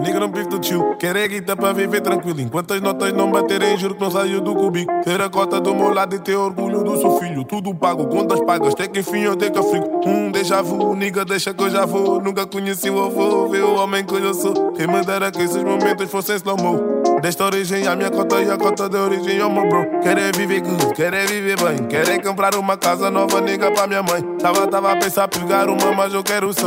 Nigga 0.00 0.18
não 0.18 0.32
vive 0.32 0.48
do 0.48 0.58
tio. 0.58 0.96
Quer 0.98 1.14
é 1.16 1.28
guita 1.28 1.54
pra 1.54 1.72
viver 1.72 2.00
tranquilo. 2.00 2.40
Enquanto 2.40 2.72
as 2.72 2.80
notas 2.80 3.12
não 3.12 3.30
baterem, 3.30 3.76
juro 3.76 3.94
que 3.94 4.00
não 4.00 4.10
saiu 4.10 4.40
do 4.40 4.54
cubico. 4.54 4.90
Ter 5.04 5.20
a 5.20 5.28
cota 5.28 5.60
do 5.60 5.74
meu 5.74 5.92
lado 5.92 6.16
e 6.16 6.18
ter 6.18 6.36
orgulho 6.36 6.82
do 6.82 6.98
seu 6.98 7.18
filho. 7.18 7.44
Tudo 7.44 7.74
pago, 7.74 8.06
contas 8.06 8.40
pagas, 8.40 8.72
até 8.72 8.88
que 8.88 9.00
enfim 9.00 9.20
eu 9.20 9.36
tenho 9.36 9.52
que 9.52 9.58
eu 9.58 9.62
fico. 9.64 10.08
Um 10.08 10.30
déjà 10.30 10.62
vu, 10.62 10.94
nigga, 10.94 11.24
deixa 11.24 11.52
que 11.52 11.62
eu 11.62 11.70
já 11.70 11.84
vou. 11.84 12.20
Nunca 12.20 12.46
conheci 12.46 12.88
o 12.88 13.04
avô, 13.04 13.48
vê 13.48 13.60
o 13.60 13.76
homem 13.76 14.04
que 14.04 14.14
eu 14.14 14.34
sou. 14.34 14.72
Quem 14.72 14.86
me 14.86 15.04
dera 15.04 15.30
que 15.30 15.42
esses 15.42 15.62
momentos 15.62 16.10
fossem 16.10 16.36
slow-mo. 16.36 17.00
Desta 17.20 17.44
origem, 17.44 17.86
a 17.86 17.94
minha 17.94 18.10
cota 18.10 18.40
e 18.40 18.50
a 18.50 18.56
cota 18.56 18.88
da 18.88 19.02
origem, 19.02 19.42
oh 19.42 19.50
meu 19.50 19.68
bro. 19.68 20.00
Quer 20.00 20.16
é 20.16 20.32
viver 20.32 20.62
good, 20.62 20.94
quer 20.94 21.12
é 21.12 21.26
viver 21.26 21.56
bem. 21.60 21.86
Quer 21.86 22.08
é 22.08 22.18
comprar 22.18 22.54
uma 22.54 22.78
casa 22.78 23.10
nova, 23.10 23.40
nigga, 23.42 23.70
pra 23.70 23.86
minha 23.86 24.02
mãe. 24.02 24.22
Tava, 24.38 24.66
tava 24.66 24.92
a 24.92 24.96
pensar 24.96 25.28
pegar 25.28 25.68
uma, 25.68 25.92
mas 25.92 26.14
eu 26.14 26.22
quero 26.22 26.52
100. 26.52 26.64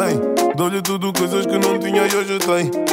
Dou-lhe 0.56 0.84
tudo 0.84 1.12
coisas 1.12 1.48
que 1.48 1.58
não 1.58 1.80
tinha 1.80 2.06
e 2.06 2.16
hoje. 2.16 2.38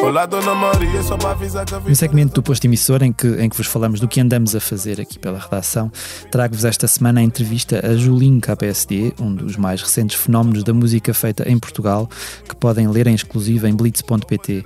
Olá, 0.02 0.24
Dona 0.24 0.54
Maria, 0.54 1.02
só 1.02 1.18
para 1.18 1.32
avisar 1.32 1.66
que 1.66 1.74
a 1.74 1.80
No 1.80 1.94
segmento 1.94 2.32
do 2.32 2.42
posto 2.42 2.64
emissor, 2.64 3.02
em 3.02 3.12
que, 3.12 3.26
em 3.26 3.50
que 3.50 3.56
vos 3.56 3.66
falamos 3.66 4.00
do 4.00 4.08
que 4.08 4.18
andamos 4.18 4.56
a 4.56 4.60
fazer 4.60 4.98
aqui 4.98 5.18
pela 5.18 5.38
redação, 5.38 5.92
trago-vos 6.30 6.64
esta 6.64 6.88
semana 6.88 7.20
a 7.20 7.22
entrevista 7.22 7.86
a 7.86 7.94
Julinho 7.94 8.40
KPSD, 8.40 9.12
um 9.20 9.34
dos 9.34 9.56
mais 9.56 9.82
recentes 9.82 10.16
fenómenos 10.16 10.64
da 10.64 10.72
música 10.72 11.12
feita 11.12 11.46
em 11.50 11.58
Portugal, 11.58 12.08
que 12.48 12.56
podem 12.56 12.88
ler 12.88 13.06
em 13.06 13.14
exclusivo 13.14 13.66
em 13.66 13.76
blitz.pt. 13.76 14.64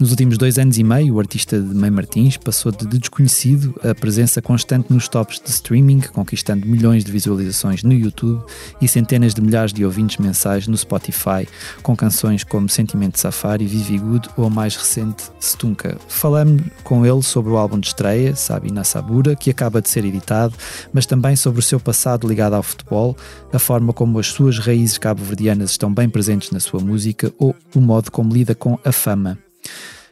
Nos 0.00 0.12
últimos 0.12 0.38
dois 0.38 0.58
anos 0.58 0.78
e 0.78 0.82
meio, 0.82 1.16
o 1.16 1.20
artista 1.20 1.60
de 1.60 1.74
Mãe 1.74 1.90
Martins 1.90 2.38
passou 2.38 2.72
de 2.72 2.86
desconhecido 2.86 3.78
a 3.84 3.94
presença 3.94 4.40
constante 4.40 4.90
nos 4.90 5.06
tops 5.08 5.38
de 5.38 5.50
streaming, 5.50 6.00
conquistando 6.00 6.66
milhões 6.66 7.04
de 7.04 7.12
visualizações 7.12 7.82
no 7.82 7.92
YouTube 7.92 8.42
e 8.80 8.88
centenas 8.88 9.34
de 9.34 9.42
milhares 9.42 9.74
de 9.74 9.84
ouvintes 9.84 10.16
mensais 10.16 10.66
no 10.66 10.74
Spotify, 10.74 11.46
com 11.82 11.94
canções 11.94 12.29
como 12.44 12.68
Sentimento 12.68 13.18
Safari, 13.18 13.66
Vivi 13.66 13.98
Good 13.98 14.28
ou 14.36 14.46
a 14.46 14.50
mais 14.50 14.76
recente 14.76 15.24
Stunka. 15.40 15.98
Falamos 16.08 16.62
com 16.84 17.04
ele 17.04 17.22
sobre 17.22 17.52
o 17.52 17.56
álbum 17.56 17.78
de 17.78 17.88
estreia, 17.88 18.34
Sabina 18.34 18.84
Sabura, 18.84 19.34
que 19.36 19.50
acaba 19.50 19.82
de 19.82 19.88
ser 19.88 20.04
editado, 20.04 20.54
mas 20.92 21.06
também 21.06 21.36
sobre 21.36 21.60
o 21.60 21.62
seu 21.62 21.80
passado 21.80 22.28
ligado 22.28 22.54
ao 22.54 22.62
futebol, 22.62 23.16
a 23.52 23.58
forma 23.58 23.92
como 23.92 24.18
as 24.18 24.28
suas 24.28 24.58
raízes 24.58 24.98
cabo-verdianas 24.98 25.72
estão 25.72 25.92
bem 25.92 26.08
presentes 26.08 26.50
na 26.50 26.60
sua 26.60 26.80
música 26.80 27.32
ou 27.38 27.54
o 27.74 27.80
modo 27.80 28.10
como 28.10 28.32
lida 28.32 28.54
com 28.54 28.78
a 28.84 28.92
fama. 28.92 29.38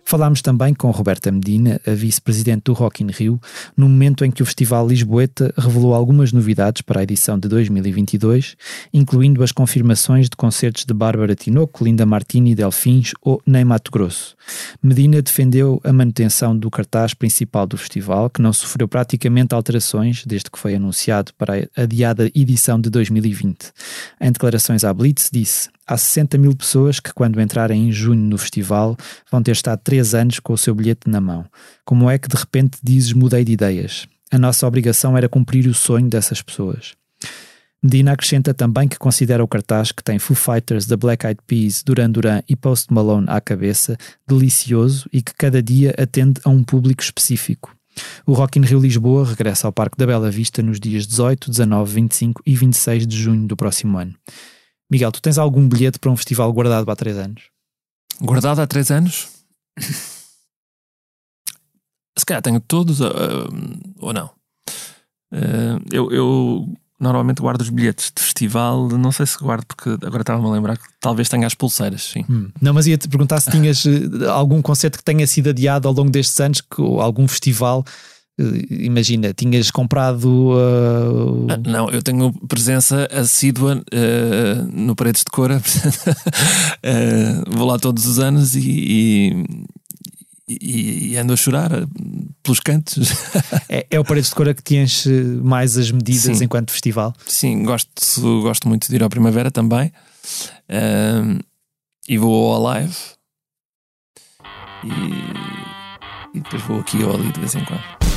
Falámos 0.09 0.41
também 0.41 0.73
com 0.73 0.91
Roberta 0.91 1.31
Medina, 1.31 1.79
a 1.87 1.91
vice-presidente 1.91 2.63
do 2.65 2.73
Rock 2.73 3.05
in 3.05 3.09
Rio, 3.11 3.39
no 3.77 3.87
momento 3.91 4.25
em 4.25 4.31
que 4.31 4.43
o 4.43 4.47
Festival 4.47 4.89
Lisboeta 4.89 5.53
revelou 5.55 5.95
algumas 5.95 6.33
novidades 6.33 6.81
para 6.81 7.01
a 7.01 7.03
edição 7.03 7.39
de 7.39 7.47
2022, 7.47 8.57
incluindo 8.91 9.43
as 9.43 9.53
confirmações 9.53 10.31
de 10.31 10.35
concertos 10.35 10.87
de 10.87 10.95
Bárbara 10.95 11.35
Tinoco, 11.35 11.85
Linda 11.85 12.07
Martini, 12.07 12.55
Delfins 12.55 13.13
ou 13.21 13.43
Ney 13.47 13.67
Mato 13.67 13.91
Grosso. 13.91 14.35
Medina 14.83 15.21
defendeu 15.21 15.79
a 15.85 15.93
manutenção 15.93 16.57
do 16.57 16.71
cartaz 16.71 17.13
principal 17.13 17.67
do 17.67 17.77
festival, 17.77 18.31
que 18.31 18.41
não 18.41 18.55
sofreu 18.55 18.89
praticamente 18.89 19.55
alterações 19.55 20.25
desde 20.25 20.51
que 20.51 20.59
foi 20.59 20.75
anunciado 20.75 21.35
para 21.37 21.69
a 21.77 21.83
adiada 21.83 22.31
edição 22.35 22.81
de 22.81 22.89
2020. 22.89 23.73
Em 24.23 24.33
declarações 24.33 24.85
à 24.85 24.95
Blitz, 24.95 25.29
disse: 25.31 25.69
Há 25.91 25.97
60 25.97 26.37
mil 26.37 26.55
pessoas 26.55 27.01
que, 27.01 27.15
quando 27.15 27.41
entrarem 27.41 27.89
em 27.89 27.91
junho 27.91 28.21
no 28.21 28.37
festival, 28.37 28.95
vão 29.33 29.43
ter 29.43 29.53
estado 29.53 29.81
três 29.83 30.15
anos 30.15 30.39
com 30.39 30.53
o 30.53 30.59
seu 30.59 30.75
bilhete 30.75 31.09
na 31.09 31.19
mão. 31.19 31.47
Como 31.83 32.11
é 32.11 32.19
que 32.19 32.29
de 32.29 32.37
repente 32.37 32.79
dizes 32.83 33.15
mudei 33.15 33.43
de 33.43 33.53
ideias? 33.53 34.07
A 34.31 34.39
nossa 34.39 34.67
obrigação 34.67 35.17
era 35.17 35.31
cumprir 35.31 35.67
o 35.67 35.73
sonho 35.73 36.07
dessas 36.07 36.43
pessoas. 36.43 36.93
Medina 37.83 38.13
acrescenta 38.13 38.53
também 38.53 38.87
que 38.87 38.99
considera 38.99 39.43
o 39.43 39.49
cartaz 39.49 39.91
que 39.91 40.05
tem 40.05 40.19
Foo 40.19 40.37
Fighters, 40.37 40.85
The 40.85 40.97
Black 40.97 41.25
Eyed 41.25 41.41
Peas, 41.47 41.83
Duran 41.83 42.11
Duran 42.11 42.43
e 42.47 42.55
Post 42.55 42.93
Malone 42.93 43.27
à 43.27 43.41
cabeça 43.41 43.97
delicioso 44.27 45.09
e 45.11 45.23
que 45.23 45.33
cada 45.33 45.63
dia 45.63 45.95
atende 45.97 46.39
a 46.45 46.51
um 46.51 46.63
público 46.63 47.03
específico. 47.03 47.75
O 48.27 48.35
Rock 48.35 48.59
in 48.59 48.63
Rio 48.63 48.81
Lisboa 48.81 49.25
regressa 49.25 49.67
ao 49.67 49.73
Parque 49.73 49.97
da 49.97 50.07
Bela 50.07 50.31
Vista 50.31 50.63
nos 50.63 50.79
dias 50.79 51.07
18, 51.07 51.51
19, 51.51 51.95
25 51.95 52.43
e 52.45 52.55
26 52.55 53.07
de 53.07 53.17
junho 53.17 53.47
do 53.47 53.57
próximo 53.57 53.97
ano. 53.97 54.15
Miguel, 54.91 55.13
tu 55.13 55.21
tens 55.21 55.39
algum 55.39 55.69
bilhete 55.69 55.99
para 55.99 56.11
um 56.11 56.17
festival 56.17 56.53
guardado 56.53 56.91
há 56.91 56.97
três 56.97 57.17
anos? 57.17 57.43
Guardado 58.21 58.61
há 58.61 58.67
três 58.67 58.91
anos? 58.91 59.29
Se 62.19 62.27
calhar 62.27 62.43
tenho 62.43 62.61
todos, 62.61 63.01
uh, 63.01 63.49
ou 63.99 64.13
não. 64.13 64.31
Uh, 65.33 65.79
eu, 65.93 66.11
eu, 66.11 66.75
normalmente 66.99 67.41
guardo 67.41 67.61
os 67.61 67.69
bilhetes 67.69 68.11
de 68.15 68.23
festival, 68.23 68.89
não 68.89 69.13
sei 69.13 69.27
se 69.27 69.39
guardo, 69.39 69.65
porque 69.67 69.91
agora 70.05 70.23
estava-me 70.23 70.49
a 70.49 70.51
lembrar 70.51 70.77
que 70.77 70.85
talvez 71.01 71.29
tenha 71.29 71.47
as 71.47 71.55
pulseiras, 71.55 72.03
sim. 72.03 72.25
Hum. 72.29 72.51
Não, 72.61 72.75
mas 72.75 72.87
ia-te 72.87 73.09
perguntar 73.09 73.41
se 73.41 73.51
tinhas 73.51 73.85
algum 74.29 74.61
concerto 74.61 74.99
que 74.99 75.05
tenha 75.05 75.27
sido 75.27 75.51
adiado 75.51 75.87
ao 75.87 75.95
longo 75.95 76.11
destes 76.11 76.41
anos, 76.41 76.61
que, 76.61 76.83
algum 76.83 77.29
festival 77.29 77.85
imagina, 78.71 79.35
tinhas 79.35 79.71
comprado. 79.71 80.53
Uh... 80.53 81.47
Não, 81.67 81.91
eu 81.91 82.03
tenho 82.03 82.33
presença 82.47 83.09
assídua 83.13 83.83
uh, 83.93 84.71
no 84.73 84.95
Paredes 84.95 85.25
de 85.25 85.31
Cora, 85.31 85.59
uh, 85.59 87.51
vou 87.57 87.67
lá 87.67 87.79
todos 87.79 88.07
os 88.07 88.19
anos 88.19 88.55
e, 88.55 89.45
e, 90.49 91.13
e, 91.13 91.17
ando 91.17 91.33
a 91.33 91.37
chorar 91.37 91.71
pelos 92.43 92.61
cantos. 92.61 93.13
é, 93.69 93.87
é, 93.91 94.01
o 94.01 94.05
Paredes 94.05 94.31
de 94.31 94.37
Cora 94.37 94.55
que 94.55 94.63
te 94.63 94.77
enche 94.77 95.11
mais 95.43 95.77
as 95.77 95.91
medidas 95.91 96.39
Sim. 96.39 96.45
enquanto 96.45 96.71
festival? 96.71 97.13
Sim, 97.27 97.65
gosto, 97.65 98.43
gosto 98.43 98.69
muito 98.69 98.89
de 98.89 98.95
ir 98.95 99.03
ao 99.03 99.11
Primavera 99.11 99.51
também 99.51 99.93
e 102.09 102.17
vou 102.19 102.55
ao 102.55 102.63
live 102.63 102.95
e, 104.85 106.39
e 106.39 106.41
depois 106.41 106.63
vou 106.63 106.81
aqui 106.81 107.03
ou 107.03 107.15
ali 107.15 107.33
de 107.33 107.41
vez 107.41 107.55
em 107.55 107.65
quando. 107.65 108.08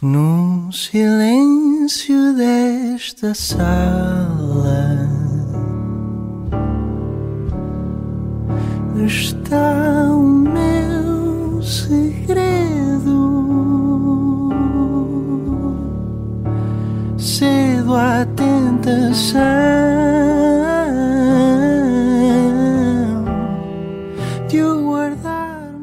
No 0.00 0.70
silêncio 0.72 2.34
desta 2.34 3.34
sala 3.34 5.08
está 9.04 10.10
o 10.12 10.22
meu 10.22 11.60
segredo. 11.62 13.18
Cedo 17.18 17.96
à 17.96 18.24
tentação 18.36 19.38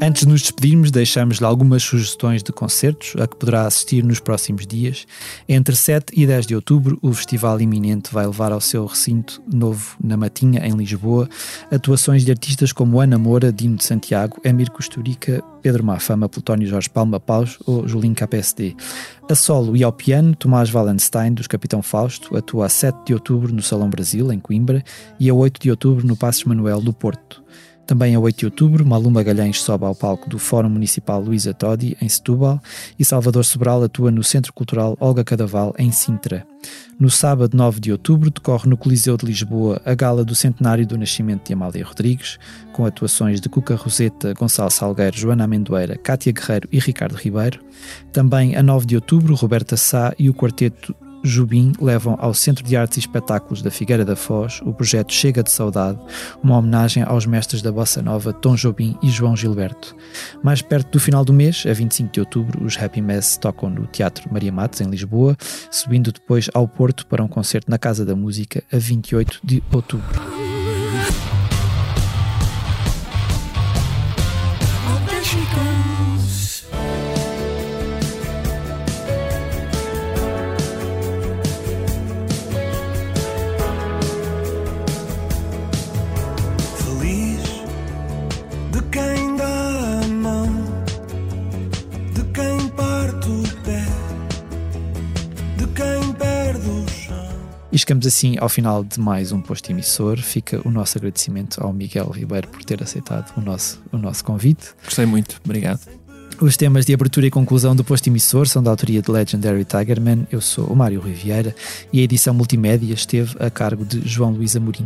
Antes 0.05 0.21
de 0.21 0.27
nos 0.27 0.41
despedirmos, 0.43 0.91
deixamos-lhe 0.91 1.43
algumas 1.43 1.81
sugestões 1.81 2.43
de 2.43 2.51
concertos 2.51 3.19
a 3.19 3.25
que 3.25 3.35
poderá 3.37 3.65
assistir 3.65 4.03
nos 4.03 4.19
próximos 4.19 4.67
dias. 4.67 5.07
Entre 5.49 5.75
7 5.75 6.13
e 6.15 6.27
10 6.27 6.45
de 6.45 6.53
outubro, 6.53 6.99
o 7.01 7.11
Festival 7.11 7.59
Iminente 7.59 8.13
vai 8.13 8.23
levar 8.27 8.51
ao 8.51 8.61
seu 8.61 8.85
recinto 8.85 9.41
novo 9.51 9.97
na 9.99 10.15
Matinha, 10.15 10.63
em 10.63 10.73
Lisboa, 10.73 11.27
atuações 11.71 12.23
de 12.23 12.29
artistas 12.29 12.71
como 12.71 13.01
Ana 13.01 13.17
Moura, 13.17 13.51
Dino 13.51 13.77
de 13.77 13.83
Santiago, 13.83 14.39
Emir 14.43 14.69
Costurica, 14.69 15.43
Pedro 15.63 15.83
Mafama, 15.83 16.29
Plutónio 16.29 16.67
Jorge 16.67 16.87
Palma 16.87 17.19
Paus 17.19 17.57
ou 17.65 17.87
Julinho 17.87 18.13
KPSD. 18.13 18.75
A 19.27 19.33
solo 19.33 19.75
e 19.75 19.83
ao 19.83 19.91
piano, 19.91 20.35
Tomás 20.35 20.71
Wallenstein, 20.71 21.33
dos 21.33 21.47
Capitão 21.47 21.81
Fausto, 21.81 22.37
atua 22.37 22.67
a 22.67 22.69
7 22.69 23.07
de 23.07 23.13
outubro 23.15 23.51
no 23.51 23.63
Salão 23.63 23.89
Brasil, 23.89 24.31
em 24.31 24.39
Coimbra, 24.39 24.83
e 25.19 25.31
a 25.31 25.33
8 25.33 25.59
de 25.59 25.71
outubro 25.71 26.05
no 26.05 26.15
Passos 26.15 26.43
Manuel, 26.43 26.79
do 26.79 26.93
Porto. 26.93 27.43
Também 27.85 28.15
a 28.15 28.19
8 28.19 28.39
de 28.39 28.45
outubro, 28.45 28.85
Maluma 28.85 29.19
Magalhães 29.19 29.61
sobe 29.61 29.85
ao 29.85 29.93
palco 29.93 30.27
do 30.27 30.39
Fórum 30.39 30.69
Municipal 30.69 31.21
Luísa 31.21 31.53
Todi, 31.53 31.95
em 32.01 32.09
Setúbal, 32.09 32.59
e 32.97 33.05
Salvador 33.05 33.45
Sobral 33.45 33.83
atua 33.83 34.09
no 34.09 34.23
Centro 34.23 34.51
Cultural 34.51 34.97
Olga 34.99 35.23
Cadaval, 35.23 35.73
em 35.77 35.91
Sintra. 35.91 36.47
No 36.99 37.11
sábado 37.11 37.55
9 37.55 37.79
de 37.79 37.91
outubro, 37.91 38.31
decorre 38.31 38.67
no 38.67 38.75
Coliseu 38.75 39.15
de 39.17 39.25
Lisboa 39.25 39.79
a 39.85 39.93
gala 39.93 40.25
do 40.25 40.33
centenário 40.33 40.87
do 40.87 40.97
nascimento 40.97 41.45
de 41.45 41.53
Amália 41.53 41.85
Rodrigues, 41.85 42.39
com 42.73 42.85
atuações 42.85 43.39
de 43.39 43.49
Cuca 43.49 43.75
Roseta, 43.75 44.33
Gonçalo 44.33 44.71
Salgueiro, 44.71 45.15
Joana 45.15 45.43
Amendoeira, 45.43 45.95
Cátia 45.95 46.31
Guerreiro 46.31 46.67
e 46.71 46.79
Ricardo 46.79 47.15
Ribeiro. 47.15 47.59
Também 48.11 48.55
a 48.55 48.63
9 48.63 48.87
de 48.87 48.95
outubro, 48.95 49.35
Roberta 49.35 49.77
Sá 49.77 50.13
e 50.17 50.27
o 50.29 50.33
quarteto 50.33 50.95
Jubim 51.27 51.73
levam 51.79 52.15
ao 52.19 52.33
Centro 52.33 52.63
de 52.63 52.75
Artes 52.75 52.97
e 52.97 52.99
Espetáculos 52.99 53.61
da 53.61 53.71
Figueira 53.71 54.05
da 54.05 54.15
Foz 54.15 54.61
o 54.63 54.73
projeto 54.73 55.13
Chega 55.13 55.43
de 55.43 55.51
Saudade, 55.51 55.99
uma 56.43 56.57
homenagem 56.57 57.03
aos 57.03 57.25
mestres 57.25 57.61
da 57.61 57.71
Bossa 57.71 58.01
Nova 58.01 58.31
Tom 58.31 58.55
Jobim 58.55 58.97
e 59.01 59.09
João 59.09 59.35
Gilberto. 59.35 59.95
Mais 60.43 60.61
perto 60.61 60.91
do 60.91 60.99
final 60.99 61.25
do 61.25 61.33
mês, 61.33 61.63
a 61.67 61.73
25 61.73 62.11
de 62.11 62.19
outubro, 62.19 62.63
os 62.63 62.77
Happy 62.77 63.01
Mess 63.01 63.37
tocam 63.37 63.69
no 63.69 63.87
Teatro 63.87 64.31
Maria 64.31 64.51
Matos, 64.51 64.81
em 64.81 64.89
Lisboa, 64.89 65.35
subindo 65.71 66.11
depois 66.11 66.49
ao 66.53 66.67
Porto 66.67 67.05
para 67.07 67.23
um 67.23 67.27
concerto 67.27 67.69
na 67.69 67.77
Casa 67.77 68.05
da 68.05 68.15
Música 68.15 68.63
a 68.71 68.77
28 68.77 69.39
de 69.43 69.63
outubro. 69.71 70.21
E 97.75 97.77
chegamos 97.77 98.07
assim 98.07 98.37
ao 98.39 98.47
final 98.47 98.85
de 98.85 98.97
mais 99.01 99.33
um 99.33 99.41
posto 99.41 99.69
emissor. 99.69 100.17
Fica 100.17 100.65
o 100.65 100.71
nosso 100.71 100.97
agradecimento 100.97 101.61
ao 101.61 101.73
Miguel 101.73 102.09
Ribeiro 102.09 102.47
por 102.47 102.63
ter 102.63 102.81
aceitado 102.81 103.37
o 103.37 103.41
nosso, 103.41 103.83
o 103.91 103.97
nosso 103.97 104.23
convite. 104.23 104.69
Gostei 104.81 105.05
muito, 105.05 105.41
obrigado. 105.43 105.81
Os 106.39 106.55
temas 106.55 106.85
de 106.85 106.93
abertura 106.93 107.27
e 107.27 107.29
conclusão 107.29 107.75
do 107.75 107.83
posto 107.83 108.07
emissor 108.07 108.47
são 108.47 108.63
da 108.63 108.71
autoria 108.71 109.01
de 109.01 109.11
Legendary 109.11 109.65
Tigerman. 109.65 110.25
Eu 110.31 110.39
sou 110.39 110.67
o 110.67 110.75
Mário 110.75 111.01
Riviera 111.01 111.53
e 111.91 111.99
a 111.99 112.03
edição 112.03 112.33
multimédia 112.33 112.93
esteve 112.93 113.35
a 113.41 113.49
cargo 113.49 113.83
de 113.83 114.07
João 114.07 114.31
Luís 114.31 114.55
Amorim. 114.55 114.85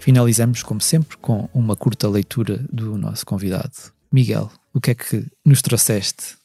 Finalizamos, 0.00 0.64
como 0.64 0.80
sempre, 0.80 1.16
com 1.18 1.48
uma 1.54 1.76
curta 1.76 2.08
leitura 2.08 2.58
do 2.68 2.98
nosso 2.98 3.24
convidado. 3.24 3.70
Miguel, 4.12 4.50
o 4.74 4.80
que 4.80 4.90
é 4.90 4.94
que 4.96 5.24
nos 5.46 5.62
trouxeste? 5.62 6.36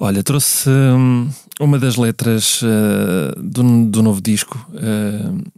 Olha, 0.00 0.22
trouxe 0.22 0.70
hum, 0.70 1.30
uma 1.60 1.78
das 1.78 1.96
letras 1.96 2.62
uh, 2.62 3.40
do, 3.40 3.86
do 3.86 4.02
novo 4.02 4.20
disco, 4.20 4.58
uh, 4.70 5.52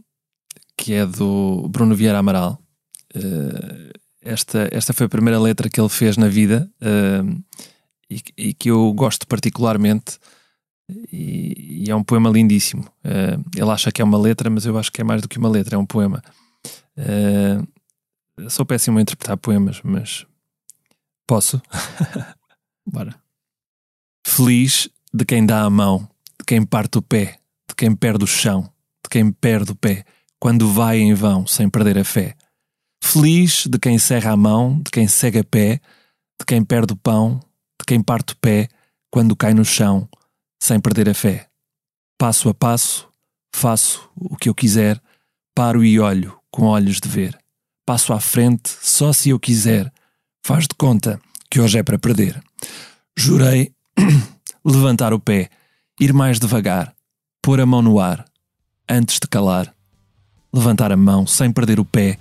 que 0.77 0.93
é 0.93 1.07
do 1.07 1.69
Bruno 1.69 1.95
Vieira 1.95 2.19
Amaral. 2.19 2.61
Uh, 3.15 3.91
esta, 4.21 4.69
esta 4.73 4.93
foi 4.93 5.07
a 5.07 5.09
primeira 5.09 5.41
letra 5.41 5.69
que 5.69 5.81
ele 5.81 5.89
fez 5.89 6.17
na 6.17 6.27
vida 6.27 6.69
e, 8.11 8.21
e, 8.37 8.55
que 8.55 8.71
eu 8.71 8.93
gosto 8.93 9.25
particularmente. 9.25 10.19
E, 11.13 11.85
e 11.85 11.91
é 11.91 11.95
um 11.95 12.03
poema 12.03 12.29
lindíssimo. 12.29 12.85
ele 13.57 13.71
acha 13.71 13.93
que 13.93 14.03
é 14.03 14.05
uma 14.05 14.19
letra, 14.19 14.51
mas 14.51 14.67
eu 14.67 14.77
acho 14.77 14.91
que 14.91 15.01
é 15.01 15.05
mais 15.05 15.23
do 15.23 15.29
que 15.29 15.39
uma 15.39 15.49
letra, 15.49 15.77
é 15.77 15.79
um 15.79 15.87
poema. 15.87 16.21
sou 18.49 18.67
péssimo 18.67 18.99
a 18.99 19.03
interpretar 19.03 19.37
poemas, 19.37 19.81
mas 19.85 20.27
posso. 21.25 21.63
Bora. 22.85 23.15
Feliz 24.27 24.91
de 25.17 25.25
quem 25.25 25.47
dá 25.47 25.63
a 25.63 25.71
mão, 25.71 26.09
de 26.39 26.45
quem 26.47 26.65
parte 26.65 26.99
o 26.99 27.03
pé, 27.03 27.39
de 27.67 27.75
quem 27.75 27.95
perde 27.95 28.25
o 28.25 28.27
chão, 28.27 28.63
de 29.03 29.09
quem 29.11 29.33
perde 29.33 29.73
o 29.73 29.75
pé, 29.75 30.05
quando 30.39 30.71
vai 30.71 30.99
em 30.99 31.15
vão 31.15 31.47
sem 31.47 31.71
perder 31.71 31.99
a 31.99 32.05
fé. 32.05 32.37
Feliz 33.03 33.67
de 33.67 33.79
quem 33.79 33.99
serra 33.99 34.33
a 34.33 34.37
mão, 34.37 34.79
de 34.83 34.91
quem 34.91 35.09
segue 35.09 35.39
a 35.39 35.45
pé, 35.45 35.81
de 36.39 36.45
quem 36.47 36.63
perde 36.63 36.93
o 36.93 36.97
pão, 36.97 37.41
de 37.81 37.87
quem 37.87 38.03
parte 38.03 38.35
o 38.35 38.37
pé 38.37 38.69
quando 39.11 39.35
cai 39.35 39.55
no 39.55 39.65
chão, 39.65 40.07
sem 40.63 40.79
perder 40.79 41.09
a 41.09 41.15
fé. 41.15 41.49
Passo 42.19 42.51
a 42.51 42.55
passo, 42.55 43.09
faço 43.55 44.11
o 44.15 44.37
que 44.37 44.51
eu 44.51 44.55
quiser, 44.55 45.01
paro 45.55 45.83
e 45.83 45.99
olho 45.99 46.39
com 46.51 46.65
olhos 46.65 47.01
de 47.01 47.09
ver. 47.09 47.39
Passo 47.87 48.13
à 48.13 48.21
frente 48.21 48.69
só 48.83 49.15
se 49.15 49.31
eu 49.31 49.41
quiser, 49.41 49.91
faz 50.45 50.65
de 50.65 50.75
conta 50.77 51.19
que 51.51 51.59
hoje 51.59 51.79
é 51.79 51.83
para 51.83 51.99
perder. 51.99 52.43
Jurei 53.17 53.73
levantar 54.67 55.13
o 55.13 55.21
pé, 55.21 55.49
ir 56.01 56.13
mais 56.13 56.41
devagar, 56.41 56.93
pôr 57.41 57.61
a 57.61 57.67
mão 57.67 57.81
no 57.81 58.01
ar, 58.01 58.25
antes 58.89 59.21
de 59.21 59.29
calar, 59.29 59.73
levantar 60.53 60.91
a 60.91 60.97
mão 60.97 61.27
sem 61.27 61.53
perder 61.53 61.79
o 61.79 61.85
pé, 61.85 62.19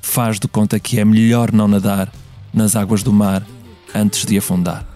faz 0.00 0.38
de 0.38 0.46
conta 0.46 0.78
que 0.78 1.00
é 1.00 1.04
melhor 1.04 1.52
não 1.52 1.66
nadar 1.66 2.12
nas 2.54 2.76
águas 2.76 3.02
do 3.02 3.12
mar 3.12 3.44
antes 3.92 4.24
de 4.24 4.38
afundar. 4.38 4.86